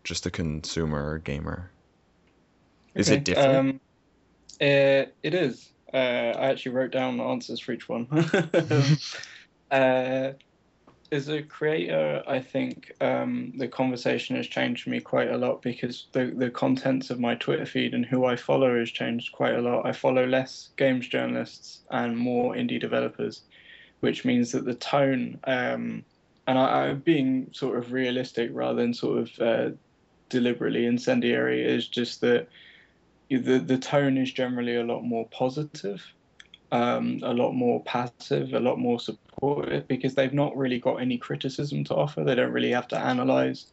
just 0.04 0.26
a 0.26 0.32
consumer 0.32 1.12
or 1.14 1.20
gamer? 1.20 1.72
Is 2.96 3.10
Okay, 3.10 3.16
it 3.16 3.24
different? 3.24 3.64
um 3.64 3.82
uh, 4.62 5.06
it 5.24 5.34
is 5.34 5.72
uh, 5.94 5.98
i 5.98 6.48
actually 6.50 6.74
wrote 6.74 6.92
down 6.92 7.18
the 7.18 7.24
answers 7.24 7.60
for 7.60 7.74
each 7.74 7.90
one 7.90 8.08
uh, 9.72 10.32
as 11.12 11.30
a 11.30 11.44
creator 11.44 12.24
i 12.28 12.40
think 12.40 12.92
um, 13.02 13.54
the 13.58 13.68
conversation 13.68 14.36
has 14.36 14.48
changed 14.48 14.84
for 14.84 14.90
me 14.90 15.00
quite 15.00 15.30
a 15.32 15.38
lot 15.38 15.62
because 15.62 16.08
the, 16.14 16.34
the 16.38 16.50
contents 16.50 17.10
of 17.10 17.20
my 17.20 17.36
twitter 17.36 17.66
feed 17.66 17.94
and 17.94 18.06
who 18.06 18.26
i 18.26 18.36
follow 18.36 18.80
has 18.80 18.92
changed 18.92 19.32
quite 19.34 19.56
a 19.56 19.62
lot 19.62 19.86
i 19.86 19.92
follow 19.92 20.26
less 20.26 20.72
games 20.78 21.08
journalists 21.08 21.84
and 21.92 22.18
more 22.18 22.56
indie 22.56 22.80
developers 22.80 23.44
which 24.02 24.26
means 24.26 24.52
that 24.52 24.66
the 24.66 24.76
tone 24.76 25.40
um, 25.46 26.04
and 26.48 26.60
I, 26.60 26.94
being 26.94 27.50
sort 27.52 27.78
of 27.78 27.92
realistic 27.94 28.52
rather 28.54 28.82
than 28.82 28.94
sort 28.94 29.20
of 29.20 29.40
uh, 29.40 29.70
deliberately 30.30 30.86
incendiary 30.86 31.64
is 31.64 31.88
just 31.88 32.22
that 32.22 32.48
the 33.30 33.60
the 33.60 33.78
tone 33.78 34.18
is 34.18 34.32
generally 34.32 34.76
a 34.76 34.84
lot 34.84 35.04
more 35.04 35.28
positive. 35.30 36.04
um, 36.74 37.20
a 37.22 37.34
lot 37.34 37.52
more 37.54 37.84
passive, 37.84 38.54
a 38.54 38.60
lot 38.60 38.80
more 38.80 39.00
supportive 39.00 39.88
because 39.88 40.16
they've 40.16 40.34
not 40.34 40.58
really 40.58 40.80
got 40.80 40.96
any 40.96 41.20
criticism 41.20 41.84
to 41.84 41.96
offer. 41.96 42.24
They 42.24 42.34
don't 42.34 42.52
really 42.52 42.72
have 42.72 42.88
to 42.90 42.98
analyze 42.98 43.68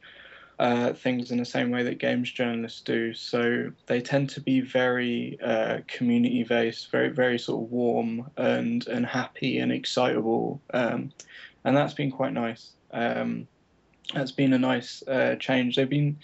uh, 0.58 0.92
things 0.92 1.30
in 1.30 1.38
the 1.38 1.46
same 1.46 1.70
way 1.70 1.82
that 1.82 1.98
games 1.98 2.30
journalists 2.30 2.82
do. 2.82 3.14
So 3.14 3.72
they 3.86 4.02
tend 4.02 4.28
to 4.30 4.40
be 4.42 4.60
very 4.60 5.38
uh, 5.42 5.78
community 5.86 6.44
based, 6.44 6.90
very 6.90 7.08
very 7.08 7.38
sort 7.38 7.64
of 7.64 7.70
warm 7.70 8.30
and 8.36 8.86
and 8.86 9.06
happy 9.06 9.58
and 9.58 9.72
excitable, 9.72 10.60
um, 10.74 11.10
and 11.64 11.76
that's 11.76 11.94
been 11.94 12.10
quite 12.10 12.32
nice. 12.32 12.72
Um, 12.92 13.46
that's 14.14 14.32
been 14.32 14.52
a 14.52 14.58
nice 14.58 15.02
uh, 15.06 15.36
change. 15.36 15.76
They've 15.76 15.88
been 15.88 16.18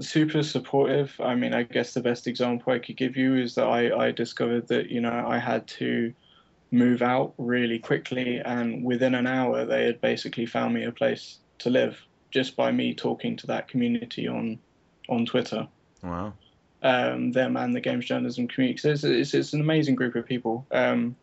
super 0.00 0.42
supportive. 0.42 1.14
I 1.20 1.34
mean, 1.34 1.54
I 1.54 1.64
guess 1.64 1.94
the 1.94 2.00
best 2.00 2.26
example 2.26 2.72
I 2.72 2.78
could 2.78 2.96
give 2.96 3.16
you 3.16 3.36
is 3.36 3.54
that 3.56 3.66
I, 3.66 4.06
I 4.06 4.12
discovered 4.12 4.68
that, 4.68 4.90
you 4.90 5.00
know, 5.00 5.24
I 5.26 5.38
had 5.38 5.66
to 5.78 6.12
move 6.70 7.02
out 7.02 7.32
really 7.38 7.78
quickly, 7.78 8.38
and 8.44 8.84
within 8.84 9.14
an 9.14 9.26
hour, 9.26 9.64
they 9.64 9.86
had 9.86 10.00
basically 10.00 10.46
found 10.46 10.74
me 10.74 10.84
a 10.84 10.92
place 10.92 11.38
to 11.60 11.70
live 11.70 11.98
just 12.30 12.56
by 12.56 12.70
me 12.70 12.94
talking 12.94 13.36
to 13.36 13.46
that 13.46 13.68
community 13.68 14.28
on 14.28 14.58
on 15.08 15.24
Twitter. 15.24 15.66
Wow. 16.02 16.34
Um, 16.82 17.32
them 17.32 17.56
and 17.56 17.74
the 17.74 17.80
games 17.80 18.04
journalism 18.04 18.46
community. 18.46 18.78
So 18.78 18.90
it's, 18.90 19.02
it's, 19.02 19.34
it's 19.34 19.52
an 19.52 19.60
amazing 19.60 19.96
group 19.96 20.14
of 20.14 20.26
people. 20.26 20.66
Um, 20.70 21.16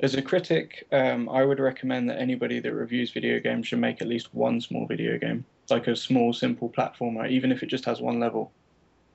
as 0.00 0.14
a 0.14 0.22
critic, 0.22 0.86
um, 0.92 1.28
I 1.28 1.44
would 1.44 1.58
recommend 1.58 2.08
that 2.08 2.20
anybody 2.20 2.60
that 2.60 2.72
reviews 2.72 3.10
video 3.10 3.40
games 3.40 3.66
should 3.66 3.80
make 3.80 4.00
at 4.00 4.08
least 4.08 4.32
one 4.32 4.60
small 4.60 4.86
video 4.86 5.18
game, 5.18 5.44
like 5.70 5.88
a 5.88 5.96
small, 5.96 6.32
simple 6.32 6.68
platformer, 6.68 7.28
even 7.28 7.50
if 7.50 7.62
it 7.62 7.66
just 7.66 7.84
has 7.84 8.00
one 8.00 8.20
level. 8.20 8.52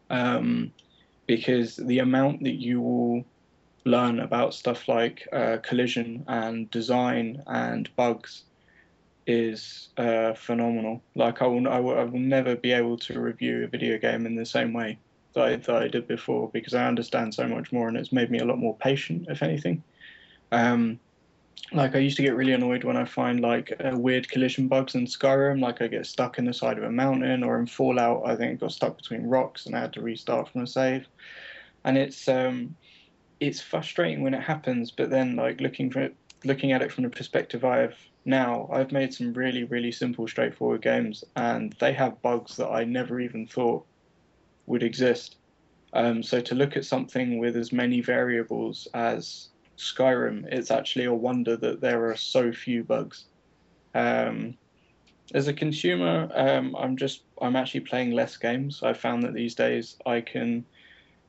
Um, 0.09 0.73
because 1.25 1.77
the 1.77 1.99
amount 1.99 2.43
that 2.43 2.59
you 2.59 2.81
will 2.81 3.23
learn 3.85 4.19
about 4.19 4.53
stuff 4.53 4.87
like 4.89 5.27
uh, 5.31 5.57
collision 5.63 6.23
and 6.27 6.69
design 6.69 7.41
and 7.47 7.89
bugs 7.95 8.43
is 9.25 9.89
uh, 9.97 10.33
phenomenal. 10.33 11.01
Like 11.15 11.41
I 11.41 11.47
will, 11.47 11.67
I 11.69 11.79
will, 11.79 11.97
I 11.97 12.03
will 12.03 12.19
never 12.19 12.57
be 12.57 12.73
able 12.73 12.97
to 12.97 13.21
review 13.21 13.63
a 13.63 13.67
video 13.67 13.97
game 13.97 14.25
in 14.25 14.35
the 14.35 14.45
same 14.45 14.73
way 14.73 14.97
that 15.33 15.43
I, 15.43 15.55
that 15.55 15.75
I 15.75 15.87
did 15.87 16.07
before 16.07 16.49
because 16.49 16.73
I 16.73 16.85
understand 16.85 17.33
so 17.33 17.47
much 17.47 17.71
more 17.71 17.87
and 17.87 17.95
it's 17.95 18.11
made 18.11 18.29
me 18.29 18.39
a 18.39 18.45
lot 18.45 18.59
more 18.59 18.75
patient, 18.75 19.27
if 19.29 19.41
anything. 19.41 19.81
Um, 20.53 20.99
like 21.71 21.95
I 21.95 21.99
used 21.99 22.17
to 22.17 22.23
get 22.23 22.35
really 22.35 22.51
annoyed 22.51 22.83
when 22.83 22.95
I 22.95 23.05
find 23.05 23.39
like 23.39 23.73
uh, 23.83 23.97
weird 23.97 24.29
collision 24.29 24.67
bugs 24.67 24.93
in 24.93 25.05
Skyrim, 25.07 25.59
like 25.59 25.81
I 25.81 25.87
get 25.87 26.05
stuck 26.05 26.37
in 26.37 26.45
the 26.45 26.53
side 26.53 26.77
of 26.77 26.83
a 26.83 26.91
mountain, 26.91 27.43
or 27.43 27.57
in 27.57 27.65
Fallout, 27.65 28.21
I 28.25 28.35
think 28.35 28.51
I 28.51 28.55
got 28.55 28.71
stuck 28.71 28.95
between 28.95 29.25
rocks 29.25 29.65
and 29.65 29.75
I 29.75 29.81
had 29.81 29.93
to 29.93 30.01
restart 30.01 30.49
from 30.49 30.61
a 30.61 30.67
save. 30.67 31.07
And 31.83 31.97
it's 31.97 32.27
um, 32.27 32.75
it's 33.39 33.61
frustrating 33.61 34.21
when 34.21 34.35
it 34.35 34.43
happens, 34.43 34.91
but 34.91 35.09
then 35.09 35.35
like 35.35 35.59
looking 35.59 35.89
for 35.89 36.01
it, 36.01 36.15
looking 36.45 36.71
at 36.71 36.83
it 36.83 36.91
from 36.91 37.03
the 37.03 37.09
perspective 37.09 37.65
I 37.65 37.77
have 37.79 37.95
now, 38.25 38.69
I've 38.71 38.91
made 38.91 39.13
some 39.13 39.33
really 39.33 39.63
really 39.63 39.91
simple, 39.91 40.27
straightforward 40.27 40.83
games, 40.83 41.23
and 41.35 41.73
they 41.79 41.93
have 41.93 42.21
bugs 42.21 42.57
that 42.57 42.69
I 42.69 42.83
never 42.83 43.19
even 43.19 43.47
thought 43.47 43.83
would 44.67 44.83
exist. 44.83 45.37
Um, 45.93 46.21
so 46.21 46.39
to 46.41 46.55
look 46.55 46.77
at 46.77 46.85
something 46.85 47.39
with 47.39 47.55
as 47.55 47.71
many 47.71 48.01
variables 48.01 48.87
as 48.93 49.49
Skyrim, 49.83 50.45
it's 50.51 50.71
actually 50.71 51.05
a 51.05 51.13
wonder 51.13 51.57
that 51.57 51.81
there 51.81 52.09
are 52.09 52.15
so 52.15 52.51
few 52.51 52.83
bugs. 52.83 53.25
Um, 53.93 54.57
as 55.33 55.47
a 55.47 55.53
consumer, 55.53 56.29
um, 56.33 56.75
I'm 56.75 56.97
just 56.97 57.23
I'm 57.41 57.55
actually 57.55 57.81
playing 57.81 58.11
less 58.11 58.37
games. 58.37 58.81
I 58.83 58.93
found 58.93 59.23
that 59.23 59.33
these 59.33 59.55
days 59.55 59.95
I 60.05 60.21
can, 60.21 60.65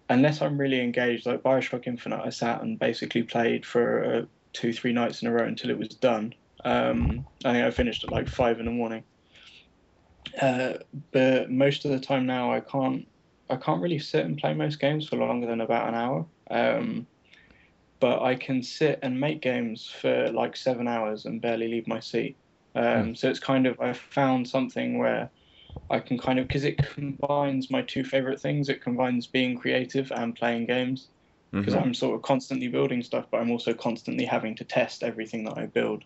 unless 0.08 0.42
I'm 0.42 0.58
really 0.58 0.80
engaged, 0.80 1.26
like 1.26 1.42
Bioshock 1.42 1.86
Infinite, 1.86 2.20
I 2.24 2.30
sat 2.30 2.62
and 2.62 2.78
basically 2.78 3.22
played 3.22 3.64
for 3.64 4.04
uh, 4.04 4.22
two 4.52 4.72
three 4.72 4.92
nights 4.92 5.22
in 5.22 5.28
a 5.28 5.32
row 5.32 5.46
until 5.46 5.70
it 5.70 5.78
was 5.78 5.88
done. 5.88 6.34
Um, 6.64 7.24
I 7.44 7.52
think 7.52 7.66
I 7.66 7.70
finished 7.70 8.04
at 8.04 8.10
like 8.10 8.28
five 8.28 8.58
in 8.58 8.66
the 8.66 8.72
morning. 8.72 9.04
Uh, 10.40 10.74
but 11.12 11.50
most 11.50 11.84
of 11.84 11.90
the 11.90 12.00
time 12.00 12.26
now, 12.26 12.52
I 12.52 12.60
can't 12.60 13.06
I 13.50 13.56
can't 13.56 13.82
really 13.82 13.98
sit 13.98 14.24
and 14.24 14.38
play 14.38 14.54
most 14.54 14.80
games 14.80 15.08
for 15.08 15.16
longer 15.16 15.46
than 15.46 15.60
about 15.60 15.88
an 15.88 15.94
hour. 15.94 16.26
Um, 16.50 17.06
but 18.04 18.20
I 18.20 18.34
can 18.34 18.62
sit 18.62 18.98
and 19.00 19.18
make 19.18 19.40
games 19.40 19.88
for 19.88 20.28
like 20.30 20.58
seven 20.58 20.86
hours 20.86 21.24
and 21.24 21.40
barely 21.40 21.68
leave 21.68 21.88
my 21.88 22.00
seat. 22.00 22.36
Um, 22.74 22.84
mm. 22.84 23.16
So 23.16 23.30
it's 23.30 23.38
kind 23.38 23.66
of 23.66 23.80
I've 23.80 23.96
found 23.96 24.46
something 24.46 24.98
where 24.98 25.30
I 25.88 26.00
can 26.00 26.18
kind 26.18 26.38
of 26.38 26.46
because 26.46 26.64
it 26.64 26.76
combines 26.76 27.70
my 27.70 27.80
two 27.80 28.04
favorite 28.04 28.38
things. 28.38 28.68
It 28.68 28.82
combines 28.82 29.26
being 29.26 29.56
creative 29.56 30.12
and 30.12 30.36
playing 30.36 30.66
games 30.66 31.08
because 31.50 31.72
mm-hmm. 31.72 31.82
I'm 31.82 31.94
sort 31.94 32.14
of 32.14 32.20
constantly 32.20 32.68
building 32.68 33.02
stuff, 33.02 33.24
but 33.30 33.40
I'm 33.40 33.50
also 33.50 33.72
constantly 33.72 34.26
having 34.26 34.54
to 34.56 34.64
test 34.64 35.02
everything 35.02 35.42
that 35.44 35.56
I 35.56 35.64
build. 35.64 36.04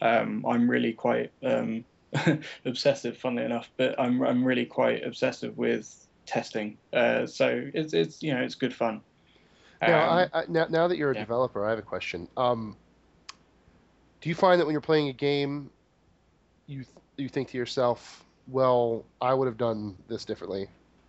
Um, 0.00 0.46
I'm 0.48 0.66
really 0.70 0.94
quite 0.94 1.30
um, 1.42 1.84
obsessive, 2.64 3.18
funnily 3.18 3.44
enough, 3.44 3.68
but 3.76 4.00
I'm 4.00 4.22
I'm 4.22 4.42
really 4.42 4.64
quite 4.64 5.04
obsessive 5.04 5.58
with 5.58 6.08
testing. 6.24 6.78
Uh, 6.94 7.26
so 7.26 7.70
it's 7.74 7.92
it's 7.92 8.22
you 8.22 8.32
know 8.32 8.40
it's 8.40 8.54
good 8.54 8.72
fun. 8.72 9.02
Now, 9.88 10.10
um, 10.10 10.28
I, 10.32 10.40
I, 10.40 10.44
now, 10.48 10.66
now 10.68 10.88
that 10.88 10.96
you're 10.96 11.10
a 11.10 11.14
yeah. 11.14 11.20
developer, 11.20 11.64
I 11.64 11.70
have 11.70 11.78
a 11.78 11.82
question. 11.82 12.28
Um, 12.36 12.76
do 14.20 14.28
you 14.28 14.34
find 14.34 14.60
that 14.60 14.66
when 14.66 14.72
you're 14.72 14.80
playing 14.80 15.08
a 15.08 15.12
game, 15.12 15.70
you 16.66 16.78
th- 16.78 16.88
you 17.16 17.28
think 17.28 17.48
to 17.50 17.58
yourself, 17.58 18.24
"Well, 18.48 19.04
I 19.20 19.34
would 19.34 19.46
have 19.46 19.58
done 19.58 19.96
this 20.08 20.24
differently. 20.24 20.68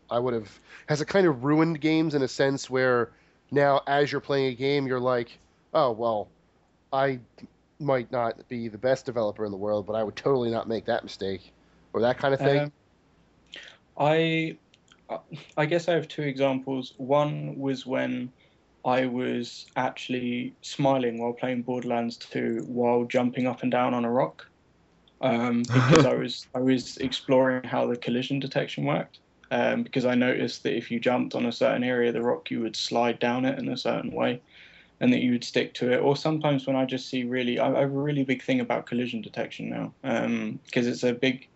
I 0.10 0.20
would 0.20 0.34
have." 0.34 0.60
Has 0.88 1.02
it 1.02 1.08
kind 1.08 1.26
of 1.26 1.44
ruined 1.46 1.80
games 1.80 2.16
in 2.16 2.22
a 2.22 2.28
sense 2.28 2.70
where 2.70 3.12
now, 3.52 3.82
as 3.88 4.12
you're 4.12 4.22
playing 4.22 4.52
a 4.52 4.56
game, 4.56 4.88
you're 4.88 5.00
like, 5.00 5.40
"Oh, 5.74 5.92
well, 5.92 6.28
I 6.92 7.20
might 7.80 8.12
not 8.12 8.48
be 8.50 8.68
the 8.68 8.78
best 8.78 9.06
developer 9.06 9.46
in 9.46 9.52
the 9.52 9.58
world, 9.58 9.86
but 9.86 9.94
I 9.94 10.04
would 10.04 10.16
totally 10.16 10.52
not 10.52 10.68
make 10.68 10.86
that 10.86 11.04
mistake," 11.04 11.54
or 11.94 12.02
that 12.02 12.18
kind 12.18 12.34
of 12.34 12.40
thing. 12.40 12.60
Um, 12.60 12.72
I 13.98 14.58
I 15.56 15.66
guess 15.66 15.88
I 15.88 15.94
have 15.94 16.08
two 16.08 16.24
examples. 16.24 16.94
One 16.98 17.58
was 17.58 17.86
when 17.86 18.32
I 18.86 19.08
was 19.08 19.66
actually 19.76 20.54
smiling 20.62 21.18
while 21.18 21.34
playing 21.34 21.64
Borderlands 21.64 22.18
2 22.18 22.66
while 22.68 23.04
jumping 23.06 23.48
up 23.48 23.64
and 23.64 23.72
down 23.72 23.96
on 23.96 24.06
a 24.06 24.12
rock 24.12 24.48
um, 25.22 25.64
because 25.74 26.06
I 26.06 26.14
was 26.14 26.48
I 26.54 26.60
was 26.60 26.98
exploring 26.98 27.64
how 27.64 27.88
the 27.88 27.98
collision 27.98 28.40
detection 28.40 28.86
worked. 28.86 29.20
Um, 29.52 29.84
because 29.84 30.06
I 30.06 30.16
noticed 30.16 30.64
that 30.64 30.76
if 30.76 30.90
you 30.90 31.00
jumped 31.00 31.36
on 31.36 31.46
a 31.46 31.52
certain 31.52 31.84
area 31.84 32.10
of 32.10 32.16
the 32.16 32.22
rock, 32.22 32.50
you 32.50 32.62
would 32.62 32.76
slide 32.76 33.20
down 33.20 33.46
it 33.46 33.60
in 33.60 33.70
a 33.70 33.78
certain 33.78 34.12
way, 34.12 34.42
and 35.00 35.14
that 35.14 35.22
you 35.22 35.32
would 35.34 35.44
stick 35.44 35.76
to 35.76 35.92
it. 35.94 35.98
Or 35.98 36.16
sometimes 36.16 36.66
when 36.66 36.76
I 36.76 36.86
just 36.86 37.10
see 37.10 37.24
really, 37.24 37.60
I, 37.60 37.72
I 37.72 37.82
have 37.82 37.92
a 37.92 38.02
really 38.02 38.24
big 38.24 38.42
thing 38.42 38.60
about 38.60 38.88
collision 38.88 39.22
detection 39.22 39.70
now, 39.70 39.94
because 40.02 40.88
um, 40.88 40.92
it's 40.92 41.04
a 41.04 41.14
big, 41.14 41.48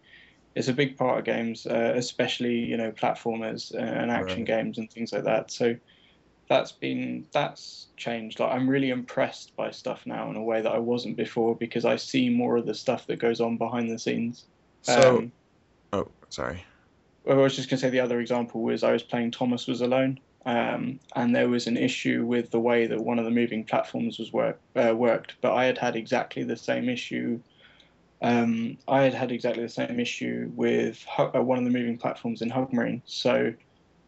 it's 0.54 0.68
a 0.68 0.74
big 0.74 0.98
part 0.98 1.18
of 1.18 1.26
games, 1.26 1.66
uh, 1.66 1.94
especially 1.96 2.60
you 2.60 2.78
know 2.78 2.92
platformers 2.92 3.74
and 3.74 4.12
action 4.12 4.42
right. 4.42 4.48
games 4.48 4.78
and 4.78 4.90
things 4.92 5.12
like 5.12 5.24
that. 5.24 5.52
So 5.52 5.76
that's 6.50 6.72
been 6.72 7.26
that's 7.32 7.88
changed. 7.96 8.40
Like 8.40 8.52
I'm 8.52 8.70
really 8.70 8.90
impressed 8.90 9.56
by 9.56 9.72
stuff 9.72 10.02
now 10.06 10.30
in 10.30 10.36
a 10.36 10.44
way 10.44 10.62
that 10.62 10.72
I 10.72 10.80
wasn't 10.80 11.16
before 11.16 11.56
because 11.56 11.86
I 11.86 11.96
see 11.96 12.28
more 12.28 12.58
of 12.58 12.66
the 12.66 12.74
stuff 12.74 13.08
that 13.08 13.18
goes 13.18 13.40
on 13.40 13.56
behind 13.56 13.90
the 13.90 14.00
scenes. 14.00 14.46
So, 14.82 15.20
um, 15.20 15.32
oh, 15.94 16.08
sorry. 16.30 16.66
I 17.30 17.36
was 17.36 17.56
just 17.56 17.70
gonna 17.70 17.80
say 17.80 17.92
the 17.92 18.00
other 18.00 18.20
example 18.20 18.62
was 18.62 18.84
I 18.84 18.92
was 18.92 19.04
playing 19.04 19.32
Thomas 19.32 19.68
Was 19.68 19.82
Alone, 19.82 20.20
um, 20.48 21.00
and 21.16 21.36
there 21.36 21.50
was 21.50 21.68
an 21.68 21.78
issue 21.78 22.26
with 22.26 22.50
the 22.50 22.60
way 22.60 22.88
that 22.88 23.00
one 23.00 23.20
of 23.20 23.26
the 23.26 23.32
moving 23.32 23.64
platforms 23.64 24.18
was 24.18 24.34
work, 24.34 24.60
uh, 24.76 24.96
worked. 24.96 25.36
But 25.42 25.54
I 25.54 25.66
had 25.66 25.78
had 25.78 25.96
exactly 25.96 26.44
the 26.44 26.58
same 26.58 26.90
issue. 26.90 27.40
Um, 28.24 28.80
I 28.88 29.04
had 29.04 29.14
had 29.14 29.32
exactly 29.32 29.62
the 29.62 29.70
same 29.70 30.00
issue 30.00 30.52
with 30.56 31.06
uh, 31.20 31.28
one 31.28 31.60
of 31.60 31.64
the 31.64 31.70
moving 31.70 31.98
platforms 31.98 32.42
in 32.42 32.50
Hugmarine. 32.50 33.02
So 33.06 33.54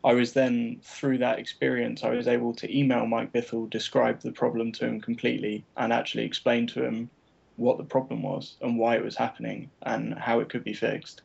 I 0.03 0.13
was 0.13 0.33
then 0.33 0.79
through 0.83 1.19
that 1.19 1.39
experience, 1.39 2.03
I 2.03 2.09
was 2.09 2.27
able 2.27 2.53
to 2.55 2.77
email 2.77 3.05
Mike 3.05 3.31
Bithell, 3.31 3.69
describe 3.69 4.21
the 4.21 4.31
problem 4.31 4.71
to 4.73 4.85
him 4.85 4.99
completely, 4.99 5.63
and 5.77 5.93
actually 5.93 6.23
explain 6.23 6.67
to 6.67 6.83
him 6.83 7.09
what 7.57 7.77
the 7.77 7.83
problem 7.83 8.23
was 8.23 8.55
and 8.61 8.77
why 8.77 8.95
it 8.95 9.03
was 9.03 9.15
happening 9.15 9.69
and 9.83 10.17
how 10.17 10.39
it 10.39 10.49
could 10.49 10.63
be 10.63 10.73
fixed. 10.73 11.21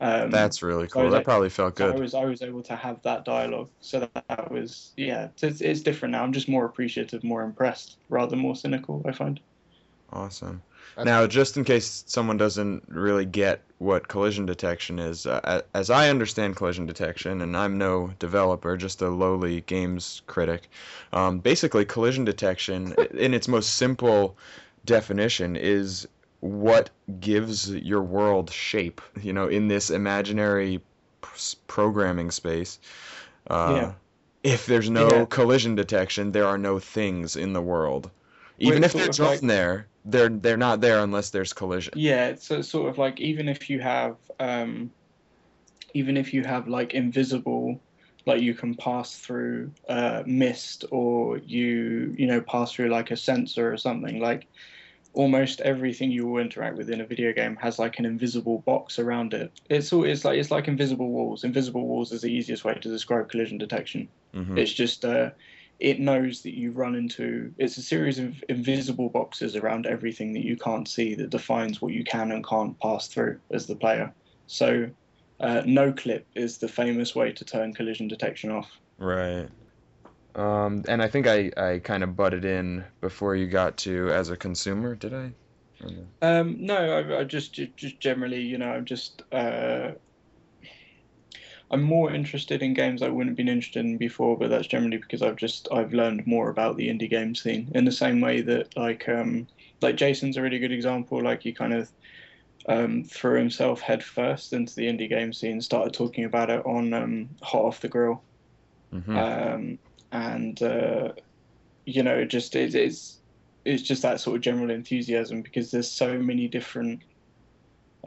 Um, 0.00 0.30
That's 0.30 0.62
really 0.62 0.86
cool. 0.86 1.04
So 1.04 1.10
that 1.10 1.24
probably 1.24 1.48
felt 1.48 1.74
good. 1.74 1.96
I 1.96 1.98
was 1.98 2.14
I 2.14 2.24
was 2.24 2.42
able 2.42 2.62
to 2.64 2.76
have 2.76 3.02
that 3.02 3.24
dialogue, 3.24 3.68
so 3.80 4.00
that, 4.00 4.24
that 4.28 4.50
was 4.50 4.92
yeah. 4.96 5.28
It's, 5.42 5.60
it's 5.60 5.80
different 5.80 6.12
now. 6.12 6.22
I'm 6.22 6.32
just 6.32 6.48
more 6.48 6.66
appreciative, 6.66 7.24
more 7.24 7.42
impressed, 7.42 7.96
rather 8.08 8.36
more 8.36 8.54
cynical. 8.54 9.02
I 9.06 9.12
find. 9.12 9.40
Awesome. 10.12 10.62
Now, 10.96 11.26
just 11.26 11.56
in 11.56 11.64
case 11.64 12.04
someone 12.06 12.36
doesn't 12.36 12.84
really 12.88 13.24
get 13.24 13.62
what 13.78 14.08
collision 14.08 14.46
detection 14.46 14.98
is, 14.98 15.26
uh, 15.26 15.62
as 15.74 15.90
I 15.90 16.08
understand 16.08 16.56
collision 16.56 16.86
detection, 16.86 17.40
and 17.40 17.56
I'm 17.56 17.78
no 17.78 18.12
developer, 18.18 18.76
just 18.76 19.02
a 19.02 19.08
lowly 19.08 19.60
games 19.62 20.22
critic, 20.26 20.68
um, 21.12 21.38
basically, 21.38 21.84
collision 21.84 22.24
detection, 22.24 22.94
in 23.12 23.34
its 23.34 23.48
most 23.48 23.76
simple 23.76 24.36
definition, 24.84 25.56
is 25.56 26.08
what 26.40 26.90
gives 27.20 27.70
your 27.70 28.02
world 28.02 28.50
shape, 28.50 29.00
you 29.22 29.32
know, 29.32 29.48
in 29.48 29.68
this 29.68 29.90
imaginary 29.90 30.80
programming 31.66 32.30
space. 32.30 32.78
Uh, 33.48 33.72
yeah. 33.74 33.92
If 34.44 34.66
there's 34.66 34.88
no 34.88 35.08
yeah. 35.10 35.24
collision 35.26 35.74
detection, 35.74 36.32
there 36.32 36.46
are 36.46 36.58
no 36.58 36.78
things 36.78 37.36
in 37.36 37.52
the 37.52 37.60
world. 37.60 38.10
Even 38.58 38.84
if 38.84 38.92
they're 38.92 39.08
drawn 39.08 39.30
like- 39.30 39.40
there, 39.40 39.88
they're 40.04 40.28
they're 40.28 40.56
not 40.56 40.80
there 40.80 41.00
unless 41.00 41.30
there's 41.30 41.52
collision. 41.52 41.94
Yeah, 41.96 42.34
so 42.36 42.58
it's 42.58 42.68
sort 42.68 42.88
of 42.88 42.98
like 42.98 43.20
even 43.20 43.48
if 43.48 43.70
you 43.70 43.80
have, 43.80 44.16
um, 44.40 44.90
even 45.94 46.16
if 46.16 46.34
you 46.34 46.44
have 46.44 46.68
like 46.68 46.94
invisible, 46.94 47.80
like 48.26 48.40
you 48.42 48.54
can 48.54 48.74
pass 48.74 49.16
through 49.16 49.72
uh, 49.88 50.22
mist 50.26 50.84
or 50.90 51.38
you 51.38 52.14
you 52.18 52.26
know 52.26 52.40
pass 52.40 52.72
through 52.72 52.88
like 52.88 53.10
a 53.10 53.16
sensor 53.16 53.72
or 53.72 53.76
something. 53.76 54.20
Like 54.20 54.46
almost 55.14 55.60
everything 55.62 56.10
you 56.10 56.26
will 56.26 56.40
interact 56.40 56.76
with 56.76 56.90
in 56.90 57.00
a 57.00 57.06
video 57.06 57.32
game 57.32 57.56
has 57.56 57.78
like 57.78 57.98
an 57.98 58.04
invisible 58.04 58.58
box 58.58 58.98
around 58.98 59.34
it. 59.34 59.52
It's 59.68 59.92
all 59.92 60.04
it's 60.04 60.24
like 60.24 60.38
it's 60.38 60.50
like 60.50 60.68
invisible 60.68 61.08
walls. 61.08 61.44
Invisible 61.44 61.86
walls 61.86 62.12
is 62.12 62.22
the 62.22 62.32
easiest 62.32 62.64
way 62.64 62.74
to 62.74 62.88
describe 62.88 63.28
collision 63.30 63.58
detection. 63.58 64.08
hmm 64.32 64.58
It's 64.58 64.72
just 64.72 65.04
uh, 65.04 65.30
it 65.78 66.00
knows 66.00 66.42
that 66.42 66.56
you 66.56 66.72
run 66.72 66.94
into. 66.94 67.52
It's 67.58 67.76
a 67.76 67.82
series 67.82 68.18
of 68.18 68.42
invisible 68.48 69.08
boxes 69.08 69.54
around 69.54 69.86
everything 69.86 70.32
that 70.32 70.44
you 70.44 70.56
can't 70.56 70.88
see 70.88 71.14
that 71.14 71.30
defines 71.30 71.80
what 71.80 71.92
you 71.92 72.04
can 72.04 72.32
and 72.32 72.46
can't 72.46 72.78
pass 72.80 73.08
through 73.08 73.38
as 73.50 73.66
the 73.66 73.76
player. 73.76 74.12
So, 74.46 74.90
uh, 75.40 75.62
no 75.66 75.92
clip 75.92 76.26
is 76.34 76.58
the 76.58 76.68
famous 76.68 77.14
way 77.14 77.32
to 77.32 77.44
turn 77.44 77.74
collision 77.74 78.08
detection 78.08 78.50
off. 78.50 78.70
Right. 78.98 79.48
Um, 80.34 80.84
and 80.88 81.02
I 81.02 81.08
think 81.08 81.26
I, 81.26 81.50
I 81.56 81.78
kind 81.78 82.02
of 82.02 82.16
butted 82.16 82.44
in 82.44 82.84
before 83.00 83.36
you 83.36 83.46
got 83.46 83.76
to 83.78 84.10
as 84.10 84.30
a 84.30 84.36
consumer, 84.36 84.94
did 84.94 85.14
I? 85.14 85.32
No? 85.80 86.06
Um, 86.22 86.56
no, 86.58 86.76
I, 86.76 87.20
I 87.20 87.24
just 87.24 87.52
just 87.52 88.00
generally, 88.00 88.40
you 88.40 88.58
know, 88.58 88.70
I'm 88.70 88.84
just 88.84 89.22
uh, 89.30 89.92
I'm 91.70 91.82
more 91.82 92.12
interested 92.12 92.62
in 92.62 92.74
games 92.74 93.02
I 93.02 93.08
wouldn't 93.08 93.30
have 93.30 93.36
been 93.36 93.48
interested 93.48 93.84
in 93.84 93.98
before, 93.98 94.38
but 94.38 94.48
that's 94.50 94.66
generally 94.68 94.96
because 94.98 95.22
I've 95.22 95.36
just 95.36 95.68
I've 95.72 95.92
learned 95.92 96.26
more 96.26 96.48
about 96.50 96.76
the 96.76 96.88
indie 96.88 97.10
game 97.10 97.34
scene 97.34 97.70
in 97.74 97.84
the 97.84 97.92
same 97.92 98.20
way 98.20 98.40
that 98.42 98.74
like 98.76 99.08
um 99.08 99.48
like 99.82 99.96
Jason's 99.96 100.36
a 100.36 100.42
really 100.42 100.58
good 100.58 100.72
example. 100.72 101.22
Like 101.22 101.42
he 101.42 101.52
kind 101.52 101.74
of 101.74 101.92
um, 102.68 103.04
threw 103.04 103.38
himself 103.38 103.80
headfirst 103.80 104.52
into 104.52 104.74
the 104.76 104.86
indie 104.86 105.08
game 105.08 105.32
scene, 105.32 105.60
started 105.60 105.94
talking 105.94 106.24
about 106.24 106.50
it 106.50 106.64
on 106.66 106.92
um, 106.94 107.30
Hot 107.42 107.64
Off 107.64 107.80
the 107.80 107.88
Grill, 107.88 108.24
Mhm. 108.92 109.16
um, 109.16 109.78
and 110.12 110.62
uh, 110.62 111.12
you 111.86 112.02
know, 112.02 112.18
it 112.18 112.26
just 112.26 112.56
it, 112.56 112.74
it's 112.74 113.22
it's 113.64 113.82
just 113.82 114.02
that 114.02 114.20
sort 114.20 114.36
of 114.36 114.42
general 114.42 114.70
enthusiasm 114.70 115.42
because 115.42 115.70
there's 115.70 115.90
so 115.92 116.18
many 116.18 116.48
different 116.48 117.02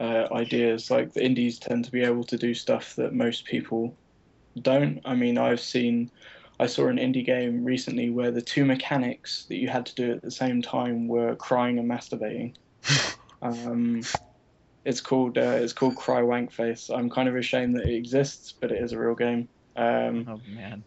uh, 0.00 0.28
ideas. 0.32 0.90
Like 0.90 1.12
the 1.12 1.24
indies 1.24 1.58
tend 1.58 1.84
to 1.84 1.90
be 1.90 2.02
able 2.02 2.24
to 2.24 2.36
do 2.36 2.54
stuff 2.54 2.94
that 2.96 3.12
most 3.14 3.44
people 3.44 3.94
don't. 4.60 5.00
I 5.04 5.14
mean, 5.14 5.38
I've 5.38 5.60
seen. 5.60 6.10
I 6.60 6.66
saw 6.66 6.86
an 6.86 6.98
indie 6.98 7.24
game 7.24 7.64
recently 7.64 8.10
where 8.10 8.30
the 8.30 8.42
two 8.42 8.64
mechanics 8.64 9.46
that 9.48 9.56
you 9.56 9.68
had 9.68 9.86
to 9.86 9.94
do 9.94 10.12
at 10.12 10.22
the 10.22 10.30
same 10.30 10.62
time 10.62 11.08
were 11.08 11.34
crying 11.36 11.78
and 11.78 11.90
masturbating. 11.90 12.54
Um, 13.42 14.02
it's 14.84 15.00
called 15.00 15.36
uh, 15.36 15.58
it's 15.60 15.72
called 15.72 15.96
Cry 15.96 16.22
Wank 16.22 16.52
Face. 16.52 16.90
I'm 16.90 17.10
kind 17.10 17.28
of 17.28 17.34
ashamed 17.36 17.74
that 17.76 17.88
it 17.88 17.94
exists, 17.94 18.54
but 18.60 18.70
it 18.70 18.80
is 18.80 18.92
a 18.92 18.98
real 18.98 19.16
game. 19.16 19.48
Um, 19.74 20.26
Oh 20.28 20.40
man. 20.46 20.84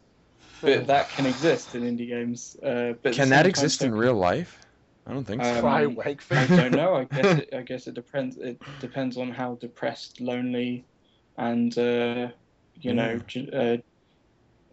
but 0.62 0.88
that 0.88 1.10
can 1.10 1.26
exist 1.26 1.76
in 1.76 1.84
indie 1.84 2.08
games. 2.08 2.56
Uh, 2.64 2.94
but 3.04 3.14
Can 3.14 3.28
that 3.30 3.46
exist 3.46 3.82
in 3.82 3.94
real 3.94 4.14
life? 4.14 4.65
I 5.08 5.14
don't 5.14 5.26
think 5.26 5.44
so. 5.44 5.56
Um, 5.56 5.62
Cry 5.62 5.86
wank 5.86 6.24
I 6.32 6.48
don't 6.48 6.72
know. 6.72 6.96
I 6.96 7.04
guess 7.16 7.38
it, 7.38 7.50
I 7.54 7.62
guess 7.62 7.88
it 7.88 7.94
depends. 7.94 8.38
It 8.38 8.60
depends 8.80 9.18
on 9.18 9.32
how 9.32 9.56
depressed, 9.56 10.20
lonely, 10.20 10.84
and 11.38 11.78
uh, 11.78 12.30
you 12.76 12.94
know, 12.94 13.20
j- 13.28 13.82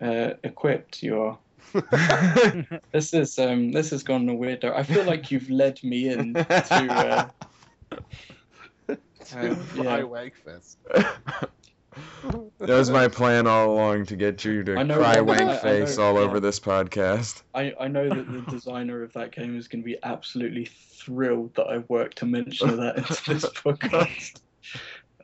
uh, 0.00 0.04
uh, 0.04 0.34
equipped 0.42 1.02
you 1.02 1.20
are. 1.20 1.38
This 2.92 3.14
is 3.14 3.38
um, 3.38 3.72
this 3.72 3.90
has 3.90 4.02
gone 4.02 4.28
a 4.28 4.34
weird. 4.34 4.64
I 4.64 4.82
feel 4.82 5.04
like 5.04 5.30
you've 5.30 5.50
led 5.50 5.82
me 5.82 6.08
in 6.08 6.34
to. 6.34 6.88
Uh, 6.90 7.28
uh, 8.88 8.94
Cry 9.74 9.98
yeah. 9.98 10.02
wank 10.02 10.34
fest. 10.36 10.78
that 12.58 12.68
was 12.68 12.90
my 12.90 13.08
plan 13.08 13.46
all 13.46 13.72
along 13.72 14.06
to 14.06 14.16
get 14.16 14.44
you 14.44 14.62
to 14.64 14.84
know 14.84 14.98
cry 14.98 15.20
wank 15.20 15.40
I- 15.42 15.54
I 15.54 15.58
face 15.58 15.98
know, 15.98 16.04
all 16.04 16.14
yeah. 16.14 16.20
over 16.20 16.40
this 16.40 16.58
podcast. 16.58 17.42
I, 17.54 17.74
I 17.78 17.88
know 17.88 18.08
that 18.08 18.30
the 18.30 18.40
designer 18.50 19.02
of 19.02 19.12
that 19.14 19.32
game 19.32 19.56
is 19.56 19.68
going 19.68 19.82
to 19.82 19.86
be 19.86 19.98
absolutely 20.02 20.66
thrilled 20.66 21.54
that 21.54 21.66
I 21.66 21.78
worked 21.88 22.18
to 22.18 22.26
mention 22.26 22.76
that 22.76 22.98
into 22.98 23.24
this 23.30 23.44
podcast. 23.50 24.40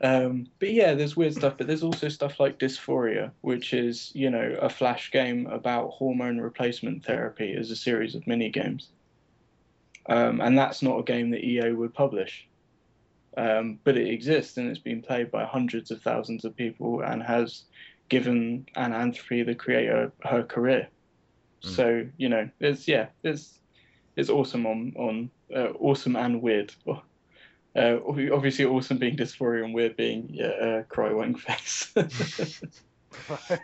Um, 0.01 0.47
but 0.59 0.71
yeah, 0.71 0.93
there's 0.93 1.17
weird 1.17 1.35
stuff, 1.35 1.55
but 1.57 1.67
there's 1.67 1.83
also 1.83 2.07
stuff 2.09 2.39
like 2.39 2.59
Dys4ia, 2.59 3.31
which 3.41 3.73
is, 3.73 4.11
you 4.13 4.29
know, 4.29 4.57
a 4.61 4.69
flash 4.69 5.11
game 5.11 5.47
about 5.47 5.91
hormone 5.91 6.39
replacement 6.39 7.03
therapy 7.03 7.53
as 7.57 7.69
a 7.71 7.75
series 7.75 8.15
of 8.15 8.25
mini 8.25 8.49
games. 8.49 8.89
Um, 10.07 10.41
and 10.41 10.57
that's 10.57 10.81
not 10.81 10.99
a 10.99 11.03
game 11.03 11.31
that 11.31 11.43
EA 11.43 11.71
would 11.71 11.93
publish. 11.93 12.47
Um, 13.37 13.79
but 13.83 13.97
it 13.97 14.07
exists 14.09 14.57
and 14.57 14.69
it's 14.69 14.79
been 14.79 15.01
played 15.01 15.31
by 15.31 15.45
hundreds 15.45 15.91
of 15.91 16.01
thousands 16.01 16.45
of 16.45 16.55
people 16.55 17.01
and 17.01 17.21
has 17.23 17.63
given 18.09 18.65
Anne 18.75 19.13
the 19.29 19.55
creator, 19.55 20.11
her 20.23 20.43
career. 20.43 20.87
Mm. 21.63 21.69
So 21.69 22.07
you 22.17 22.29
know, 22.29 22.49
it's 22.59 22.87
yeah, 22.87 23.07
it's 23.23 23.59
it's 24.15 24.29
awesome 24.29 24.65
on 24.65 24.93
on 24.97 25.29
uh, 25.55 25.71
awesome 25.79 26.15
and 26.15 26.41
weird. 26.41 26.73
Uh, 27.75 27.99
obviously, 28.33 28.65
awesome 28.65 28.97
being 28.97 29.15
Dys4ia 29.15 29.63
and 29.63 29.75
weird 29.75 29.95
being 29.95 30.27
yeah, 30.31 30.47
uh, 30.47 30.83
cry 30.83 31.13
wank 31.13 31.37
face. 31.37 31.93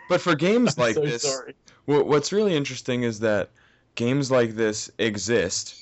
But 0.08 0.20
for 0.20 0.34
games 0.34 0.78
like 0.78 0.94
so 0.94 1.02
this. 1.02 1.42
What's 1.86 2.32
really 2.32 2.56
interesting 2.56 3.02
is 3.02 3.20
that 3.20 3.50
games 3.94 4.30
like 4.30 4.54
this 4.54 4.90
exist, 4.98 5.80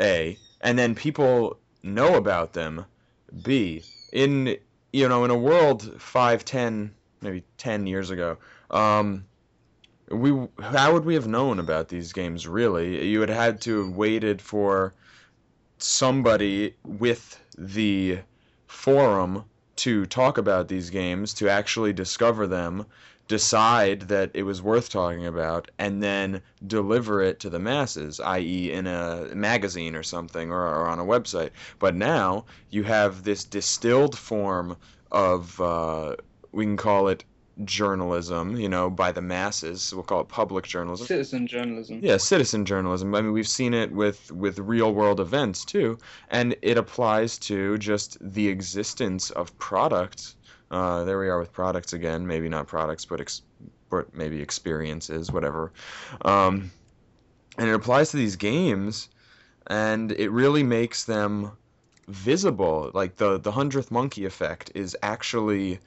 A, 0.00 0.38
and 0.60 0.78
then 0.78 0.94
people 0.94 1.58
know 1.82 2.14
about 2.14 2.52
them, 2.52 2.84
B. 3.42 3.82
In 4.12 4.56
you 4.92 5.08
know, 5.08 5.24
in 5.24 5.30
a 5.30 5.36
world 5.36 6.00
five, 6.00 6.44
ten, 6.44 6.94
maybe 7.20 7.44
ten 7.58 7.86
years 7.86 8.10
ago, 8.10 8.38
um, 8.70 9.24
we 10.10 10.30
how 10.60 10.92
would 10.92 11.04
we 11.04 11.14
have 11.14 11.26
known 11.26 11.58
about 11.58 11.88
these 11.88 12.12
games 12.12 12.46
really? 12.46 13.08
You 13.08 13.20
had 13.20 13.30
had 13.30 13.60
to 13.62 13.84
have 13.84 13.96
waited 13.96 14.40
for 14.40 14.94
somebody 15.78 16.74
with 16.84 17.40
the 17.58 18.18
forum 18.66 19.44
to 19.76 20.06
talk 20.06 20.38
about 20.38 20.68
these 20.68 20.88
games, 20.90 21.34
to 21.34 21.48
actually 21.50 21.92
discover 21.92 22.46
them, 22.46 22.86
decide 23.28 24.02
that 24.02 24.30
it 24.34 24.44
was 24.44 24.62
worth 24.62 24.88
talking 24.88 25.26
about, 25.26 25.70
and 25.78 26.02
then 26.02 26.40
deliver 26.66 27.22
it 27.22 27.40
to 27.40 27.50
the 27.50 27.58
masses, 27.58 28.20
i.e., 28.20 28.72
in 28.72 28.86
a 28.86 29.28
magazine 29.34 29.94
or 29.96 30.02
something 30.02 30.50
or, 30.50 30.62
or 30.62 30.86
on 30.86 30.98
a 30.98 31.04
website. 31.04 31.50
But 31.78 31.94
now 31.94 32.44
you 32.70 32.84
have 32.84 33.24
this 33.24 33.44
distilled 33.44 34.16
form 34.16 34.76
of, 35.10 35.60
uh, 35.60 36.16
we 36.52 36.64
can 36.64 36.76
call 36.76 37.08
it 37.08 37.24
journalism, 37.64 38.56
you 38.56 38.68
know, 38.68 38.90
by 38.90 39.12
the 39.12 39.22
masses. 39.22 39.92
We'll 39.94 40.02
call 40.02 40.20
it 40.20 40.28
public 40.28 40.66
journalism. 40.66 41.06
Citizen 41.06 41.46
journalism. 41.46 42.00
Yeah, 42.02 42.18
citizen 42.18 42.64
journalism. 42.64 43.14
I 43.14 43.22
mean, 43.22 43.32
we've 43.32 43.48
seen 43.48 43.72
it 43.72 43.92
with 43.92 44.30
with 44.30 44.58
real 44.58 44.92
world 44.92 45.20
events 45.20 45.64
too, 45.64 45.98
and 46.30 46.54
it 46.62 46.76
applies 46.76 47.38
to 47.38 47.78
just 47.78 48.18
the 48.20 48.48
existence 48.48 49.30
of 49.30 49.56
products. 49.58 50.36
Uh, 50.70 51.04
there 51.04 51.18
we 51.18 51.28
are 51.28 51.38
with 51.38 51.52
products 51.52 51.92
again. 51.92 52.26
Maybe 52.26 52.48
not 52.48 52.66
products, 52.66 53.04
but 53.04 53.20
ex- 53.20 53.42
but 53.88 54.14
maybe 54.14 54.40
experiences, 54.40 55.30
whatever. 55.30 55.72
Um, 56.22 56.70
and 57.58 57.68
it 57.68 57.74
applies 57.74 58.10
to 58.10 58.16
these 58.16 58.36
games, 58.36 59.08
and 59.68 60.12
it 60.12 60.30
really 60.30 60.62
makes 60.62 61.04
them 61.04 61.52
visible. 62.08 62.90
Like 62.94 63.16
the 63.16 63.38
the 63.38 63.52
hundredth 63.52 63.90
monkey 63.90 64.24
effect 64.24 64.72
is 64.74 64.96
actually 65.02 65.78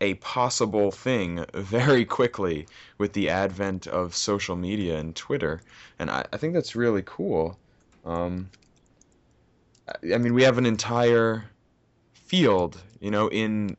a 0.00 0.14
possible 0.14 0.90
thing 0.90 1.44
very 1.54 2.04
quickly 2.04 2.66
with 2.98 3.12
the 3.12 3.28
advent 3.28 3.86
of 3.86 4.14
social 4.16 4.56
media 4.56 4.98
and 4.98 5.14
Twitter, 5.14 5.60
and 5.98 6.10
I, 6.10 6.24
I 6.32 6.36
think 6.38 6.54
that's 6.54 6.74
really 6.74 7.02
cool. 7.04 7.58
Um, 8.04 8.48
I 9.88 10.14
I 10.14 10.18
mean, 10.18 10.34
we 10.34 10.42
have 10.42 10.58
an 10.58 10.66
entire 10.66 11.44
field, 12.14 12.80
you 13.00 13.10
know, 13.10 13.28
in 13.28 13.76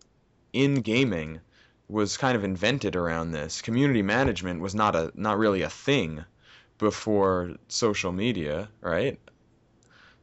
in 0.53 0.75
gaming 0.75 1.41
was 1.89 2.17
kind 2.17 2.35
of 2.35 2.43
invented 2.43 2.95
around 2.95 3.31
this. 3.31 3.61
Community 3.61 4.01
management 4.01 4.61
was 4.61 4.73
not 4.73 4.95
a 4.95 5.11
not 5.15 5.37
really 5.37 5.61
a 5.61 5.69
thing 5.69 6.23
before 6.77 7.51
social 7.67 8.11
media, 8.11 8.69
right? 8.81 9.19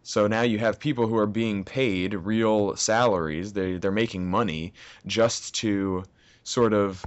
So 0.02 0.26
now 0.26 0.42
you 0.42 0.58
have 0.58 0.80
people 0.80 1.06
who 1.06 1.16
are 1.16 1.26
being 1.26 1.64
paid 1.64 2.14
real 2.14 2.76
salaries. 2.76 3.52
They 3.52 3.76
they're 3.76 3.90
making 3.90 4.30
money 4.30 4.72
just 5.06 5.54
to 5.56 6.04
sort 6.42 6.72
of 6.72 7.04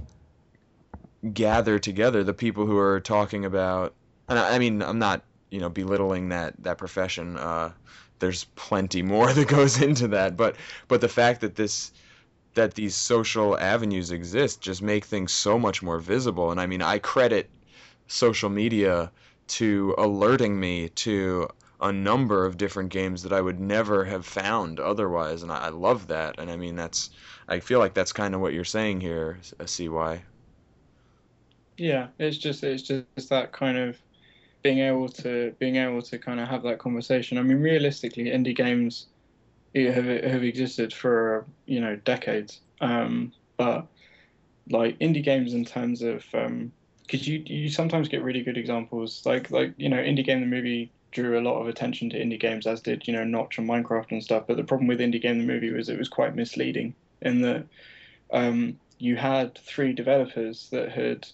gather 1.32 1.78
together 1.78 2.22
the 2.22 2.34
people 2.34 2.66
who 2.66 2.78
are 2.78 3.00
talking 3.00 3.44
about. 3.44 3.94
And 4.28 4.38
I, 4.38 4.54
I 4.54 4.58
mean, 4.58 4.82
I'm 4.82 4.98
not 4.98 5.22
you 5.50 5.60
know 5.60 5.68
belittling 5.68 6.28
that 6.28 6.54
that 6.62 6.78
profession. 6.78 7.36
Uh, 7.36 7.72
there's 8.20 8.44
plenty 8.54 9.02
more 9.02 9.32
that 9.32 9.48
goes 9.48 9.82
into 9.82 10.08
that, 10.08 10.36
but 10.36 10.56
but 10.88 11.00
the 11.00 11.08
fact 11.08 11.40
that 11.40 11.56
this 11.56 11.92
that 12.54 12.74
these 12.74 12.94
social 12.96 13.58
avenues 13.58 14.10
exist 14.10 14.60
just 14.60 14.82
make 14.82 15.04
things 15.04 15.32
so 15.32 15.58
much 15.58 15.82
more 15.82 15.98
visible. 16.00 16.50
And 16.50 16.60
I 16.60 16.66
mean, 16.66 16.82
I 16.82 16.98
credit 16.98 17.50
social 18.08 18.50
media 18.50 19.12
to 19.48 19.94
alerting 19.98 20.58
me 20.58 20.88
to 20.90 21.48
a 21.80 21.92
number 21.92 22.46
of 22.46 22.56
different 22.56 22.90
games 22.90 23.22
that 23.22 23.32
I 23.32 23.40
would 23.40 23.60
never 23.60 24.04
have 24.06 24.24
found 24.26 24.80
otherwise, 24.80 25.42
and 25.42 25.52
I, 25.52 25.66
I 25.66 25.68
love 25.70 26.06
that. 26.08 26.36
And 26.38 26.50
I 26.50 26.56
mean, 26.56 26.76
that's 26.76 27.10
I 27.48 27.60
feel 27.60 27.78
like 27.78 27.94
that's 27.94 28.12
kind 28.12 28.34
of 28.34 28.40
what 28.40 28.54
you're 28.54 28.64
saying 28.64 29.00
here, 29.00 29.38
uh, 29.60 29.66
CY. 29.66 30.24
Yeah, 31.76 32.08
it's 32.18 32.38
just 32.38 32.62
it's 32.62 32.82
just 32.82 33.28
that 33.30 33.52
kind 33.52 33.76
of 33.78 34.00
being 34.62 34.78
able 34.80 35.08
to 35.10 35.52
being 35.60 35.76
able 35.76 36.02
to 36.02 36.18
kind 36.18 36.40
of 36.40 36.48
have 36.48 36.62
that 36.64 36.78
conversation. 36.78 37.38
I 37.38 37.42
mean, 37.42 37.60
realistically, 37.60 38.26
indie 38.26 38.56
games 38.56 39.08
have 39.74 40.06
have 40.06 40.42
existed 40.42 40.92
for 40.92 41.44
you 41.66 41.80
know 41.80 41.96
decades, 41.96 42.60
um, 42.80 43.32
but 43.56 43.86
like 44.70 44.98
indie 44.98 45.22
games 45.22 45.52
in 45.52 45.64
terms 45.64 46.02
of 46.02 46.24
because 46.30 46.46
um, 46.46 46.72
you 47.08 47.42
you 47.46 47.68
sometimes 47.68 48.08
get 48.08 48.22
really 48.22 48.42
good 48.42 48.56
examples. 48.56 49.22
Like 49.26 49.50
like 49.50 49.74
you 49.76 49.88
know 49.88 49.98
indie 49.98 50.24
game 50.24 50.40
the 50.40 50.46
movie 50.46 50.90
drew 51.10 51.38
a 51.38 51.42
lot 51.42 51.60
of 51.60 51.68
attention 51.68 52.10
to 52.10 52.18
indie 52.18 52.40
games 52.40 52.66
as 52.66 52.80
did 52.80 53.06
you 53.06 53.12
know 53.12 53.24
Notch 53.24 53.58
and 53.58 53.68
Minecraft 53.68 54.12
and 54.12 54.22
stuff. 54.22 54.44
But 54.46 54.56
the 54.56 54.64
problem 54.64 54.88
with 54.88 55.00
indie 55.00 55.20
game 55.20 55.38
the 55.38 55.52
movie 55.52 55.72
was 55.72 55.88
it 55.88 55.98
was 55.98 56.08
quite 56.08 56.34
misleading 56.34 56.94
in 57.22 57.42
that 57.42 57.66
um, 58.32 58.78
you 58.98 59.16
had 59.16 59.58
three 59.58 59.92
developers 59.92 60.68
that 60.70 60.90
had 60.90 61.26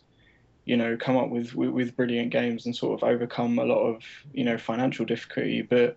you 0.64 0.76
know 0.76 0.97
come 0.97 1.16
up 1.16 1.28
with, 1.28 1.55
with, 1.55 1.70
with 1.70 1.97
brilliant 1.97 2.30
games 2.30 2.66
and 2.66 2.74
sort 2.74 3.01
of 3.01 3.09
overcome 3.09 3.59
a 3.59 3.64
lot 3.64 3.80
of 3.80 4.03
you 4.32 4.45
know 4.45 4.57
financial 4.57 5.05
difficulty, 5.05 5.62
but 5.62 5.97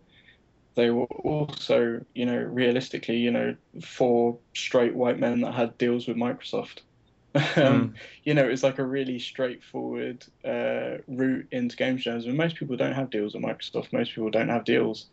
they 0.75 0.89
were 0.89 1.05
also 1.05 2.03
you 2.13 2.25
know 2.25 2.37
realistically 2.37 3.17
you 3.17 3.31
know 3.31 3.55
four 3.81 4.37
straight 4.55 4.95
white 4.95 5.19
men 5.19 5.41
that 5.41 5.53
had 5.53 5.77
deals 5.77 6.07
with 6.07 6.17
Microsoft. 6.17 6.79
um, 7.35 7.41
mm. 7.55 7.93
You 8.23 8.35
know, 8.35 8.47
it's 8.47 8.61
like 8.61 8.77
a 8.77 8.83
really 8.83 9.17
straightforward 9.17 10.23
uh, 10.45 10.97
route 11.07 11.47
into 11.51 11.75
games 11.75 12.03
journalism. 12.03 12.35
Most 12.35 12.57
people 12.57 12.77
don't 12.77 12.93
have 12.93 13.09
deals 13.09 13.33
with 13.33 13.43
Microsoft. 13.43 13.91
Most 13.91 14.13
people 14.13 14.29
don't 14.29 14.49
have 14.49 14.65
deals 14.65 15.07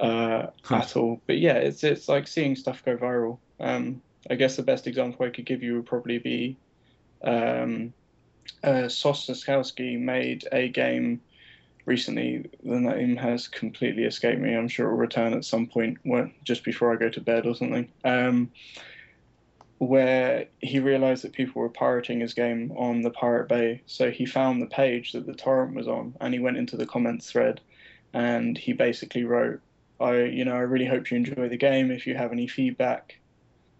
uh, 0.00 0.48
huh. 0.64 0.76
at 0.76 0.96
all. 0.96 1.20
But 1.28 1.38
yeah, 1.38 1.54
it's 1.54 1.84
it's 1.84 2.08
like 2.08 2.26
seeing 2.26 2.56
stuff 2.56 2.84
go 2.84 2.96
viral. 2.96 3.38
Um, 3.60 4.02
I 4.28 4.34
guess 4.34 4.56
the 4.56 4.62
best 4.62 4.86
example 4.88 5.24
I 5.24 5.30
could 5.30 5.46
give 5.46 5.62
you 5.62 5.76
would 5.76 5.86
probably 5.86 6.18
be 6.18 6.56
um, 7.22 7.92
uh, 8.64 8.88
made 9.96 10.48
a 10.50 10.68
game 10.68 11.20
recently. 11.86 12.50
The 12.62 12.80
name 12.80 13.16
has 13.16 13.48
completely 13.48 14.04
escaped 14.04 14.40
me. 14.40 14.54
I'm 14.54 14.68
sure 14.68 14.88
it 14.88 14.90
will 14.90 14.98
return 14.98 15.34
at 15.34 15.44
some 15.44 15.66
point, 15.66 15.98
just 16.44 16.64
before 16.64 16.92
I 16.92 16.96
go 16.96 17.08
to 17.08 17.20
bed 17.20 17.46
or 17.46 17.54
something. 17.54 17.88
Um, 18.04 18.50
where 19.78 20.46
he 20.58 20.78
realized 20.78 21.24
that 21.24 21.32
people 21.32 21.62
were 21.62 21.70
pirating 21.70 22.20
his 22.20 22.34
game 22.34 22.70
on 22.76 23.00
the 23.00 23.10
Pirate 23.10 23.48
Bay. 23.48 23.80
So 23.86 24.10
he 24.10 24.26
found 24.26 24.60
the 24.60 24.66
page 24.66 25.12
that 25.12 25.26
the 25.26 25.32
torrent 25.32 25.74
was 25.74 25.88
on, 25.88 26.14
and 26.20 26.34
he 26.34 26.40
went 26.40 26.58
into 26.58 26.76
the 26.76 26.84
comments 26.84 27.30
thread, 27.30 27.62
and 28.12 28.58
he 28.58 28.74
basically 28.74 29.24
wrote, 29.24 29.60
"I, 29.98 30.24
you 30.24 30.44
know, 30.44 30.54
I 30.54 30.60
really 30.60 30.84
hope 30.84 31.10
you 31.10 31.16
enjoy 31.16 31.48
the 31.48 31.56
game. 31.56 31.90
If 31.90 32.06
you 32.06 32.14
have 32.14 32.30
any 32.30 32.46
feedback, 32.46 33.19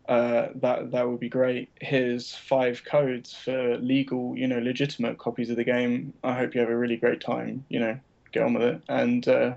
uh, 0.09 0.49
that 0.57 0.91
that 0.91 1.09
would 1.09 1.21
be 1.21 1.29
great. 1.29 1.71
Here's 1.81 2.35
five 2.35 2.85
codes 2.85 3.33
for 3.35 3.77
legal, 3.79 4.37
you 4.37 4.49
know, 4.49 4.59
legitimate 4.59 5.19
copies 5.19 5.51
of 5.51 5.57
the 5.57 5.65
game. 5.65 6.13
I 6.25 6.35
hope 6.35 6.55
you 6.55 6.61
have 6.61 6.71
a 6.71 6.77
really 6.77 6.97
great 6.97 7.21
time. 7.21 7.65
You 7.69 7.81
know, 7.81 7.99
get 8.33 8.43
on 8.43 8.55
with 8.55 8.63
it." 8.63 8.83
And 8.89 9.27
uh, 9.29 9.55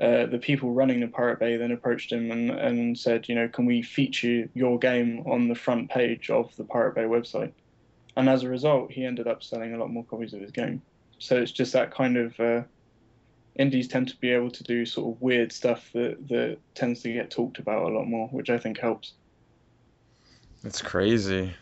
uh, 0.00 0.26
the 0.26 0.38
people 0.38 0.72
running 0.72 1.00
the 1.00 1.08
Pirate 1.08 1.40
Bay 1.40 1.56
then 1.56 1.72
approached 1.72 2.12
him 2.12 2.30
and, 2.30 2.50
and 2.50 2.96
said, 2.96 3.28
you 3.28 3.34
know, 3.34 3.48
can 3.48 3.66
we 3.66 3.82
feature 3.82 4.48
your 4.54 4.78
game 4.78 5.24
on 5.26 5.48
the 5.48 5.56
front 5.56 5.90
page 5.90 6.30
of 6.30 6.54
the 6.56 6.62
Pirate 6.62 6.94
Bay 6.94 7.02
website? 7.02 7.52
And 8.16 8.28
as 8.28 8.44
a 8.44 8.48
result, 8.48 8.92
he 8.92 9.04
ended 9.04 9.26
up 9.26 9.42
selling 9.42 9.74
a 9.74 9.78
lot 9.78 9.90
more 9.90 10.04
copies 10.04 10.34
of 10.34 10.40
his 10.40 10.52
game. 10.52 10.82
So 11.18 11.36
it's 11.36 11.50
just 11.50 11.72
that 11.72 11.90
kind 11.90 12.16
of 12.16 12.38
uh, 12.38 12.62
indies 13.56 13.88
tend 13.88 14.08
to 14.08 14.16
be 14.18 14.30
able 14.30 14.52
to 14.52 14.62
do 14.62 14.86
sort 14.86 15.16
of 15.16 15.20
weird 15.20 15.50
stuff 15.50 15.90
that, 15.94 16.28
that 16.28 16.58
tends 16.76 17.02
to 17.02 17.12
get 17.12 17.32
talked 17.32 17.58
about 17.58 17.82
a 17.82 17.94
lot 17.94 18.06
more, 18.06 18.28
which 18.28 18.50
I 18.50 18.58
think 18.58 18.78
helps. 18.78 19.14
That's 20.62 20.82
crazy. 20.82 21.52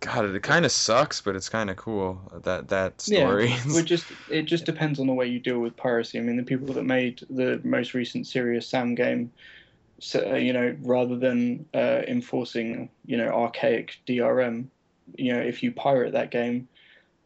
God, 0.00 0.26
it 0.26 0.42
kind 0.42 0.64
of 0.64 0.72
sucks, 0.72 1.20
but 1.20 1.36
it's 1.36 1.48
kind 1.48 1.70
of 1.70 1.76
cool 1.76 2.20
that 2.44 2.68
that 2.68 3.00
story. 3.00 3.48
Yeah, 3.66 3.78
it 3.80 3.84
just 3.84 4.06
it 4.30 4.42
just 4.42 4.64
depends 4.64 5.00
on 5.00 5.06
the 5.06 5.14
way 5.14 5.26
you 5.26 5.40
deal 5.40 5.58
with 5.58 5.76
piracy. 5.76 6.18
I 6.18 6.22
mean, 6.22 6.36
the 6.36 6.42
people 6.42 6.72
that 6.74 6.84
made 6.84 7.22
the 7.30 7.60
most 7.64 7.94
recent 7.94 8.26
Serious 8.26 8.68
Sam 8.68 8.94
game, 8.94 9.32
so, 9.98 10.32
uh, 10.32 10.36
you 10.36 10.52
know, 10.52 10.76
rather 10.82 11.16
than 11.16 11.66
uh, 11.74 12.02
enforcing 12.06 12.90
you 13.06 13.16
know 13.16 13.28
archaic 13.28 13.98
DRM, 14.06 14.66
you 15.16 15.32
know, 15.32 15.40
if 15.40 15.62
you 15.62 15.72
pirate 15.72 16.12
that 16.12 16.30
game, 16.30 16.68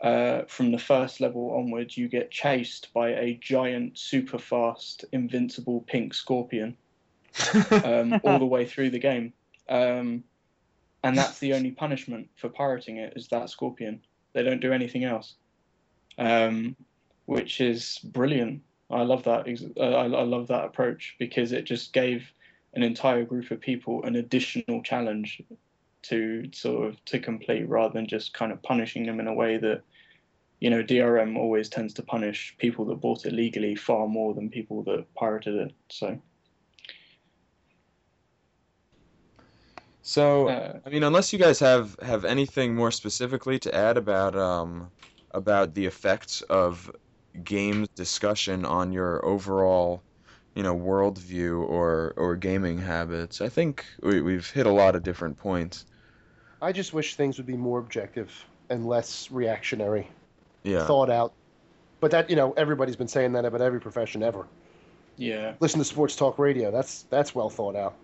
uh, 0.00 0.42
from 0.46 0.70
the 0.70 0.78
first 0.78 1.20
level 1.20 1.54
onwards, 1.56 1.96
you 1.96 2.08
get 2.08 2.30
chased 2.30 2.92
by 2.94 3.10
a 3.10 3.38
giant, 3.42 3.98
super 3.98 4.38
fast, 4.38 5.04
invincible 5.12 5.82
pink 5.86 6.14
scorpion 6.14 6.76
um, 7.84 8.20
all 8.24 8.38
the 8.38 8.46
way 8.46 8.64
through 8.64 8.90
the 8.90 8.98
game. 8.98 9.32
Um, 9.68 10.24
and 11.02 11.16
that's 11.16 11.38
the 11.38 11.54
only 11.54 11.70
punishment 11.84 12.28
for 12.36 12.48
pirating 12.48 12.96
it 12.96 13.14
is 13.16 13.28
that 13.28 13.50
scorpion. 13.50 14.00
They 14.32 14.42
don't 14.42 14.60
do 14.60 14.72
anything 14.72 15.04
else, 15.04 15.34
um, 16.18 16.76
which 17.26 17.60
is 17.60 17.98
brilliant. 18.04 18.62
I 18.90 19.02
love 19.02 19.24
that. 19.24 19.46
Uh, 19.76 19.82
I, 19.82 20.04
I 20.04 20.22
love 20.24 20.48
that 20.48 20.64
approach 20.64 21.16
because 21.18 21.52
it 21.52 21.64
just 21.64 21.92
gave 21.92 22.30
an 22.74 22.82
entire 22.82 23.24
group 23.24 23.50
of 23.50 23.60
people 23.60 24.04
an 24.04 24.16
additional 24.16 24.82
challenge 24.82 25.42
to 26.02 26.48
sort 26.52 26.88
of 26.88 27.04
to 27.06 27.18
complete 27.18 27.68
rather 27.68 27.92
than 27.92 28.06
just 28.06 28.32
kind 28.32 28.52
of 28.52 28.62
punishing 28.62 29.06
them 29.06 29.20
in 29.20 29.26
a 29.26 29.34
way 29.34 29.58
that 29.58 29.82
you 30.60 30.70
know 30.70 30.82
DRM 30.82 31.36
always 31.36 31.68
tends 31.68 31.94
to 31.94 32.02
punish 32.02 32.54
people 32.58 32.84
that 32.86 33.00
bought 33.00 33.26
it 33.26 33.32
legally 33.32 33.74
far 33.74 34.06
more 34.06 34.34
than 34.34 34.48
people 34.48 34.82
that 34.84 35.12
pirated 35.14 35.54
it. 35.56 35.74
So 35.88 36.20
So, 40.10 40.48
uh, 40.48 40.80
I 40.84 40.90
mean, 40.90 41.04
unless 41.04 41.32
you 41.32 41.38
guys 41.38 41.60
have 41.60 41.96
have 42.02 42.24
anything 42.24 42.74
more 42.74 42.90
specifically 42.90 43.60
to 43.60 43.72
add 43.72 43.96
about 43.96 44.34
um 44.34 44.90
about 45.30 45.74
the 45.74 45.86
effects 45.86 46.42
of 46.50 46.90
games 47.44 47.86
discussion 47.94 48.64
on 48.64 48.90
your 48.90 49.24
overall, 49.24 50.02
you 50.56 50.64
know, 50.64 50.76
worldview 50.76 51.62
or 51.62 52.12
or 52.16 52.34
gaming 52.34 52.76
habits, 52.76 53.40
I 53.40 53.48
think 53.48 53.86
we, 54.02 54.20
we've 54.20 54.50
hit 54.50 54.66
a 54.66 54.72
lot 54.72 54.96
of 54.96 55.04
different 55.04 55.38
points. 55.38 55.86
I 56.60 56.72
just 56.72 56.92
wish 56.92 57.14
things 57.14 57.36
would 57.36 57.46
be 57.46 57.56
more 57.56 57.78
objective 57.78 58.32
and 58.68 58.86
less 58.86 59.30
reactionary, 59.30 60.08
yeah. 60.64 60.88
thought 60.88 61.08
out. 61.08 61.34
But 62.00 62.10
that 62.10 62.28
you 62.28 62.34
know, 62.34 62.52
everybody's 62.56 62.96
been 62.96 63.06
saying 63.06 63.30
that 63.34 63.44
about 63.44 63.60
every 63.60 63.80
profession 63.80 64.24
ever. 64.24 64.48
Yeah. 65.16 65.54
Listen 65.60 65.78
to 65.78 65.84
sports 65.84 66.16
talk 66.16 66.36
radio. 66.40 66.72
That's 66.72 67.04
that's 67.10 67.32
well 67.32 67.48
thought 67.48 67.76
out. 67.76 67.94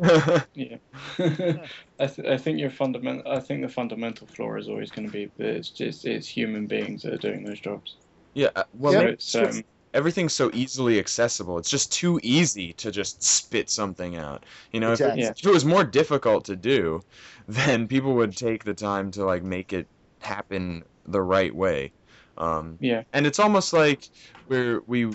yeah, 0.54 0.76
I, 1.18 2.06
th- 2.06 2.28
I 2.28 2.36
think 2.36 2.58
your 2.58 2.70
fundamental. 2.70 3.30
I 3.30 3.40
think 3.40 3.62
the 3.62 3.68
fundamental 3.68 4.26
flaw 4.26 4.56
is 4.56 4.68
always 4.68 4.90
going 4.90 5.08
to 5.08 5.12
be 5.12 5.30
that 5.38 5.46
it's 5.46 5.70
just 5.70 6.04
it's 6.04 6.28
human 6.28 6.66
beings 6.66 7.02
that 7.02 7.12
are 7.12 7.18
doing 7.18 7.44
those 7.44 7.60
jobs. 7.60 7.96
Yeah, 8.34 8.50
uh, 8.54 8.64
well, 8.74 8.92
yeah, 8.92 9.00
it's, 9.00 9.34
um, 9.34 9.64
everything's 9.94 10.32
so 10.32 10.50
easily 10.54 10.98
accessible. 10.98 11.58
It's 11.58 11.70
just 11.70 11.92
too 11.92 12.20
easy 12.22 12.72
to 12.74 12.90
just 12.92 13.22
spit 13.22 13.70
something 13.70 14.16
out. 14.16 14.44
You 14.72 14.80
know, 14.80 14.92
exactly. 14.92 15.22
if, 15.22 15.30
it, 15.30 15.38
if 15.40 15.46
it 15.46 15.52
was 15.52 15.64
more 15.64 15.84
difficult 15.84 16.44
to 16.46 16.56
do, 16.56 17.02
then 17.48 17.88
people 17.88 18.14
would 18.14 18.36
take 18.36 18.64
the 18.64 18.74
time 18.74 19.10
to 19.12 19.24
like 19.24 19.42
make 19.42 19.72
it 19.72 19.88
happen 20.20 20.84
the 21.06 21.22
right 21.22 21.54
way. 21.54 21.92
Um, 22.36 22.76
yeah, 22.80 23.02
and 23.12 23.26
it's 23.26 23.40
almost 23.40 23.72
like 23.72 24.08
we're 24.48 24.80
we 24.86 25.10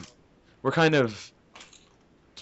we're 0.61 0.71
kind 0.71 0.95
of 0.95 1.32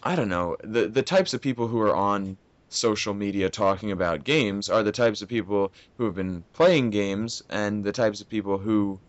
I 0.03 0.15
don't 0.15 0.29
know 0.29 0.57
the 0.63 0.87
the 0.87 1.03
types 1.03 1.33
of 1.33 1.41
people 1.41 1.67
who 1.67 1.79
are 1.81 1.95
on 1.95 2.37
social 2.69 3.13
media 3.13 3.49
talking 3.49 3.91
about 3.91 4.23
games 4.23 4.69
are 4.69 4.83
the 4.83 4.91
types 4.91 5.21
of 5.21 5.27
people 5.27 5.71
who 5.97 6.05
have 6.05 6.15
been 6.15 6.43
playing 6.53 6.89
games 6.89 7.43
and 7.49 7.83
the 7.83 7.91
types 7.91 8.21
of 8.21 8.29
people 8.29 8.57
who 8.57 8.99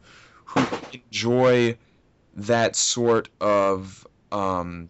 who 0.45 0.66
enjoy 0.93 1.76
that 2.34 2.74
sort 2.76 3.28
of 3.40 4.07
um, 4.32 4.88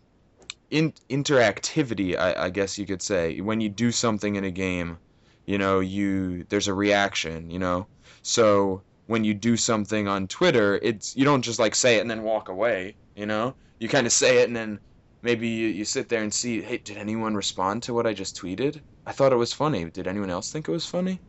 in, 0.71 0.93
interactivity. 1.11 2.17
I, 2.17 2.45
I 2.45 2.51
guess 2.51 2.79
you 2.79 2.87
could 2.87 3.03
say 3.03 3.41
when 3.41 3.61
you 3.61 3.69
do 3.69 3.93
something 3.93 4.37
in 4.37 4.45
a 4.45 4.51
game, 4.51 4.99
you 5.47 5.59
know, 5.59 5.81
you 5.81 6.45
there's 6.49 6.69
a 6.69 6.75
reaction. 6.75 7.51
You 7.51 7.59
know, 7.59 7.87
so 8.23 8.83
when 9.07 9.25
you 9.25 9.35
do 9.35 9.57
something 9.57 10.09
on 10.09 10.27
Twitter, 10.29 10.79
it's 10.83 11.17
you 11.17 11.25
don't 11.25 11.43
just 11.43 11.59
like 11.59 11.75
say 11.75 11.99
it 11.99 12.01
and 12.01 12.11
then 12.11 12.23
walk 12.23 12.49
away. 12.49 12.95
You 13.15 13.27
know, 13.27 13.55
you 13.79 13.89
kind 13.89 14.07
of 14.07 14.13
say 14.13 14.39
it 14.39 14.49
and 14.49 14.57
then 14.57 14.81
maybe 15.23 15.49
you, 15.49 15.69
you 15.69 15.85
sit 15.85 16.09
there 16.09 16.23
and 16.23 16.33
see, 16.33 16.63
hey, 16.63 16.79
did 16.79 16.97
anyone 16.97 17.35
respond 17.35 17.83
to 17.85 17.95
what 17.95 18.07
I 18.07 18.13
just 18.15 18.37
tweeted? 18.37 18.83
I 19.07 19.13
thought 19.13 19.33
it 19.33 19.37
was 19.37 19.53
funny. 19.53 19.85
Did 19.87 20.07
anyone 20.07 20.31
else 20.31 20.51
think 20.51 20.69
it 20.69 20.73
was 20.73 20.87
funny? 20.87 21.21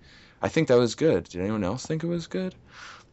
I 0.41 0.49
think 0.49 0.67
that 0.67 0.77
was 0.77 0.95
good. 0.95 1.23
Did 1.25 1.41
anyone 1.41 1.63
else 1.63 1.85
think 1.85 2.03
it 2.03 2.07
was 2.07 2.27
good? 2.27 2.55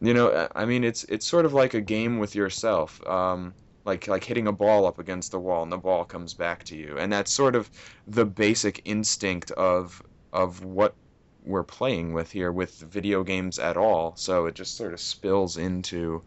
You 0.01 0.13
know, 0.13 0.47
I 0.55 0.65
mean, 0.65 0.83
it's 0.83 1.03
it's 1.05 1.25
sort 1.27 1.45
of 1.45 1.53
like 1.53 1.73
a 1.73 1.81
game 1.81 2.19
with 2.19 2.35
yourself, 2.35 3.05
um, 3.07 3.53
like 3.85 4.07
like 4.07 4.23
hitting 4.23 4.47
a 4.47 4.51
ball 4.51 4.85
up 4.85 4.99
against 4.99 5.31
the 5.31 5.39
wall 5.39 5.63
and 5.63 5.71
the 5.71 5.77
ball 5.77 6.05
comes 6.05 6.33
back 6.33 6.63
to 6.65 6.75
you, 6.75 6.97
and 6.97 7.11
that's 7.13 7.31
sort 7.31 7.55
of 7.55 7.69
the 8.07 8.25
basic 8.25 8.81
instinct 8.85 9.51
of 9.51 10.01
of 10.33 10.63
what 10.63 10.95
we're 11.43 11.63
playing 11.63 12.13
with 12.13 12.31
here 12.31 12.51
with 12.51 12.79
video 12.79 13.23
games 13.23 13.59
at 13.59 13.77
all. 13.77 14.15
So 14.15 14.45
it 14.47 14.55
just 14.55 14.75
sort 14.75 14.93
of 14.93 14.99
spills 14.99 15.57
into 15.57 16.23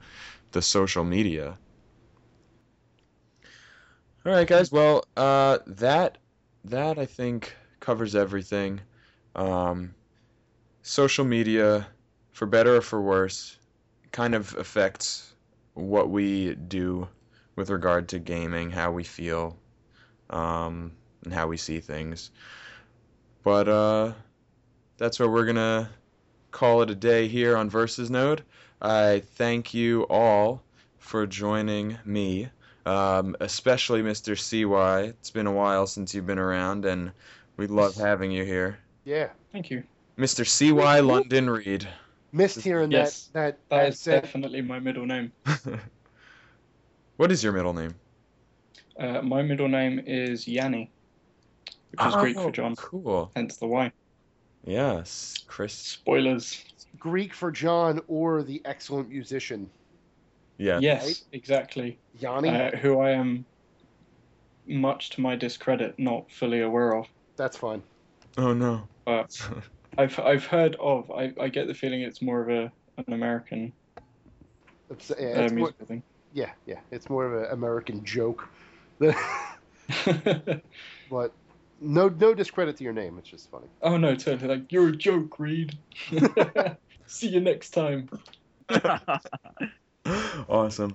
the 0.52 0.62
social 0.62 1.04
media. 1.04 1.58
All 4.26 4.32
right, 4.32 4.46
guys. 4.46 4.72
Well, 4.72 5.04
uh, 5.18 5.58
that 5.66 6.16
that 6.64 6.98
I 6.98 7.04
think 7.04 7.54
covers 7.80 8.14
everything. 8.14 8.80
Um, 9.36 9.94
social 10.82 11.26
media, 11.26 11.86
for 12.32 12.46
better 12.46 12.76
or 12.76 12.80
for 12.80 13.02
worse, 13.02 13.58
kind 14.12 14.34
of 14.34 14.54
affects 14.56 15.34
what 15.74 16.08
we 16.08 16.54
do 16.54 17.06
with 17.56 17.68
regard 17.68 18.08
to 18.08 18.18
gaming, 18.18 18.70
how 18.70 18.90
we 18.92 19.04
feel, 19.04 19.58
um, 20.30 20.92
and 21.24 21.34
how 21.34 21.46
we 21.46 21.58
see 21.58 21.80
things. 21.80 22.30
But 23.42 23.68
uh, 23.68 24.12
that's 24.96 25.20
where 25.20 25.28
we're 25.28 25.44
gonna 25.44 25.90
call 26.50 26.80
it 26.80 26.88
a 26.88 26.94
day 26.94 27.28
here 27.28 27.58
on 27.58 27.68
Versus 27.68 28.08
Node. 28.08 28.42
I 28.80 29.22
thank 29.34 29.74
you 29.74 30.04
all 30.04 30.62
for 30.98 31.26
joining 31.26 31.98
me, 32.06 32.48
um, 32.86 33.36
especially 33.40 34.02
Mr. 34.02 34.38
CY. 34.38 35.04
It's 35.08 35.30
been 35.30 35.46
a 35.46 35.52
while 35.52 35.86
since 35.86 36.14
you've 36.14 36.26
been 36.26 36.38
around, 36.38 36.84
and 36.84 37.12
we 37.56 37.66
love 37.66 37.94
having 37.96 38.30
you 38.30 38.44
here. 38.44 38.78
Yeah. 39.04 39.28
Thank 39.52 39.70
you. 39.70 39.82
Mr. 40.18 40.46
CY 40.46 41.00
London 41.00 41.50
Reid. 41.50 41.88
Missed 42.32 42.60
hearing 42.62 42.90
Yes, 42.90 43.30
that 43.32 43.32
that, 43.32 43.68
That 43.68 43.76
that 43.82 43.88
is 43.90 43.98
said. 44.00 44.22
definitely 44.22 44.60
my 44.60 44.78
middle 44.80 45.06
name. 45.06 45.30
what 47.16 47.30
is 47.30 47.42
your 47.44 47.52
middle 47.52 47.72
name? 47.72 47.94
Uh, 48.98 49.22
my 49.22 49.42
middle 49.42 49.68
name 49.68 50.00
is 50.06 50.46
Yanni, 50.46 50.90
which 51.90 52.06
is 52.06 52.14
Greek 52.16 52.36
Oh, 52.36 52.44
for 52.44 52.50
John, 52.52 52.76
Cool. 52.76 53.30
hence 53.36 53.56
the 53.56 53.66
Y. 53.66 53.90
Yes, 54.64 55.44
Chris. 55.46 55.72
Spoilers. 55.74 56.64
Greek 56.98 57.34
for 57.34 57.50
John 57.52 58.00
or 58.08 58.42
the 58.42 58.62
excellent 58.64 59.10
musician 59.10 59.68
Yeah. 60.58 60.78
Yes, 60.80 61.04
Right? 61.06 61.22
exactly. 61.32 61.98
Yanni. 62.18 62.48
Uh, 62.50 62.76
who 62.76 63.00
I 63.00 63.10
am, 63.10 63.44
much 64.66 65.10
to 65.10 65.20
my 65.20 65.36
discredit, 65.36 65.98
not 65.98 66.30
fully 66.30 66.60
aware 66.60 66.94
of. 66.96 67.06
That's 67.36 67.56
fine. 67.56 67.82
Oh 68.38 68.52
no. 68.54 68.86
But 69.04 69.36
I've 69.98 70.18
I've 70.20 70.46
heard 70.46 70.76
of. 70.80 71.10
I, 71.10 71.32
I 71.40 71.48
get 71.48 71.66
the 71.66 71.74
feeling 71.74 72.02
it's 72.02 72.22
more 72.22 72.40
of 72.42 72.48
a 72.48 72.72
an 73.06 73.12
American 73.12 73.72
It's, 74.90 75.10
yeah, 75.10 75.16
uh, 75.16 75.42
it's 75.42 75.52
more, 75.52 75.58
musical 75.58 75.86
thing. 75.86 76.02
yeah, 76.32 76.50
yeah. 76.66 76.78
It's 76.92 77.10
more 77.10 77.26
of 77.26 77.42
an 77.42 77.52
American 77.52 78.04
joke. 78.04 78.48
but 81.10 81.32
no, 81.80 82.08
no 82.08 82.34
discredit 82.34 82.76
to 82.76 82.84
your 82.84 82.92
name. 82.92 83.18
It's 83.18 83.28
just 83.28 83.50
funny. 83.50 83.66
oh 83.82 83.96
no, 83.96 84.14
totally. 84.14 84.56
Like 84.56 84.72
you're 84.72 84.88
a 84.88 84.96
joke, 84.96 85.38
Reid. 85.38 85.76
See 87.06 87.28
you 87.28 87.40
next 87.40 87.70
time. 87.70 88.08
Awesome. 90.48 90.94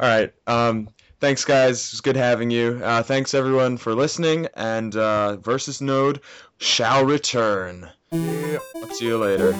All 0.00 0.08
right. 0.08 0.32
Um, 0.46 0.88
thanks, 1.20 1.44
guys. 1.44 1.86
It 1.88 1.92
was 1.92 2.00
good 2.00 2.16
having 2.16 2.50
you. 2.50 2.80
Uh, 2.82 3.02
thanks, 3.02 3.34
everyone, 3.34 3.76
for 3.76 3.94
listening. 3.94 4.48
And 4.54 4.94
uh, 4.96 5.36
Versus 5.36 5.80
Node 5.80 6.20
shall 6.58 7.04
return. 7.04 7.88
Yeah. 8.10 8.58
Talk 8.74 8.98
to 8.98 9.04
you 9.04 9.18
later. 9.18 9.54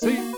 See. 0.00 0.34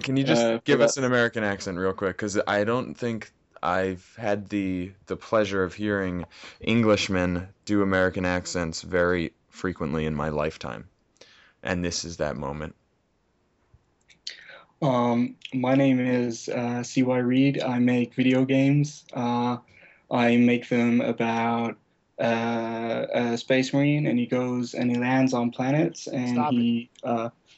Wait, 0.00 0.04
can 0.04 0.16
you 0.16 0.24
just 0.24 0.42
Uh, 0.46 0.58
give 0.64 0.80
us 0.80 0.96
an 0.96 1.04
American 1.04 1.44
accent 1.44 1.76
real 1.78 1.92
quick? 1.92 2.16
Because 2.16 2.40
I 2.46 2.64
don't 2.64 2.94
think 2.94 3.32
I've 3.62 4.14
had 4.16 4.48
the 4.48 4.92
the 5.06 5.16
pleasure 5.16 5.62
of 5.62 5.74
hearing 5.74 6.24
Englishmen 6.66 7.48
do 7.66 7.82
American 7.82 8.24
accents 8.24 8.80
very 8.80 9.34
frequently 9.50 10.06
in 10.06 10.14
my 10.14 10.30
lifetime, 10.30 10.88
and 11.62 11.84
this 11.84 12.04
is 12.04 12.16
that 12.16 12.36
moment. 12.36 12.74
Um, 14.82 15.36
my 15.52 15.74
name 15.74 16.00
is 16.00 16.48
uh, 16.48 16.82
CY 16.82 17.18
Reid. 17.18 17.60
I 17.62 17.78
make 17.78 18.14
video 18.14 18.44
games. 18.44 19.04
Uh, 19.12 19.58
I 20.10 20.36
make 20.38 20.68
them 20.68 21.00
about 21.02 21.76
uh, 22.18 23.06
a 23.12 23.38
space 23.38 23.72
marine, 23.74 24.06
and 24.06 24.18
he 24.18 24.26
goes 24.26 24.74
and 24.74 24.90
he 24.90 24.96
lands 24.96 25.34
on 25.34 25.50
planets, 25.50 26.06
and 26.06 26.28
Stop 26.28 26.58
it. 26.58 26.66
he. 26.66 26.90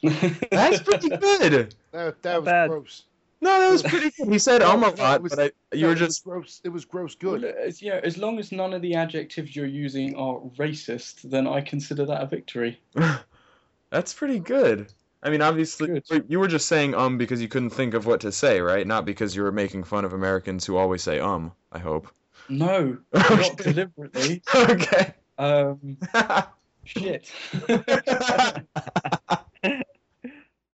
That's 0.51 0.81
pretty 0.81 1.09
good. 1.09 1.75
That, 1.91 2.21
that 2.21 2.37
was 2.41 2.45
bad. 2.45 2.69
gross. 2.69 3.03
No, 3.41 3.59
that 3.59 3.71
was 3.71 3.83
pretty 3.83 4.11
good. 4.17 4.31
He 4.31 4.39
said 4.39 4.59
No, 4.61 4.71
um 4.71 4.83
a 4.83 4.89
lot, 4.91 5.21
was- 5.21 5.35
but 5.35 5.53
I, 5.71 5.75
you 5.75 5.81
No, 5.83 5.87
were 5.89 5.95
just 5.95 6.23
gross. 6.23 6.61
It 6.63 6.69
was 6.69 6.85
gross. 6.85 7.15
Well, 7.21 7.39
Good. 7.39 7.43
as, 7.55 7.81
yeah, 7.81 7.99
as 8.03 8.17
long 8.17 8.39
as 8.39 8.51
none 8.51 8.73
of 8.73 8.81
the 8.81 8.95
adjectives 8.95 9.55
you're 9.55 9.65
using 9.65 10.15
are 10.15 10.39
racist, 10.57 11.29
then 11.29 11.47
I 11.47 11.61
consider 11.61 12.05
that 12.05 12.21
a 12.21 12.25
victory. 12.27 12.79
That's 13.89 14.13
pretty 14.13 14.39
good. 14.39 14.87
I 15.21 15.29
mean, 15.29 15.41
obviously, 15.41 15.87
Good. 16.09 16.25
you 16.27 16.39
were 16.39 16.47
just 16.47 16.67
saying 16.67 16.95
um 16.95 17.17
because 17.17 17.41
you 17.41 17.47
couldn't 17.47 17.69
think 17.71 17.93
of 17.93 18.05
what 18.05 18.21
to 18.21 18.31
say, 18.31 18.59
right? 18.61 18.85
Not 18.87 19.05
because 19.05 19.35
you 19.35 19.43
were 19.43 19.51
making 19.53 19.83
fun 19.85 20.03
of 20.05 20.13
Americans 20.13 20.65
who 20.65 20.75
always 20.77 21.01
say 21.03 21.19
um. 21.19 21.51
I 21.71 21.79
hope. 21.79 22.07
No, 22.49 22.97
Okay. 23.15 23.35
not 23.35 23.57
deliberately. 23.57 24.41
okay. 24.53 25.13
Um, 25.37 25.97
shit. 26.83 27.31